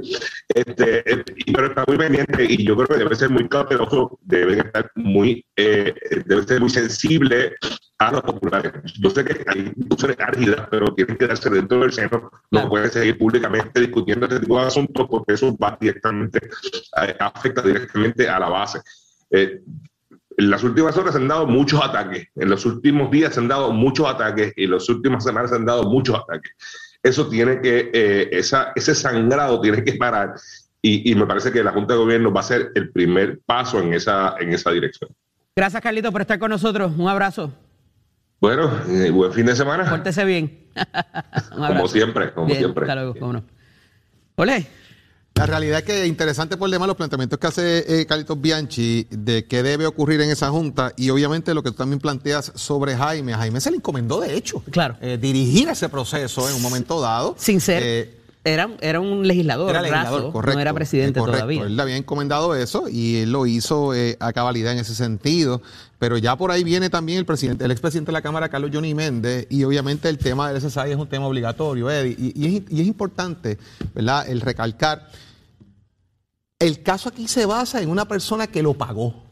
Este, 0.49 1.13
eh, 1.13 1.25
pero 1.53 1.67
está 1.67 1.85
muy 1.87 1.99
pendiente 1.99 2.45
y 2.45 2.65
yo 2.65 2.77
creo 2.77 2.89
que 2.89 2.97
debe 2.97 3.15
ser 3.15 3.31
muy 3.31 3.49
cauteloso, 3.49 4.19
debe 4.23 4.59
estar 4.59 4.91
muy, 4.95 5.45
eh, 5.57 5.95
debe 6.25 6.43
ser 6.45 6.61
muy 6.61 6.71
sensible 6.71 7.55
a 8.01 8.13
los 8.13 8.23
populares. 8.23 8.73
Yo 8.99 9.11
sé 9.11 9.25
que 9.25 9.45
hay 9.47 9.73
discusiones 9.77 10.17
áridas, 10.21 10.67
pero 10.71 10.95
tienen 10.95 11.17
que 11.17 11.27
darse 11.27 11.51
dentro 11.51 11.81
del 11.81 11.93
seno, 11.93 12.31
no 12.51 12.69
pueden 12.69 12.91
seguir 12.91 13.19
públicamente 13.19 13.79
discutiendo 13.79 14.27
este 14.27 14.41
tipo 14.41 14.59
de 14.59 14.67
asuntos 14.67 15.07
porque 15.09 15.35
eso 15.35 15.55
va 15.59 15.77
directamente, 15.79 16.41
afecta 17.19 17.61
directamente 17.61 18.27
a 18.27 18.39
la 18.39 18.49
base. 18.49 18.81
Eh, 19.31 19.61
en 20.39 20.51
las 20.51 20.65
últimas 20.65 20.97
horas 20.97 21.13
se 21.13 21.21
han 21.21 21.29
dado 21.29 21.47
muchos 21.47 21.85
ataques, 21.85 22.29
en 22.37 22.49
los 22.49 22.65
últimos 22.65 23.11
días 23.11 23.35
se 23.35 23.41
han 23.41 23.49
dado 23.49 23.71
muchos 23.71 24.09
ataques 24.09 24.55
y 24.57 24.65
en 24.65 24.71
las 24.71 24.89
últimas 24.89 25.23
semanas 25.23 25.51
se 25.51 25.57
han 25.57 25.67
dado 25.67 25.83
muchos 25.83 26.19
ataques. 26.19 26.53
Eso 27.03 27.29
tiene 27.29 27.61
que, 27.61 27.91
eh, 27.93 28.29
esa, 28.33 28.73
ese 28.75 28.95
sangrado 28.95 29.61
tiene 29.61 29.85
que 29.85 29.93
parar 29.95 30.35
y, 30.81 31.15
me 31.15 31.27
parece 31.27 31.53
que 31.53 31.63
la 31.63 31.73
Junta 31.73 31.93
de 31.93 32.01
Gobierno 32.01 32.33
va 32.33 32.41
a 32.41 32.45
ser 32.45 32.73
el 32.75 32.91
primer 32.91 33.41
paso 33.45 33.79
en 33.81 33.93
esa, 33.93 34.37
en 34.41 34.55
esa 34.55 34.71
dirección. 34.71 35.11
Gracias, 35.55 35.83
Carlito, 35.83 36.11
por 36.11 36.23
estar 36.23 36.39
con 36.39 36.49
nosotros. 36.49 36.93
Un 36.97 37.07
abrazo. 37.07 37.53
Bueno, 38.41 38.71
eh, 38.89 39.11
buen 39.11 39.33
fin 39.33 39.47
de 39.47 39.55
semana. 39.55 39.89
Pórtese 39.89 40.25
bien. 40.25 40.67
como 41.55 41.89
siempre, 41.89 42.33
como 42.33 42.55
siempre. 42.55 42.85
Hasta 42.85 42.95
luego, 42.95 43.43
Ole. 44.37 44.67
La 45.35 45.47
realidad 45.47 45.79
es 45.79 45.85
que 45.85 46.03
es 46.03 46.09
interesante 46.09 46.57
por 46.57 46.69
demás 46.69 46.87
los 46.89 46.97
planteamientos 46.97 47.39
que 47.39 47.47
hace 47.47 48.01
eh, 48.01 48.05
Carlitos 48.05 48.39
Bianchi 48.39 49.07
de 49.11 49.47
qué 49.47 49.63
debe 49.63 49.87
ocurrir 49.87 50.21
en 50.21 50.31
esa 50.31 50.51
junta 50.51 50.93
y 50.97 51.09
obviamente 51.09 51.55
lo 51.55 51.63
que 51.63 51.71
tú 51.71 51.77
también 51.77 51.99
planteas 51.99 52.53
sobre 52.57 52.95
Jaime. 52.97 53.33
A 53.33 53.39
Jaime 53.39 53.61
se 53.61 53.71
le 53.71 53.77
encomendó, 53.79 54.21
de 54.21 54.35
hecho, 54.37 54.63
Claro. 54.71 54.97
eh, 55.01 55.17
dirigir 55.19 55.69
ese 55.69 55.89
proceso 55.89 56.47
en 56.49 56.57
un 56.57 56.63
momento 56.63 57.01
dado. 57.01 57.37
Sin 57.39 57.61
ser. 57.61 57.83
Eh, 57.83 58.20
era, 58.43 58.71
era 58.81 59.01
un 59.01 59.27
legislador, 59.27 59.71
era 59.71 59.83
raso, 59.83 59.93
legislador, 59.93 60.33
correcto. 60.33 60.55
no 60.55 60.61
era 60.61 60.73
presidente 60.73 61.21
correcto. 61.21 61.41
todavía. 61.41 61.63
Él 61.65 61.77
le 61.77 61.83
había 61.83 61.97
encomendado 61.97 62.55
eso 62.55 62.89
y 62.89 63.19
él 63.19 63.33
lo 63.33 63.45
hizo 63.47 63.95
eh, 63.95 64.17
a 64.19 64.33
cabalidad 64.33 64.73
en 64.73 64.79
ese 64.79 64.95
sentido. 64.95 65.61
Pero 65.99 66.17
ya 66.17 66.37
por 66.37 66.51
ahí 66.51 66.65
viene 66.65 66.89
también 66.89 67.19
el 67.19 67.27
presidente, 67.27 67.65
el 67.67 67.71
expresidente 67.71 68.09
de 68.09 68.15
la 68.15 68.23
Cámara, 68.23 68.49
Carlos 68.49 68.71
Johnny 68.73 68.95
Méndez, 68.95 69.47
y 69.51 69.65
obviamente 69.65 70.09
el 70.09 70.17
tema 70.17 70.51
del 70.51 70.63
SSI 70.63 70.93
es 70.93 70.97
un 70.97 71.07
tema 71.07 71.27
obligatorio, 71.27 71.91
Eddie. 71.91 72.17
Y, 72.19 72.33
y 72.35 72.57
es, 72.57 72.63
y 72.71 72.81
es 72.81 72.87
importante, 72.87 73.59
¿verdad?, 73.95 74.27
el 74.27 74.41
recalcar. 74.41 75.11
El 76.59 76.83
caso 76.83 77.11
aquí 77.11 77.29
se 77.29 77.45
basa 77.45 77.83
en 77.83 77.91
una 77.91 78.07
persona 78.09 78.47
que 78.47 78.63
lo 78.63 78.73
pagó. 78.73 79.30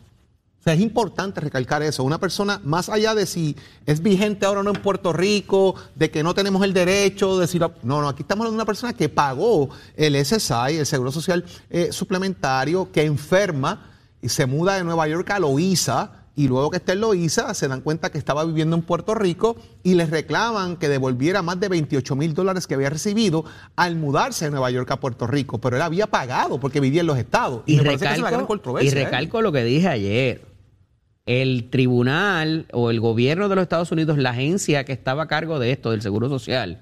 O 0.61 0.62
sea, 0.62 0.74
es 0.74 0.80
importante 0.80 1.40
recalcar 1.40 1.82
eso. 1.82 2.02
Una 2.02 2.18
persona, 2.18 2.61
más 2.64 2.88
allá 2.88 3.14
de 3.14 3.26
si 3.26 3.56
es 3.86 4.02
vigente 4.02 4.44
ahora 4.44 4.61
o 4.61 4.62
no 4.64 4.70
en 4.70 4.82
Puerto 4.82 5.12
Rico, 5.12 5.76
de 5.94 6.11
que 6.11 6.22
no 6.24 6.34
tenemos 6.34 6.64
el 6.64 6.72
derecho, 6.72 7.38
de 7.38 7.46
si 7.46 7.59
No, 7.59 7.72
no, 7.82 8.09
aquí 8.09 8.22
estamos 8.22 8.42
hablando 8.42 8.56
de 8.56 8.62
una 8.62 8.66
persona 8.66 8.92
que 8.92 9.09
pagó 9.09 9.68
el 9.96 10.16
SSI, 10.16 10.78
el 10.78 10.86
Seguro 10.86 11.12
Social 11.12 11.44
eh, 11.70 11.92
Suplementario, 11.92 12.90
que 12.90 13.04
enferma 13.04 13.88
y 14.20 14.28
se 14.28 14.46
muda 14.46 14.74
de 14.76 14.84
Nueva 14.84 15.06
York 15.06 15.30
a 15.30 15.38
Loíza. 15.38 16.12
Y 16.34 16.46
luego 16.46 16.70
que 16.70 16.76
esté 16.76 16.92
en 16.92 17.00
Loíza, 17.00 17.52
se 17.52 17.66
dan 17.66 17.80
cuenta 17.80 18.11
que 18.11 18.18
estaba 18.18 18.44
viviendo 18.44 18.76
en 18.76 18.82
Puerto 18.82 19.12
Rico 19.12 19.56
y 19.82 19.94
les 19.94 20.09
reclaman 20.11 20.76
que 20.76 20.88
devolviera 20.88 21.42
más 21.42 21.59
de 21.59 21.68
28 21.68 22.14
mil 22.14 22.32
dólares 22.32 22.68
que 22.68 22.74
había 22.74 22.90
recibido 22.90 23.44
al 23.74 23.96
mudarse 23.96 24.44
de 24.44 24.52
Nueva 24.52 24.70
York 24.70 24.88
a 24.92 25.00
Puerto 25.00 25.26
Rico. 25.26 25.59
Pero 25.59 25.74
él 25.74 25.82
había 25.82 26.06
pagado 26.06 26.61
porque 26.61 26.78
vivía 26.78 27.00
en 27.00 27.09
los 27.09 27.18
estados. 27.18 27.62
Y 27.66 27.76
me 27.76 27.84
parece 27.84 28.06
que 28.06 28.12
es 28.12 28.18
la 28.18 28.30
gran 28.30 28.40
recalco, 28.42 28.44
y 28.44 28.56
controversia, 28.56 29.00
¿eh? 29.00 29.04
recalco 29.04 29.42
lo 29.42 29.50
que 29.50 29.64
dije 29.64 29.88
ayer. 29.88 30.47
El 31.29 31.68
tribunal 31.68 32.64
o 32.72 32.91
el 32.91 33.01
gobierno 33.01 33.51
de 33.51 33.55
los 33.57 33.62
Estados 33.62 33.93
Unidos, 33.93 34.16
la 34.16 34.31
agencia 34.31 34.85
que 34.85 34.93
estaba 34.95 35.24
a 35.24 35.29
cargo 35.29 35.59
de 35.59 35.72
esto, 35.72 35.91
del 35.91 36.01
Seguro 36.01 36.31
Social, 36.31 36.81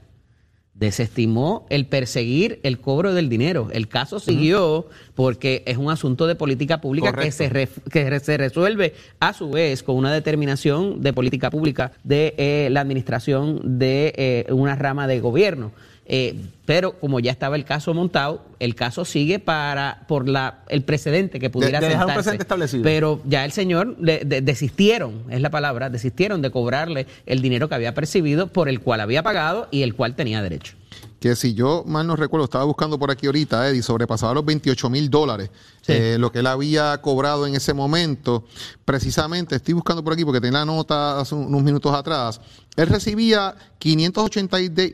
desestimó 0.72 1.66
el 1.70 1.86
perseguir 1.86 2.60
el 2.62 2.78
cobro 2.78 3.14
del 3.14 3.28
dinero. 3.28 3.68
El 3.72 3.88
caso 3.88 4.20
siguió 4.20 4.86
porque 5.14 5.62
es 5.66 5.78
un 5.78 5.90
asunto 5.90 6.26
de 6.26 6.34
política 6.34 6.80
pública 6.82 7.08
que 7.12 7.14
Correcto. 7.30 7.36
se, 7.38 7.50
ref- 7.50 7.82
que 7.90 8.08
re- 8.10 8.20
se 8.20 8.36
resuelve 8.36 8.94
a 9.18 9.32
su 9.32 9.50
vez 9.50 9.82
con 9.82 9.96
una 9.96 10.12
determinación 10.12 11.00
de 11.00 11.12
política 11.14 11.50
pública 11.50 11.92
de 12.04 12.34
eh, 12.36 12.68
la 12.70 12.82
administración 12.82 13.78
de 13.78 14.12
eh, 14.16 14.52
una 14.52 14.76
rama 14.76 15.06
de 15.06 15.18
gobierno. 15.20 15.72
Eh, 16.08 16.40
pero 16.64 16.98
como 17.00 17.18
ya 17.18 17.32
estaba 17.32 17.56
el 17.56 17.64
caso 17.64 17.92
montado, 17.92 18.44
el 18.60 18.76
caso 18.76 19.04
sigue 19.04 19.38
para 19.40 20.04
por 20.06 20.28
la 20.28 20.60
el 20.68 20.84
precedente 20.84 21.40
que 21.40 21.50
pudiera 21.50 21.80
de 21.80 21.88
dejar 21.88 22.06
un 22.06 22.14
precedente 22.14 22.44
establecido. 22.44 22.82
Pero 22.84 23.20
ya 23.24 23.44
el 23.44 23.50
señor 23.52 23.96
de- 23.96 24.40
desistieron, 24.40 25.24
es 25.30 25.40
la 25.40 25.50
palabra, 25.50 25.90
desistieron 25.90 26.42
de 26.42 26.50
cobrarle 26.50 27.06
el 27.26 27.42
dinero 27.42 27.68
que 27.68 27.74
había 27.74 27.92
percibido 27.94 28.46
por 28.46 28.68
el 28.68 28.80
cual 28.80 29.00
había 29.00 29.22
pagado 29.24 29.66
y 29.72 29.82
el 29.82 29.94
cual 29.94 30.14
tenía 30.14 30.42
derecho. 30.42 30.74
que 31.20 31.34
si 31.34 31.54
yo 31.54 31.82
mal 31.86 32.06
no 32.06 32.14
recuerdo, 32.14 32.44
estaba 32.44 32.64
buscando 32.64 32.98
por 32.98 33.10
aquí 33.10 33.26
ahorita, 33.26 33.68
Eddie, 33.68 33.82
sobrepasaba 33.82 34.34
los 34.34 34.44
28 34.44 34.88
mil 34.90 35.08
dólares, 35.10 35.50
Sí. 35.80 35.92
eh, 35.92 36.16
lo 36.20 36.30
que 36.30 36.38
él 36.40 36.46
había 36.46 36.96
cobrado 37.00 37.46
en 37.46 37.54
ese 37.56 37.72
momento. 37.74 38.44
Precisamente, 38.84 39.56
estoy 39.56 39.74
buscando 39.74 40.04
por 40.04 40.12
aquí 40.12 40.24
porque 40.24 40.40
tenía 40.40 40.60
la 40.60 40.64
nota 40.66 41.18
hace 41.18 41.34
unos 41.34 41.62
minutos 41.62 41.92
atrás. 41.92 42.40
Él 42.76 42.86
recibía 42.88 43.54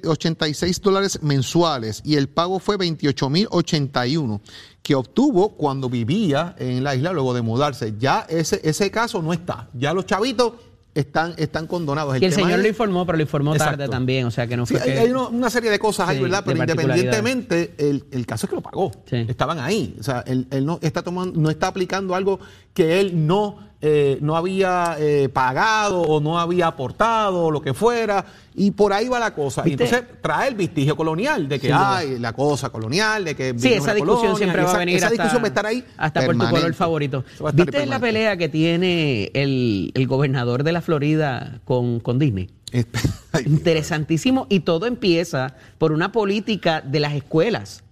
586 0.00 0.80
dólares 0.82 1.18
mensuales 1.22 2.00
y 2.04 2.16
el 2.16 2.28
pago 2.28 2.58
fue 2.58 2.76
28 2.76 3.28
mil 3.30 3.48
81 3.50 4.40
que 4.82 4.94
obtuvo 4.94 5.50
cuando 5.50 5.88
vivía 5.88 6.54
en 6.58 6.82
la 6.84 6.94
isla 6.94 7.12
luego 7.12 7.34
de 7.34 7.42
mudarse. 7.42 7.94
Ya 7.98 8.26
ese, 8.28 8.60
ese 8.64 8.90
caso 8.90 9.22
no 9.22 9.32
está. 9.32 9.68
Ya 9.74 9.92
los 9.94 10.06
chavitos 10.06 10.54
están, 10.94 11.34
están 11.38 11.66
condonados. 11.66 12.20
y 12.20 12.24
el 12.24 12.32
señor 12.32 12.52
es- 12.52 12.62
lo 12.62 12.68
informó, 12.68 13.06
pero 13.06 13.16
lo 13.16 13.22
informó 13.22 13.54
tarde 13.56 13.88
también, 13.88 14.26
o 14.26 14.30
sea 14.30 14.46
que 14.46 14.56
no 14.56 14.66
Sí, 14.66 14.74
fue 14.76 14.84
que... 14.84 14.98
hay 14.98 15.10
una, 15.10 15.28
una 15.28 15.50
serie 15.50 15.70
de 15.70 15.78
cosas 15.78 16.08
ahí, 16.08 16.16
Sí, 16.18 16.22
¿verdad? 16.22 16.44
de 16.44 16.52
Pero 16.52 16.58
independientemente, 16.64 17.74
el, 17.78 18.04
el 18.10 18.26
caso 18.26 18.46
es 18.46 18.50
que 18.50 18.56
lo 18.56 18.62
pagó. 18.62 18.90
Sí. 19.08 19.24
Estaban 19.28 19.58
ahí. 19.58 19.96
O 20.00 20.02
sea, 20.02 20.22
él, 20.26 20.46
él 20.50 20.66
no 20.66 20.78
está 20.82 21.02
tomando, 21.02 21.40
no 21.40 21.48
está 21.50 21.68
aplicando 21.68 22.14
algo 22.14 22.40
que 22.74 23.00
él 23.00 23.26
no, 23.26 23.56
eh, 23.84 24.18
no 24.20 24.36
había 24.36 24.94
eh, 25.00 25.28
pagado 25.28 26.02
o 26.02 26.20
no 26.20 26.38
había 26.38 26.68
aportado 26.68 27.46
o 27.46 27.50
lo 27.50 27.60
que 27.60 27.74
fuera. 27.74 28.24
Y 28.54 28.70
por 28.70 28.92
ahí 28.92 29.08
va 29.08 29.18
la 29.18 29.34
cosa. 29.34 29.62
Y 29.66 29.72
entonces 29.72 30.04
trae 30.20 30.48
el 30.48 30.54
vestigio 30.54 30.94
colonial 30.96 31.48
de 31.48 31.58
que 31.58 31.72
hay 31.72 32.18
la 32.20 32.32
cosa 32.32 32.70
colonial, 32.70 33.24
de 33.24 33.34
que 33.34 33.54
Sí, 33.58 33.72
esa 33.72 33.92
discusión 33.92 34.34
colonia, 34.34 34.36
siempre 34.36 34.62
va 34.62 34.72
a 34.74 34.78
venir 34.78 34.96
Esa 34.96 35.06
hasta, 35.06 35.14
discusión 35.14 35.42
va 35.42 35.46
a 35.46 35.48
estar 35.48 35.66
ahí. 35.66 35.84
hasta 35.96 36.24
por 36.24 36.38
tu 36.38 36.48
color 36.48 36.74
favorito. 36.74 37.24
¿Viste 37.54 37.84
la 37.86 37.98
pelea 37.98 38.36
que 38.36 38.48
tiene 38.48 39.30
el, 39.34 39.90
el 39.94 40.06
gobernador 40.06 40.62
de 40.62 40.72
la 40.72 40.80
Florida 40.80 41.60
con, 41.64 41.98
con 41.98 42.18
Disney? 42.20 42.50
Ay, 43.32 43.44
Interesantísimo 43.46 44.46
y 44.48 44.60
todo 44.60 44.86
empieza 44.86 45.56
por 45.78 45.90
una 45.90 46.12
política 46.12 46.80
de 46.82 47.00
las 47.00 47.14
escuelas 47.14 47.82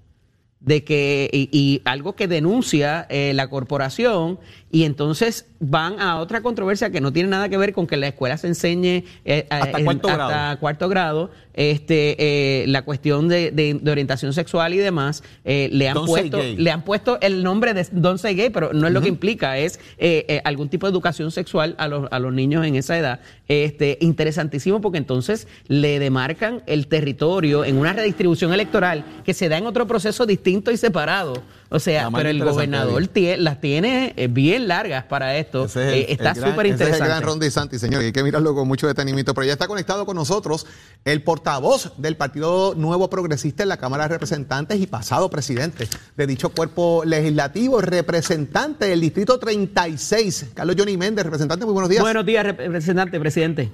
de 0.60 0.84
que 0.84 1.30
y, 1.32 1.48
y 1.52 1.80
algo 1.86 2.14
que 2.14 2.28
denuncia 2.28 3.06
eh, 3.08 3.32
la 3.34 3.48
corporación 3.48 4.38
y 4.72 4.84
entonces 4.84 5.46
van 5.58 6.00
a 6.00 6.18
otra 6.18 6.42
controversia 6.42 6.90
que 6.90 7.00
no 7.00 7.12
tiene 7.12 7.28
nada 7.28 7.48
que 7.48 7.56
ver 7.56 7.72
con 7.72 7.86
que 7.86 7.96
la 7.96 8.06
escuela 8.08 8.36
se 8.38 8.46
enseñe 8.46 9.04
eh, 9.24 9.46
Hasta 9.50 9.82
cuarto 9.84 10.08
hasta 10.08 10.26
grado. 10.26 10.58
cuarto 10.60 10.88
grado 10.88 11.30
este 11.54 12.62
eh, 12.62 12.66
la 12.68 12.82
cuestión 12.82 13.28
de, 13.28 13.50
de- 13.50 13.74
de 13.82 13.90
orientación 13.90 14.32
sexual 14.32 14.72
y 14.72 14.78
demás 14.78 15.22
eh, 15.44 15.68
le 15.72 15.88
han 15.88 15.94
Don't 15.94 16.06
puesto 16.08 16.38
le 16.56 16.70
han 16.70 16.82
puesto 16.82 17.18
el 17.20 17.42
nombre 17.42 17.74
de 17.74 17.84
Don't 17.90 18.20
Say 18.20 18.34
Gay 18.36 18.50
pero 18.50 18.72
no 18.72 18.86
es 18.86 18.92
lo 18.92 19.02
que 19.02 19.08
implica 19.08 19.58
es 19.58 19.80
eh, 19.98 20.24
eh, 20.28 20.40
algún 20.44 20.68
tipo 20.68 20.86
de 20.86 20.92
educación 20.92 21.30
sexual 21.32 21.74
a 21.78 21.88
los, 21.88 22.06
a 22.12 22.18
los 22.20 22.32
niños 22.32 22.64
en 22.64 22.76
esa 22.76 22.96
edad. 22.96 23.20
Este 23.48 23.98
interesantísimo 24.00 24.80
porque 24.80 24.98
entonces 24.98 25.48
le 25.66 25.98
demarcan 25.98 26.62
el 26.66 26.86
territorio 26.86 27.64
en 27.64 27.76
una 27.78 27.92
redistribución 27.92 28.52
electoral 28.54 29.04
que 29.24 29.34
se 29.34 29.48
da 29.48 29.58
en 29.58 29.66
otro 29.66 29.86
proceso 29.88 30.24
distinto 30.26 30.70
y 30.70 30.76
separado 30.76 31.42
o 31.72 31.78
sea 31.78 32.10
pero 32.10 32.28
el 32.28 32.36
interesante, 32.36 32.66
gobernador 32.76 33.08
las 33.38 33.60
tiene 33.60 34.12
eh, 34.16 34.26
bien 34.28 34.68
largas 34.68 35.04
para 35.04 35.36
esto 35.38 35.64
Ese 35.64 35.80
es 35.88 35.94
el- 35.94 36.00
Eh, 36.00 36.06
está 36.12 36.34
súper 36.34 36.66
ese 36.66 36.74
es 36.74 36.80
el 36.80 36.86
interesante 36.88 37.08
gran 37.08 37.22
Ron 37.22 37.38
DeSantis, 37.38 37.80
señor, 37.80 38.02
hay 38.02 38.12
que 38.12 38.22
mirarlo 38.22 38.54
con 38.54 38.66
mucho 38.68 38.86
detenimiento. 38.86 39.32
Pero 39.34 39.46
ya 39.46 39.52
está 39.52 39.66
conectado 39.68 40.04
con 40.04 40.16
nosotros 40.16 40.66
el 41.04 41.22
portavoz 41.22 41.92
del 41.96 42.16
Partido 42.16 42.74
Nuevo 42.74 43.08
Progresista 43.08 43.62
en 43.62 43.68
la 43.70 43.76
Cámara 43.76 44.04
de 44.04 44.08
Representantes 44.10 44.80
y 44.80 44.86
pasado 44.86 45.30
presidente 45.30 45.86
de 46.16 46.26
dicho 46.26 46.50
cuerpo 46.50 47.02
legislativo, 47.06 47.80
representante 47.80 48.86
del 48.86 49.00
Distrito 49.00 49.38
36, 49.38 50.50
Carlos 50.54 50.76
Johnny 50.78 50.96
Méndez, 50.96 51.24
representante, 51.24 51.64
muy 51.64 51.72
buenos 51.74 51.88
días. 51.88 52.02
buenos 52.02 52.26
días 52.26 52.44
representante 52.44 53.18
presidente 53.20 53.70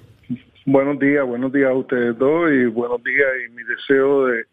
Buenos 0.69 0.99
días, 0.99 1.25
buenos 1.25 1.53
días 1.53 1.71
a 1.71 1.75
ustedes 1.75 2.19
dos 2.19 2.51
y 2.51 2.67
buenos 2.67 3.03
días 3.05 3.29
y 3.47 3.53
mi 3.55 3.63
deseo 3.63 4.27
de, 4.27 4.45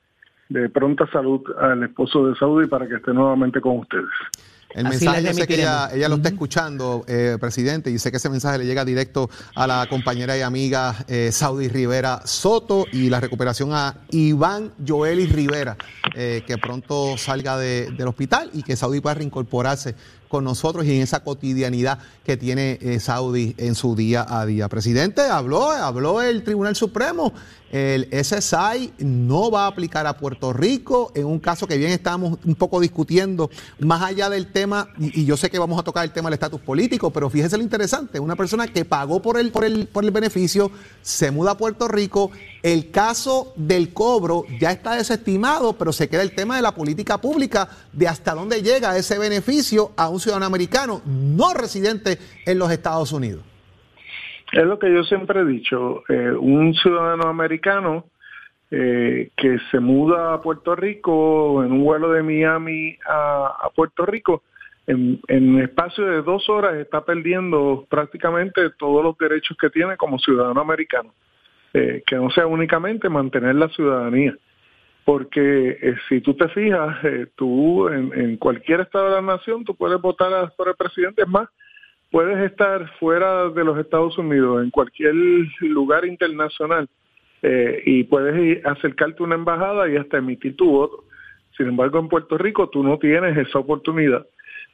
de 0.50 0.70
pronta 0.70 1.10
salud 1.12 1.42
al 1.60 1.84
esposo 1.84 2.28
de 2.28 2.36
Saudi 2.36 2.68
para 2.68 2.88
que 2.88 2.96
esté 2.96 3.14
nuevamente 3.14 3.60
con 3.62 3.80
ustedes. 3.80 4.06
El 4.76 4.88
Así 4.88 5.06
mensaje, 5.06 5.24
yo 5.24 5.34
sé 5.34 5.46
que 5.46 5.54
ella 5.54 6.10
lo 6.10 6.16
está 6.16 6.30
escuchando, 6.30 7.06
eh, 7.08 7.38
presidente, 7.40 7.92
y 7.92 8.00
sé 8.00 8.10
que 8.10 8.18
ese 8.18 8.28
mensaje 8.30 8.58
le 8.58 8.66
llega 8.66 8.84
directo 8.84 9.30
a 9.56 9.68
la 9.68 9.86
compañera 9.88 10.36
y 10.36 10.42
amiga 10.42 10.96
eh, 11.08 11.30
Saudi 11.32 11.68
Rivera 11.68 12.22
Soto 12.26 12.88
y 12.92 13.08
la 13.12 13.20
recuperación 13.20 13.70
a 13.72 13.98
Iván 14.10 14.72
Joelis 14.84 15.32
Rivera, 15.32 15.78
eh, 16.16 16.42
que 16.48 16.58
pronto 16.58 17.18
salga 17.20 17.56
de- 17.58 17.92
del 17.92 18.08
hospital 18.08 18.50
y 18.52 18.64
que 18.64 18.76
Saudi 18.76 19.00
pueda 19.00 19.14
reincorporarse 19.14 19.94
con 20.34 20.44
nosotros 20.44 20.84
y 20.88 20.96
en 20.96 21.04
esa 21.04 21.24
cotidianidad 21.24 22.00
que 22.26 22.38
tiene 22.38 22.80
eh, 22.82 23.00
Saudi 23.00 23.54
en 23.60 23.76
su 23.76 23.96
día 23.96 24.26
a 24.28 24.48
día. 24.48 24.68
Presidente, 24.68 25.22
habló, 25.22 25.70
habló 25.70 26.24
el 26.24 26.44
Tribunal 26.44 26.76
Supremo. 26.76 27.32
El 27.72 28.10
SSI 28.12 28.94
no 28.98 29.52
va 29.52 29.66
a 29.66 29.68
aplicar 29.68 30.08
a 30.08 30.18
Puerto 30.18 30.52
Rico 30.52 31.12
en 31.14 31.26
un 31.26 31.38
caso 31.38 31.68
que 31.68 31.78
bien 31.78 31.92
estábamos 31.92 32.40
un 32.46 32.56
poco 32.56 32.80
discutiendo, 32.80 33.52
más 33.78 34.02
allá 34.02 34.28
del 34.32 34.52
tema, 34.52 34.90
y, 34.98 35.22
y 35.22 35.26
yo 35.26 35.38
sé 35.38 35.52
que 35.52 35.60
vamos 35.60 35.80
a 35.80 35.84
tocar 35.84 36.04
el 36.04 36.12
tema 36.12 36.30
del 36.30 36.34
estatus 36.34 36.62
político, 36.62 37.12
pero 37.12 37.30
fíjese 37.30 37.58
lo 37.58 37.64
interesante, 37.64 38.20
una 38.20 38.36
persona 38.36 38.68
que 38.68 38.86
pagó 38.86 39.22
por 39.22 39.38
el, 39.40 39.52
por 39.52 39.66
el, 39.66 39.88
por 39.88 40.04
el 40.04 40.10
beneficio, 40.10 40.72
se 41.04 41.30
muda 41.30 41.52
a 41.52 41.58
Puerto 41.58 41.88
Rico, 41.88 42.32
el 42.64 42.92
caso 42.92 43.54
del 43.58 43.94
cobro 43.94 44.46
ya 44.58 44.72
está 44.72 44.96
desestimado, 44.96 45.78
pero 45.78 45.92
se 45.92 46.10
queda 46.10 46.22
el 46.22 46.34
tema 46.34 46.56
de 46.56 46.62
la 46.62 46.74
política 46.74 47.20
pública, 47.20 47.68
de 47.92 48.08
hasta 48.08 48.34
dónde 48.34 48.62
llega 48.62 48.98
ese 48.98 49.20
beneficio 49.20 49.92
a 49.98 50.08
un 50.08 50.20
ciudadano 50.20 50.46
americano 50.46 51.02
no 51.06 51.54
residente 51.54 52.18
en 52.46 52.58
los 52.58 52.72
Estados 52.72 53.12
Unidos. 53.12 53.44
Es 54.54 54.64
lo 54.64 54.80
que 54.80 54.94
yo 54.94 55.04
siempre 55.04 55.42
he 55.42 55.46
dicho, 55.46 56.04
eh, 56.08 56.32
un 56.32 56.74
ciudadano 56.76 57.28
americano 57.28 58.06
eh, 58.72 59.30
que 59.36 59.58
se 59.70 59.80
muda 59.80 60.34
a 60.34 60.42
Puerto 60.42 60.76
Rico 60.76 61.64
en 61.64 61.72
un 61.74 61.84
vuelo 61.84 62.12
de 62.12 62.24
Miami 62.24 62.98
a, 63.08 63.70
Puerto 63.76 64.06
Rico, 64.06 64.44
en, 64.88 65.20
en 65.28 65.60
espacio 65.60 66.06
de 66.06 66.22
dos 66.22 66.48
horas 66.50 66.76
está 66.76 67.04
perdiendo 67.04 67.86
prácticamente 67.90 68.70
todos 68.78 69.04
los 69.04 69.18
derechos 69.18 69.58
que 69.58 69.70
tiene 69.70 69.98
como 69.98 70.18
ciudadano 70.20 70.62
americano, 70.62 71.14
eh, 71.76 72.04
que 72.06 72.16
no 72.16 72.30
sea 72.30 72.46
únicamente 72.46 73.10
mantener 73.10 73.56
la 73.56 73.68
ciudadanía. 73.70 74.38
porque 75.06 75.78
eh, 75.82 75.96
si 76.08 76.22
tú 76.22 76.36
te 76.36 76.48
fijas, 76.50 77.04
eh, 77.04 77.26
tú 77.36 77.90
en, 77.90 78.14
en, 78.14 78.38
cualquier 78.38 78.82
estado 78.82 79.06
de 79.10 79.16
la 79.16 79.22
nación, 79.22 79.66
tú 79.66 79.76
puedes 79.76 80.00
votar 80.00 80.54
por 80.56 80.70
el 80.70 80.76
presidente, 80.76 81.24
es 81.24 81.28
más, 81.28 81.50
puedes 82.12 82.38
estar 82.50 82.88
fuera 83.00 83.50
de 83.50 83.64
los 83.64 83.78
Estados 83.80 84.18
Unidos, 84.20 84.64
en 84.64 84.70
cualquier 84.70 85.16
lugar 85.62 86.06
internacional, 86.06 86.88
y 87.86 88.04
puedes 88.06 88.66
acercarte 88.66 89.22
a 89.22 89.26
una 89.26 89.36
embajada 89.36 89.90
y 89.90 89.98
hasta 89.98 90.20
emitir 90.20 90.56
tu 90.56 90.70
voto. 90.70 91.04
Sin 91.58 91.68
embargo, 91.68 92.00
en 92.00 92.08
Puerto 92.08 92.38
Rico 92.38 92.70
tú 92.70 92.84
no 92.84 92.98
tienes 93.00 93.36
esa 93.36 93.60
oportunidad. 93.60 94.26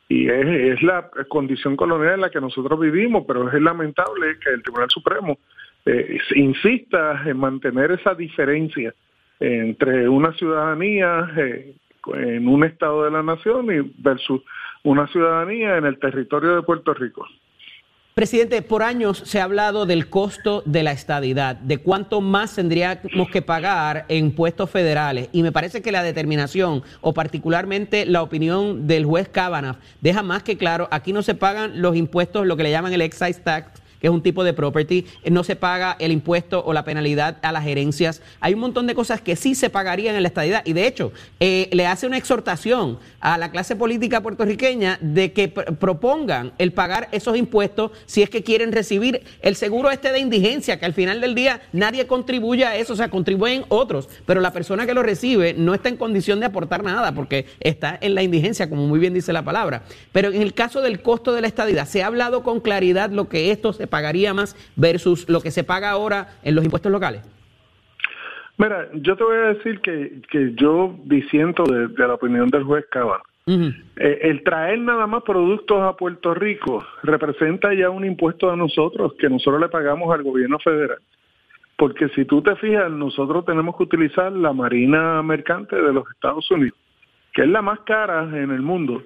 Y 0.08 0.30
es 0.30 0.84
la 0.84 1.10
condición 1.30 1.76
colonial 1.76 2.16
en 2.16 2.22
la 2.22 2.30
que 2.30 2.42
nosotros 2.42 2.80
vivimos, 2.80 3.24
pero 3.28 3.50
es 3.50 3.60
lamentable 3.60 4.38
que 4.44 4.52
el 4.52 4.62
Tribunal 4.62 4.90
Supremo 4.92 5.40
eh, 5.86 6.18
insista 6.36 7.24
en 7.26 7.38
mantener 7.38 7.92
esa 7.92 8.14
diferencia 8.14 8.94
entre 9.40 10.10
una 10.10 10.34
ciudadanía 10.34 11.32
eh, 11.38 11.76
en 12.14 12.48
un 12.48 12.64
estado 12.64 13.06
de 13.06 13.12
la 13.12 13.24
nación 13.24 13.68
y 13.72 13.94
versus 13.98 14.42
una 14.84 15.08
ciudadanía 15.08 15.78
en 15.78 15.86
el 15.86 16.00
territorio 16.00 16.56
de 16.56 16.62
Puerto 16.64 16.94
Rico. 16.94 17.26
Presidente, 18.20 18.62
por 18.62 18.84
años 18.84 19.20
se 19.26 19.40
ha 19.40 19.46
hablado 19.46 19.86
del 19.86 20.10
costo 20.10 20.62
de 20.66 20.84
la 20.84 20.92
estadidad, 20.92 21.56
de 21.56 21.78
cuánto 21.78 22.20
más 22.20 22.56
tendríamos 22.56 23.30
que 23.32 23.42
pagar 23.42 24.06
en 24.10 24.26
impuestos 24.26 24.70
federales. 24.70 25.30
Y 25.32 25.42
me 25.42 25.54
parece 25.54 25.82
que 25.82 25.94
la 25.94 26.04
determinación, 26.04 26.84
o 27.00 27.14
particularmente 27.14 28.06
la 28.06 28.22
opinión 28.22 28.88
del 28.88 29.06
juez 29.06 29.30
Kavanaugh, 29.30 29.78
deja 30.02 30.22
más 30.22 30.44
que 30.44 30.58
claro, 30.58 30.90
aquí 30.92 31.14
no 31.14 31.22
se 31.22 31.34
pagan 31.34 31.82
los 31.82 31.96
impuestos, 31.96 32.46
lo 32.46 32.58
que 32.58 32.64
le 32.64 32.72
llaman 32.72 32.92
el 32.92 33.04
excise 33.04 33.40
tax, 33.40 33.82
que 34.00 34.08
es 34.08 34.14
un 34.14 34.22
tipo 34.22 34.44
de 34.44 34.54
property, 34.54 35.06
eh, 35.24 35.32
no 35.32 35.44
se 35.44 35.56
paga 35.56 35.96
el 36.00 36.12
impuesto 36.12 36.64
o 36.66 36.74
la 36.74 36.84
penalidad 36.84 37.38
a 37.42 37.52
las 37.52 37.64
gerencias. 37.64 38.22
Hay 38.40 38.54
un 38.54 38.60
montón 38.60 38.88
de 38.88 38.96
cosas 38.96 39.22
que 39.22 39.36
sí 39.36 39.56
se 39.56 39.70
pagarían 39.70 40.16
en 40.16 40.24
la 40.24 40.28
estadidad 40.28 40.62
y 40.66 40.74
de 40.74 40.88
hecho 40.88 41.12
eh, 41.40 41.70
le 41.72 41.86
hace 41.86 42.08
una 42.08 42.18
exhortación 42.18 43.00
a 43.20 43.38
la 43.38 43.52
clase 43.52 43.76
política 43.76 44.22
puertorriqueña 44.22 44.98
de 45.02 45.34
que 45.34 45.48
propongan 45.50 46.54
el 46.58 46.72
pagar 46.72 47.10
esos 47.12 47.38
impuestos 47.38 47.92
si 48.06 48.22
es 48.22 48.30
que 48.30 48.44
quieren 48.44 48.72
recibir 48.72 49.24
el 49.42 49.56
seguro 49.56 49.92
este 49.92 50.12
de 50.12 50.20
indigencia, 50.20 50.80
que 50.80 50.86
al 50.86 50.94
final 50.94 51.22
del 51.22 51.36
día 51.36 51.62
nadie 51.74 52.08
contribuye 52.08 52.66
a 52.66 52.76
eso, 52.76 52.94
o 52.94 52.96
sea, 52.96 53.10
contribuyen 53.10 53.66
otros, 53.70 54.10
pero 54.26 54.42
la 54.42 54.54
persona 54.54 54.86
que 54.86 54.94
lo 54.94 55.04
recibe 55.04 55.54
no 55.54 55.74
está 55.74 55.90
en 55.90 55.98
condición 55.98 56.40
de 56.40 56.46
aportar 56.46 56.84
nada 56.84 57.14
porque 57.14 57.46
está 57.60 57.98
en 58.02 58.16
la 58.16 58.24
indigencia, 58.24 58.70
como 58.70 58.88
muy 58.88 59.00
bien 59.00 59.14
dice 59.14 59.34
la 59.34 59.44
palabra. 59.44 59.84
Pero 60.12 60.30
en 60.30 60.42
el 60.42 60.54
caso 60.54 60.82
del 60.82 61.02
costo 61.02 61.34
de 61.34 61.42
la 61.42 61.48
estadidad, 61.48 61.88
se 61.88 62.04
ha 62.04 62.08
hablado 62.08 62.44
con 62.44 62.60
claridad 62.60 63.12
lo 63.12 63.30
que 63.30 63.52
esto 63.52 63.74
se 63.74 63.88
pagaría 63.90 64.34
más 64.34 64.56
versus 64.76 65.28
lo 65.28 65.42
que 65.42 65.52
se 65.52 65.64
paga 65.64 65.90
ahora 65.90 66.30
en 66.44 66.56
los 66.56 66.64
impuestos 66.64 66.92
locales? 66.92 67.22
Mira, 68.60 68.90
yo 68.94 69.16
te 69.16 69.24
voy 69.24 69.38
a 69.38 69.54
decir 69.54 69.80
que, 69.80 70.22
que 70.30 70.54
yo 70.56 70.94
disiento 71.06 71.64
de, 71.64 71.88
la 71.98 72.14
opinión 72.14 72.50
del 72.50 72.64
juez 72.64 72.86
Cabal. 72.92 73.22
Eh, 73.48 74.20
el 74.24 74.44
traer 74.44 74.80
nada 74.80 75.08
más 75.08 75.24
productos 75.24 75.82
a 75.82 75.98
Puerto 75.98 76.36
Rico 76.36 76.86
representa 77.02 77.74
ya 77.74 77.90
un 77.90 78.06
impuesto 78.06 78.52
a 78.52 78.56
nosotros 78.56 79.14
que 79.18 79.28
nosotros 79.28 79.60
le 79.62 79.70
pagamos 79.70 80.14
al 80.14 80.22
gobierno 80.22 80.60
federal. 80.60 81.00
Porque 81.78 82.10
si 82.10 82.26
tú 82.26 82.42
te 82.42 82.56
fijas, 82.58 82.92
nosotros 82.92 83.46
tenemos 83.46 83.78
que 83.78 83.84
utilizar 83.84 84.32
la 84.34 84.52
Marina 84.52 85.24
Mercante 85.24 85.78
de 85.78 85.94
los 85.94 86.04
Estados 86.12 86.52
Unidos, 86.52 86.78
que 87.34 87.44
es 87.44 87.48
la 87.48 87.62
más 87.62 87.80
cara 87.86 88.24
en 88.24 88.52
el 88.52 88.62
mundo, 88.62 89.02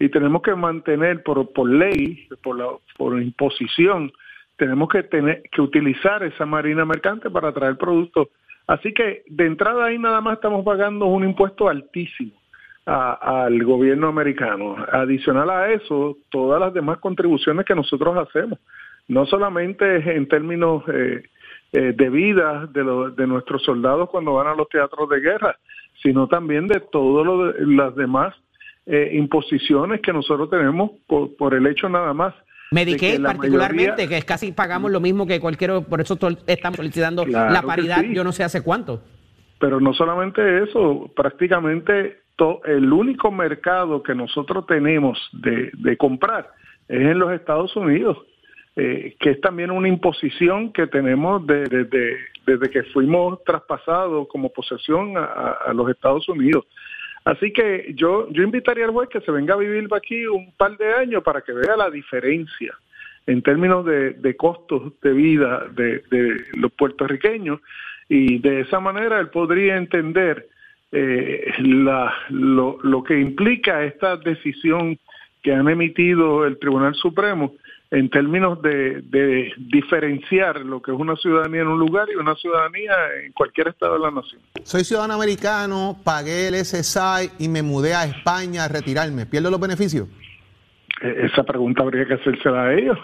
y 0.00 0.08
tenemos 0.08 0.40
que 0.40 0.54
mantener 0.54 1.22
por, 1.22 1.52
por 1.52 1.68
ley, 1.68 2.26
por, 2.42 2.56
la, 2.56 2.68
por 2.96 3.22
imposición, 3.22 4.10
tenemos 4.56 4.88
que 4.88 5.02
tener 5.02 5.42
que 5.52 5.60
utilizar 5.60 6.22
esa 6.22 6.46
marina 6.46 6.86
mercante 6.86 7.28
para 7.30 7.52
traer 7.52 7.76
productos. 7.76 8.28
Así 8.66 8.94
que 8.94 9.22
de 9.28 9.46
entrada 9.46 9.84
ahí 9.84 9.98
nada 9.98 10.22
más 10.22 10.34
estamos 10.34 10.64
pagando 10.64 11.04
un 11.04 11.24
impuesto 11.24 11.68
altísimo 11.68 12.32
al 12.86 13.62
gobierno 13.62 14.08
americano. 14.08 14.74
Adicional 14.90 15.50
a 15.50 15.70
eso, 15.70 16.16
todas 16.30 16.58
las 16.60 16.72
demás 16.72 16.98
contribuciones 16.98 17.66
que 17.66 17.74
nosotros 17.74 18.16
hacemos, 18.16 18.58
no 19.06 19.26
solamente 19.26 20.16
en 20.16 20.26
términos 20.28 20.82
eh, 20.88 21.24
eh, 21.72 21.92
de 21.94 22.10
vida 22.10 22.66
de, 22.72 23.12
de 23.16 23.26
nuestros 23.26 23.62
soldados 23.62 24.08
cuando 24.08 24.32
van 24.32 24.46
a 24.46 24.54
los 24.54 24.68
teatros 24.70 25.10
de 25.10 25.20
guerra, 25.20 25.56
sino 26.02 26.26
también 26.26 26.66
de 26.68 26.80
todas 26.80 27.54
las 27.58 27.94
demás 27.94 28.34
eh, 28.92 29.10
imposiciones 29.12 30.00
que 30.00 30.12
nosotros 30.12 30.50
tenemos 30.50 30.90
por, 31.06 31.36
por 31.36 31.54
el 31.54 31.66
hecho 31.66 31.88
nada 31.88 32.12
más 32.12 32.34
Medicaid 32.72 33.22
particularmente, 33.22 34.08
que 34.08 34.16
es 34.16 34.24
casi 34.24 34.52
pagamos 34.52 34.90
lo 34.92 35.00
mismo 35.00 35.26
que 35.26 35.40
cualquier, 35.40 35.84
por 35.88 36.00
eso 36.00 36.16
estamos 36.46 36.76
solicitando 36.76 37.26
la 37.26 37.62
paridad, 37.62 38.02
yo 38.04 38.22
no 38.22 38.32
sé 38.32 38.44
hace 38.44 38.62
cuánto. 38.62 39.02
Pero 39.58 39.80
no 39.80 39.92
solamente 39.92 40.62
eso, 40.62 41.10
prácticamente 41.14 42.20
el 42.64 42.90
único 42.92 43.30
mercado 43.30 44.02
que 44.02 44.14
nosotros 44.14 44.66
tenemos 44.66 45.18
de, 45.32 45.96
comprar 45.96 46.50
es 46.88 47.00
en 47.00 47.18
los 47.18 47.32
Estados 47.32 47.74
Unidos, 47.76 48.18
eh, 48.76 49.14
que 49.20 49.30
es 49.30 49.40
también 49.40 49.70
una 49.70 49.88
imposición 49.88 50.72
que 50.72 50.86
tenemos 50.86 51.46
desde 51.46 51.84
de, 51.84 52.70
que 52.70 52.82
fuimos 52.84 53.44
traspasados 53.44 54.26
como 54.28 54.48
posesión 54.48 55.14
a 55.16 55.72
los 55.74 55.90
Estados 55.90 56.28
Unidos. 56.28 56.64
Así 57.24 57.52
que 57.52 57.92
yo, 57.94 58.28
yo 58.30 58.42
invitaría 58.42 58.84
al 58.84 58.92
juez 58.92 59.08
que 59.08 59.20
se 59.20 59.30
venga 59.30 59.54
a 59.54 59.58
vivir 59.58 59.88
aquí 59.94 60.26
un 60.26 60.52
par 60.52 60.76
de 60.78 60.92
años 60.94 61.22
para 61.22 61.42
que 61.42 61.52
vea 61.52 61.76
la 61.76 61.90
diferencia 61.90 62.74
en 63.26 63.42
términos 63.42 63.84
de, 63.84 64.36
costos 64.36 64.92
de 65.02 65.12
vida 65.12 65.66
de, 65.72 66.02
los 66.54 66.72
puertorriqueños. 66.72 67.60
Y 68.08 68.38
de 68.38 68.60
esa 68.60 68.80
manera 68.80 69.20
él 69.20 69.28
podría 69.28 69.76
entender 69.76 70.48
eh, 70.90 71.52
la, 71.58 72.12
lo, 72.30 72.78
lo 72.82 73.04
que 73.04 73.20
implica 73.20 73.84
esta 73.84 74.16
decisión 74.16 74.98
que 75.42 75.52
han 75.52 75.68
emitido 75.68 76.44
el 76.44 76.58
Tribunal 76.58 76.94
Supremo 76.94 77.54
en 77.90 78.08
términos 78.08 78.62
de, 78.62 79.02
diferenciar 79.58 80.60
lo 80.60 80.80
que 80.80 80.92
es 80.92 80.98
una 80.98 81.16
ciudadanía 81.16 81.62
en 81.62 81.68
un 81.68 81.78
lugar 81.78 82.08
y 82.10 82.14
una 82.14 82.36
ciudadanía 82.36 82.92
en 83.24 83.32
cualquier 83.32 83.68
estado 83.68 83.94
de 83.94 84.00
la 84.00 84.10
nación. 84.12 84.40
Soy 84.62 84.84
ciudadano 84.84 85.14
americano, 85.14 85.98
pagué 86.04 86.48
el 86.48 86.54
SSI 86.54 87.32
y 87.38 87.48
me 87.48 87.62
mudé 87.62 87.94
a 87.94 88.04
España 88.04 88.64
a 88.64 88.68
retirarme. 88.68 89.26
¿Pierdo 89.26 89.50
los 89.50 89.60
beneficios? 89.60 90.08
E, 91.02 91.26
esa 91.26 91.42
pregunta 91.42 91.82
habría 91.82 92.06
que 92.06 92.14
hacérsela 92.14 92.62
a 92.64 92.74
ellos. 92.74 92.98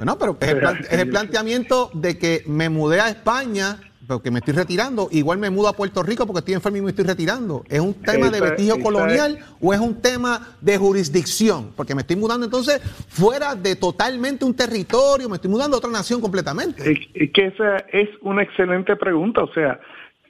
No, 0.00 0.18
pero 0.18 0.36
es 0.40 0.92
el 0.92 1.08
planteamiento 1.10 1.90
de 1.94 2.18
que 2.18 2.42
me 2.46 2.68
mudé 2.68 3.00
a 3.00 3.10
España 3.10 3.78
porque 4.14 4.30
me 4.30 4.38
estoy 4.38 4.54
retirando, 4.54 5.08
igual 5.10 5.38
me 5.38 5.50
mudo 5.50 5.68
a 5.68 5.72
Puerto 5.72 6.02
Rico 6.02 6.26
porque 6.26 6.40
estoy 6.40 6.54
enfermo 6.54 6.78
y 6.78 6.82
me 6.82 6.90
estoy 6.90 7.04
retirando. 7.04 7.64
¿Es 7.68 7.80
un 7.80 7.94
tema 7.94 8.30
de 8.30 8.40
vestigio 8.40 8.80
colonial 8.80 9.38
o 9.60 9.72
es 9.72 9.80
un 9.80 10.00
tema 10.00 10.56
de 10.60 10.78
jurisdicción? 10.78 11.72
Porque 11.76 11.94
me 11.94 12.02
estoy 12.02 12.16
mudando 12.16 12.44
entonces 12.44 12.80
fuera 13.08 13.54
de 13.54 13.76
totalmente 13.76 14.44
un 14.44 14.54
territorio, 14.54 15.28
me 15.28 15.36
estoy 15.36 15.50
mudando 15.50 15.76
a 15.76 15.78
otra 15.78 15.90
nación 15.90 16.20
completamente. 16.20 17.08
Es 17.14 17.30
que 17.30 17.46
esa 17.46 17.76
es 17.92 18.08
una 18.20 18.42
excelente 18.42 18.96
pregunta, 18.96 19.42
o 19.42 19.52
sea, 19.52 19.80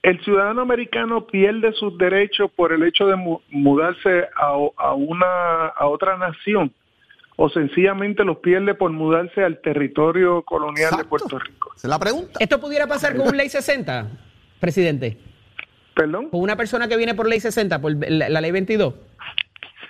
el 0.03 0.21
ciudadano 0.25 0.63
americano 0.63 1.27
pierde 1.27 1.73
sus 1.75 1.97
derechos 1.97 2.51
por 2.51 2.73
el 2.73 2.83
hecho 2.83 3.07
de 3.07 3.17
mudarse 3.51 4.25
a, 4.37 4.95
una 4.95 5.69
a 5.69 5.87
otra 5.87 6.17
nación 6.17 6.73
o 7.37 7.49
sencillamente 7.49 8.25
los 8.25 8.39
pierde 8.39 8.75
por 8.75 8.91
mudarse 8.93 9.43
al 9.43 9.61
territorio 9.61 10.43
colonial 10.43 10.97
de 10.97 11.05
Puerto 11.05 11.39
Rico. 11.39 11.73
Esa 11.77 11.87
es 11.87 11.91
la 11.91 11.99
pregunta. 11.99 12.39
¿Esto 12.39 12.61
pudiera 12.61 12.87
pasar 12.87 13.17
con 13.17 13.29
un 13.29 13.37
ley 13.37 13.49
60, 13.49 14.07
presidente? 14.61 15.19
¿Perdón? 15.95 16.31
Con 16.31 16.41
una 16.41 16.57
persona 16.57 16.89
que 16.89 16.97
viene 16.97 17.15
por 17.15 17.29
ley 17.29 17.41
60, 17.41 17.81
por 17.81 17.93
la, 18.09 18.41
ley 18.41 18.51
22. 18.51 18.95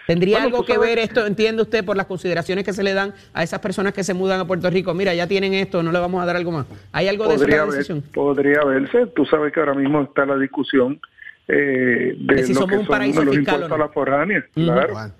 ¿Tendría 0.07 0.43
algo 0.43 0.65
que 0.65 0.79
ver 0.79 0.99
esto, 0.99 1.27
entiende 1.27 1.63
usted, 1.63 1.85
por 1.85 1.97
las 1.97 2.07
consideraciones 2.07 2.65
que 2.65 2.73
se 2.73 2.83
le 2.83 2.93
dan 2.93 3.15
a 3.33 3.45
esas 3.45 3.61
personas 3.61 3.93
que 3.93 4.03
se 4.03 4.15
mudan 4.15 4.41
a 4.41 4.47
Puerto 4.47 4.69
Rico? 4.69 4.95
Mira, 4.95 5.15
ya 5.15 5.29
tienen 5.29 5.55
esto, 5.55 5.83
no 5.83 5.93
le 5.93 6.01
vamos 6.01 6.21
a 6.23 6.27
dar 6.27 6.37
algo 6.37 6.51
más. 6.51 6.67
¿Hay 6.91 7.07
algo 7.07 7.29
de 7.29 7.37
eso 7.37 7.45
decisión? 7.71 8.03
Podría 8.13 8.65
verse. 8.65 9.07
Tú 9.15 9.25
sabes 9.27 9.53
que 9.53 9.61
ahora 9.61 9.75
mismo 9.75 10.03
está 10.03 10.27
la 10.27 10.37
discusión 10.37 11.01
eh, 11.47 12.17
de, 12.19 12.43
si 12.45 12.53
lo 12.53 12.61
somos 12.61 12.71
que 12.71 12.79
un 12.79 12.87
paraíso 12.87 13.23
fiscal, 13.23 13.73
a 13.73 13.79
la 13.79 13.89
foránea. 13.89 14.45
Claro 14.55 15.13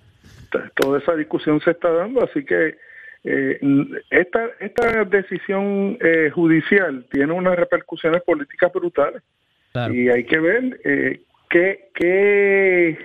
toda 0.75 0.99
esa 0.99 1.15
discusión 1.15 1.61
se 1.61 1.73
está 1.73 1.91
dando, 1.91 2.23
así 2.25 2.45
que 2.45 2.77
eh, 3.25 3.61
esta, 4.11 4.51
esta 4.61 5.05
decisión 5.05 5.97
eh, 6.01 6.31
judicial 6.35 7.07
tiene 7.11 7.33
unas 7.33 7.57
repercusiones 7.57 8.23
políticas 8.23 8.73
brutales 8.73 9.23
y 9.91 10.09
hay 10.09 10.25
que 10.25 10.39
ver 10.39 10.81
eh, 10.85 11.21
qué, 11.49 11.89
qué 11.95 12.99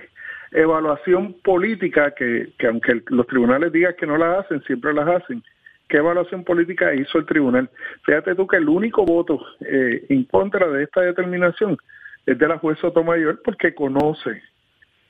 evaluación 0.52 1.34
política, 1.42 2.14
que, 2.14 2.50
que 2.58 2.66
aunque 2.66 3.02
los 3.06 3.26
tribunales 3.26 3.72
digan 3.72 3.94
que 3.98 4.06
no 4.06 4.18
la 4.18 4.40
hacen, 4.40 4.62
siempre 4.64 4.92
las 4.92 5.08
hacen, 5.08 5.42
qué 5.88 5.98
evaluación 5.98 6.44
política 6.44 6.94
hizo 6.94 7.18
el 7.18 7.26
tribunal. 7.26 7.70
Fíjate 8.04 8.34
tú 8.34 8.46
que 8.46 8.56
el 8.56 8.68
único 8.68 9.04
voto 9.04 9.40
eh, 9.60 10.04
en 10.08 10.24
contra 10.24 10.68
de 10.68 10.84
esta 10.84 11.00
determinación 11.00 11.76
es 12.26 12.38
de 12.38 12.48
la 12.48 12.58
juez 12.58 12.78
Sotomayor 12.78 13.40
porque 13.42 13.74
conoce 13.74 14.42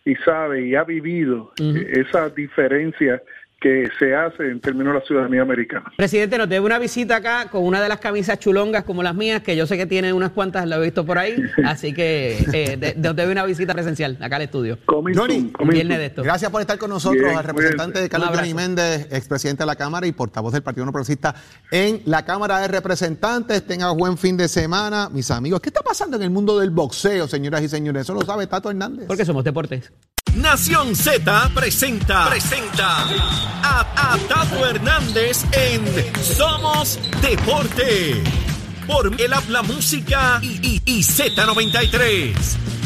y 0.04 0.14
sabe 0.16 0.66
y 0.66 0.74
ha 0.74 0.84
vivido 0.84 1.52
esa 1.58 2.28
diferencia 2.30 3.22
que 3.60 3.88
se 3.98 4.14
hace 4.14 4.50
en 4.50 4.60
términos 4.60 4.94
de 4.94 5.00
la 5.00 5.04
ciudadanía 5.04 5.42
americana. 5.42 5.92
Presidente, 5.96 6.38
nos 6.38 6.48
debe 6.48 6.64
una 6.64 6.78
visita 6.78 7.16
acá 7.16 7.48
con 7.50 7.64
una 7.64 7.82
de 7.82 7.88
las 7.88 7.98
camisas 7.98 8.38
chulongas 8.38 8.84
como 8.84 9.02
las 9.02 9.14
mías, 9.16 9.42
que 9.42 9.56
yo 9.56 9.66
sé 9.66 9.76
que 9.76 9.86
tiene 9.86 10.12
unas 10.12 10.30
cuantas, 10.30 10.66
lo 10.68 10.76
he 10.76 10.84
visto 10.84 11.04
por 11.04 11.18
ahí, 11.18 11.34
así 11.64 11.92
que 11.92 12.38
eh, 12.52 12.94
nos 12.96 13.16
debe 13.16 13.32
una 13.32 13.44
visita 13.44 13.74
presencial 13.74 14.16
acá 14.20 14.36
al 14.36 14.42
estudio. 14.42 14.78
Johnny, 14.86 15.52
viernes 15.64 15.98
de 15.98 16.06
esto. 16.06 16.22
gracias 16.22 16.50
por 16.50 16.60
estar 16.60 16.78
con 16.78 16.90
nosotros, 16.90 17.34
al 17.34 17.44
representante 17.44 18.00
de 18.00 18.08
Carlos 18.08 18.30
Johnny 18.32 18.54
Méndez, 18.54 19.08
expresidente 19.10 19.64
de 19.64 19.66
la 19.66 19.76
Cámara 19.76 20.06
y 20.06 20.12
portavoz 20.12 20.52
del 20.52 20.62
Partido 20.62 20.86
No 20.86 20.92
Progresista 20.92 21.34
en 21.72 22.02
la 22.04 22.24
Cámara 22.24 22.60
de 22.60 22.68
Representantes. 22.68 23.66
Tenga 23.66 23.90
buen 23.90 24.16
fin 24.18 24.36
de 24.36 24.46
semana, 24.46 25.08
mis 25.08 25.30
amigos. 25.30 25.60
¿Qué 25.60 25.70
está 25.70 25.82
pasando 25.82 26.16
en 26.16 26.22
el 26.22 26.30
mundo 26.30 26.58
del 26.58 26.70
boxeo, 26.70 27.26
señoras 27.26 27.62
y 27.62 27.68
señores? 27.68 28.02
Eso 28.02 28.14
lo 28.14 28.20
sabe 28.22 28.46
Tato 28.46 28.70
Hernández. 28.70 29.06
Porque 29.06 29.24
somos 29.24 29.42
deportes. 29.42 29.92
Nación 30.36 30.94
Z 30.94 31.50
presenta, 31.54 32.28
presenta 32.28 33.47
a, 33.62 34.16
Tato 34.28 34.66
Hernández 34.66 35.44
en 35.52 35.84
Somos 36.22 36.98
Deporte. 37.20 38.22
Por 38.86 39.20
el 39.20 39.32
habla 39.32 39.62
música 39.62 40.40
y, 40.42 40.80
y 40.84 41.02
Z93. 41.02 42.77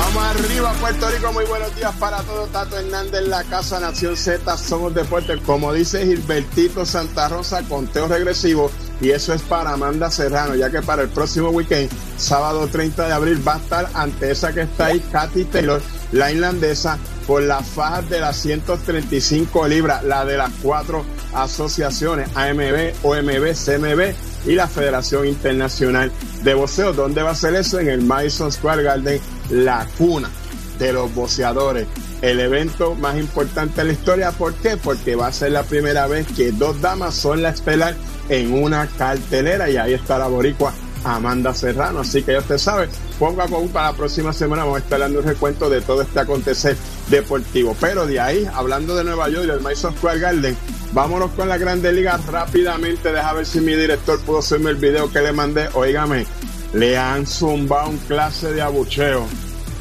Vamos 0.00 0.22
arriba, 0.22 0.72
Puerto 0.74 1.10
Rico. 1.10 1.32
Muy 1.32 1.44
buenos 1.46 1.74
días 1.74 1.92
para 1.96 2.22
todos. 2.22 2.48
Tato 2.52 2.78
Hernández, 2.78 3.26
la 3.26 3.42
Casa 3.42 3.80
Nación 3.80 4.16
Z. 4.16 4.56
Somos 4.56 4.94
Deporte. 4.94 5.36
Como 5.38 5.72
dice 5.72 6.06
Gilbertito 6.06 6.86
Santa 6.86 7.28
Rosa, 7.28 7.64
conteo 7.64 8.06
regresivo. 8.06 8.70
Y 9.00 9.10
eso 9.10 9.34
es 9.34 9.42
para 9.42 9.72
Amanda 9.72 10.08
Serrano, 10.08 10.54
ya 10.54 10.70
que 10.70 10.82
para 10.82 11.02
el 11.02 11.08
próximo 11.08 11.48
weekend, 11.50 11.90
sábado 12.16 12.68
30 12.68 13.08
de 13.08 13.12
abril, 13.12 13.46
va 13.46 13.54
a 13.54 13.58
estar 13.58 13.90
ante 13.92 14.30
esa 14.30 14.52
que 14.52 14.62
está 14.62 14.86
ahí, 14.86 15.00
Katy 15.00 15.44
Taylor, 15.46 15.82
la 16.12 16.30
irlandesa, 16.30 16.96
por 17.26 17.42
las 17.42 17.66
fajas 17.66 18.08
de 18.08 18.20
las 18.20 18.36
135 18.36 19.66
libras, 19.66 20.04
la 20.04 20.24
de 20.24 20.36
las 20.36 20.50
cuatro 20.62 21.04
asociaciones, 21.34 22.28
AMB, 22.36 23.04
OMB, 23.04 23.52
CMB 23.52 24.27
y 24.46 24.54
la 24.54 24.68
Federación 24.68 25.26
Internacional 25.26 26.10
de 26.42 26.54
Boxeo. 26.54 26.92
¿Dónde 26.92 27.22
va 27.22 27.30
a 27.30 27.34
ser 27.34 27.54
eso? 27.54 27.78
En 27.80 27.88
el 27.88 28.02
Madison 28.02 28.52
Square 28.52 28.82
Garden, 28.82 29.20
la 29.50 29.86
cuna 29.96 30.30
de 30.78 30.92
los 30.92 31.14
boxeadores. 31.14 31.86
El 32.22 32.40
evento 32.40 32.94
más 32.94 33.16
importante 33.16 33.80
de 33.80 33.88
la 33.88 33.92
historia, 33.92 34.32
¿por 34.32 34.54
qué? 34.54 34.76
Porque 34.76 35.14
va 35.14 35.28
a 35.28 35.32
ser 35.32 35.52
la 35.52 35.62
primera 35.62 36.06
vez 36.06 36.26
que 36.36 36.52
dos 36.52 36.80
damas 36.80 37.14
son 37.14 37.42
la 37.42 37.50
estelar 37.50 37.94
en 38.28 38.52
una 38.52 38.86
cartelera 38.86 39.70
y 39.70 39.76
ahí 39.76 39.94
está 39.94 40.18
la 40.18 40.26
boricua 40.26 40.72
Amanda 41.04 41.54
Serrano. 41.54 42.00
Así 42.00 42.22
que 42.22 42.32
ya 42.32 42.38
usted 42.38 42.58
sabe, 42.58 42.88
ponga 43.18 43.46
con 43.46 43.68
para 43.68 43.92
la 43.92 43.96
próxima 43.96 44.32
semana 44.32 44.64
vamos 44.64 44.80
a 44.80 44.84
estar 44.84 44.98
dando 44.98 45.20
un 45.20 45.26
recuento 45.26 45.70
de 45.70 45.80
todo 45.80 46.02
este 46.02 46.20
acontecer 46.20 46.76
deportivo. 47.08 47.76
Pero 47.80 48.06
de 48.06 48.20
ahí, 48.20 48.48
hablando 48.52 48.96
de 48.96 49.04
Nueva 49.04 49.28
York 49.28 49.44
y 49.44 49.48
del 49.48 49.60
Madison 49.60 49.94
Square 49.96 50.18
Garden, 50.18 50.56
vámonos 50.92 51.30
con 51.32 51.48
la 51.48 51.58
Grande 51.58 51.92
Liga 51.92 52.18
rápidamente. 52.30 53.12
Deja 53.12 53.32
ver 53.32 53.46
si 53.46 53.60
mi 53.60 53.74
director 53.74 54.20
pudo 54.20 54.38
hacerme 54.38 54.70
el 54.70 54.76
video 54.76 55.10
que 55.10 55.20
le 55.20 55.32
mandé. 55.32 55.68
Óigame, 55.74 56.26
le 56.72 56.96
han 56.96 57.26
zumbado 57.26 57.90
un 57.90 57.98
clase 57.98 58.52
de 58.52 58.62
abucheo 58.62 59.26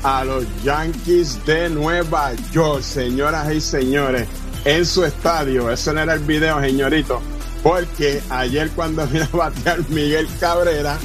a 0.03 0.23
los 0.23 0.45
Yankees 0.63 1.45
de 1.45 1.69
Nueva 1.69 2.33
York, 2.51 2.81
señoras 2.81 3.51
y 3.51 3.61
señores, 3.61 4.27
en 4.65 4.85
su 4.85 5.03
estadio. 5.03 5.71
Ese 5.71 5.93
no 5.93 6.01
era 6.01 6.13
el 6.13 6.19
video, 6.21 6.61
señorito 6.61 7.21
porque 7.63 8.21
ayer 8.29 8.69
cuando 8.71 9.05
vino 9.07 9.27
a 9.33 9.37
batear 9.37 9.79
Miguel 9.89 10.27
Cabrera, 10.39 10.97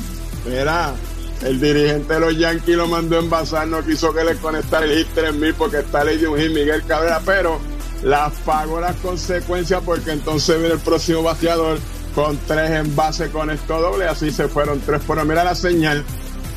era 0.46 0.94
el 1.42 1.60
dirigente 1.60 2.14
de 2.14 2.20
los 2.20 2.38
Yankees 2.38 2.76
lo 2.76 2.86
mandó 2.86 3.16
a 3.16 3.20
envasar, 3.20 3.66
no 3.66 3.84
quiso 3.84 4.12
que 4.14 4.22
le 4.22 4.36
conectara 4.36 4.86
el 4.86 4.96
hit 4.96 5.08
3000 5.14 5.54
porque 5.54 5.78
está 5.78 6.04
ley 6.04 6.18
de 6.18 6.28
un 6.28 6.38
hit 6.38 6.52
Miguel 6.52 6.84
Cabrera, 6.84 7.20
pero 7.24 7.58
las 8.02 8.32
pagó 8.40 8.80
las 8.80 8.96
consecuencias 8.96 9.82
porque 9.84 10.12
entonces 10.12 10.58
viene 10.58 10.74
el 10.74 10.80
próximo 10.80 11.22
bateador 11.22 11.78
con 12.14 12.36
tres 12.46 12.70
envases 12.70 13.30
con 13.30 13.50
esto 13.50 13.80
doble, 13.80 14.06
así 14.06 14.30
se 14.30 14.48
fueron 14.48 14.80
tres. 14.80 15.02
Por 15.02 15.24
mira 15.24 15.44
la 15.44 15.54
señal. 15.54 16.04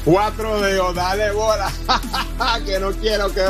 Cuatro 0.03 0.61
de 0.61 0.79
dale 0.93 1.31
bola, 1.31 1.71
que 2.65 2.79
no 2.79 2.91
quiero 2.91 3.27
que, 3.33 3.41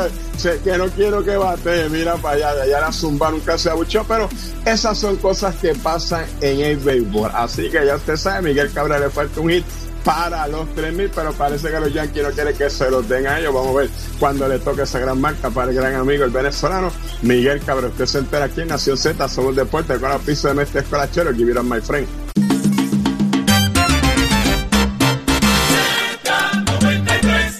que 0.64 0.78
no 0.78 0.86
quiero 0.88 1.22
que 1.22 1.36
bate, 1.36 1.86
mira 1.90 2.16
para 2.16 2.36
allá, 2.36 2.54
de 2.54 2.62
allá 2.62 2.80
la 2.80 2.92
zumba 2.92 3.30
nunca 3.30 3.58
se 3.58 3.68
abuchó, 3.68 4.06
pero 4.08 4.26
esas 4.64 4.96
son 4.96 5.16
cosas 5.16 5.54
que 5.56 5.74
pasan 5.74 6.24
en 6.40 6.60
el 6.60 6.78
béisbol. 6.78 7.30
Así 7.34 7.68
que 7.68 7.84
ya 7.84 7.96
usted 7.96 8.16
sabe, 8.16 8.48
Miguel 8.48 8.72
Cabrera 8.72 9.00
le 9.00 9.10
falta 9.10 9.38
un 9.38 9.50
hit 9.50 9.66
para 10.06 10.46
los 10.46 10.68
3.000, 10.68 11.10
pero 11.12 11.32
parece 11.32 11.68
que 11.68 11.80
los 11.80 11.92
Yankees 11.92 12.22
no 12.22 12.30
quieren 12.30 12.56
que 12.56 12.70
se 12.70 12.88
los 12.88 13.08
den 13.08 13.26
a 13.26 13.40
ellos. 13.40 13.52
Vamos 13.52 13.74
a 13.74 13.80
ver 13.80 13.90
cuando 14.20 14.46
le 14.46 14.60
toque 14.60 14.82
esa 14.82 15.00
gran 15.00 15.20
marca 15.20 15.50
para 15.50 15.72
el 15.72 15.76
gran 15.76 15.96
amigo, 15.96 16.22
el 16.22 16.30
venezolano 16.30 16.92
Miguel 17.22 17.60
Cabrera. 17.60 17.88
Usted 17.88 18.06
se 18.06 18.18
entera 18.18 18.44
aquí 18.44 18.60
en 18.60 18.68
Nación 18.68 18.96
Z, 18.96 19.28
somos 19.28 19.56
deporte 19.56 19.98
con 19.98 20.08
la 20.08 20.18
pista 20.18 20.48
de 20.48 20.54
Mestre 20.54 20.82
Escolachero, 20.82 21.34
give 21.34 21.50
it 21.50 21.60
my 21.60 21.80
friend. 21.80 22.25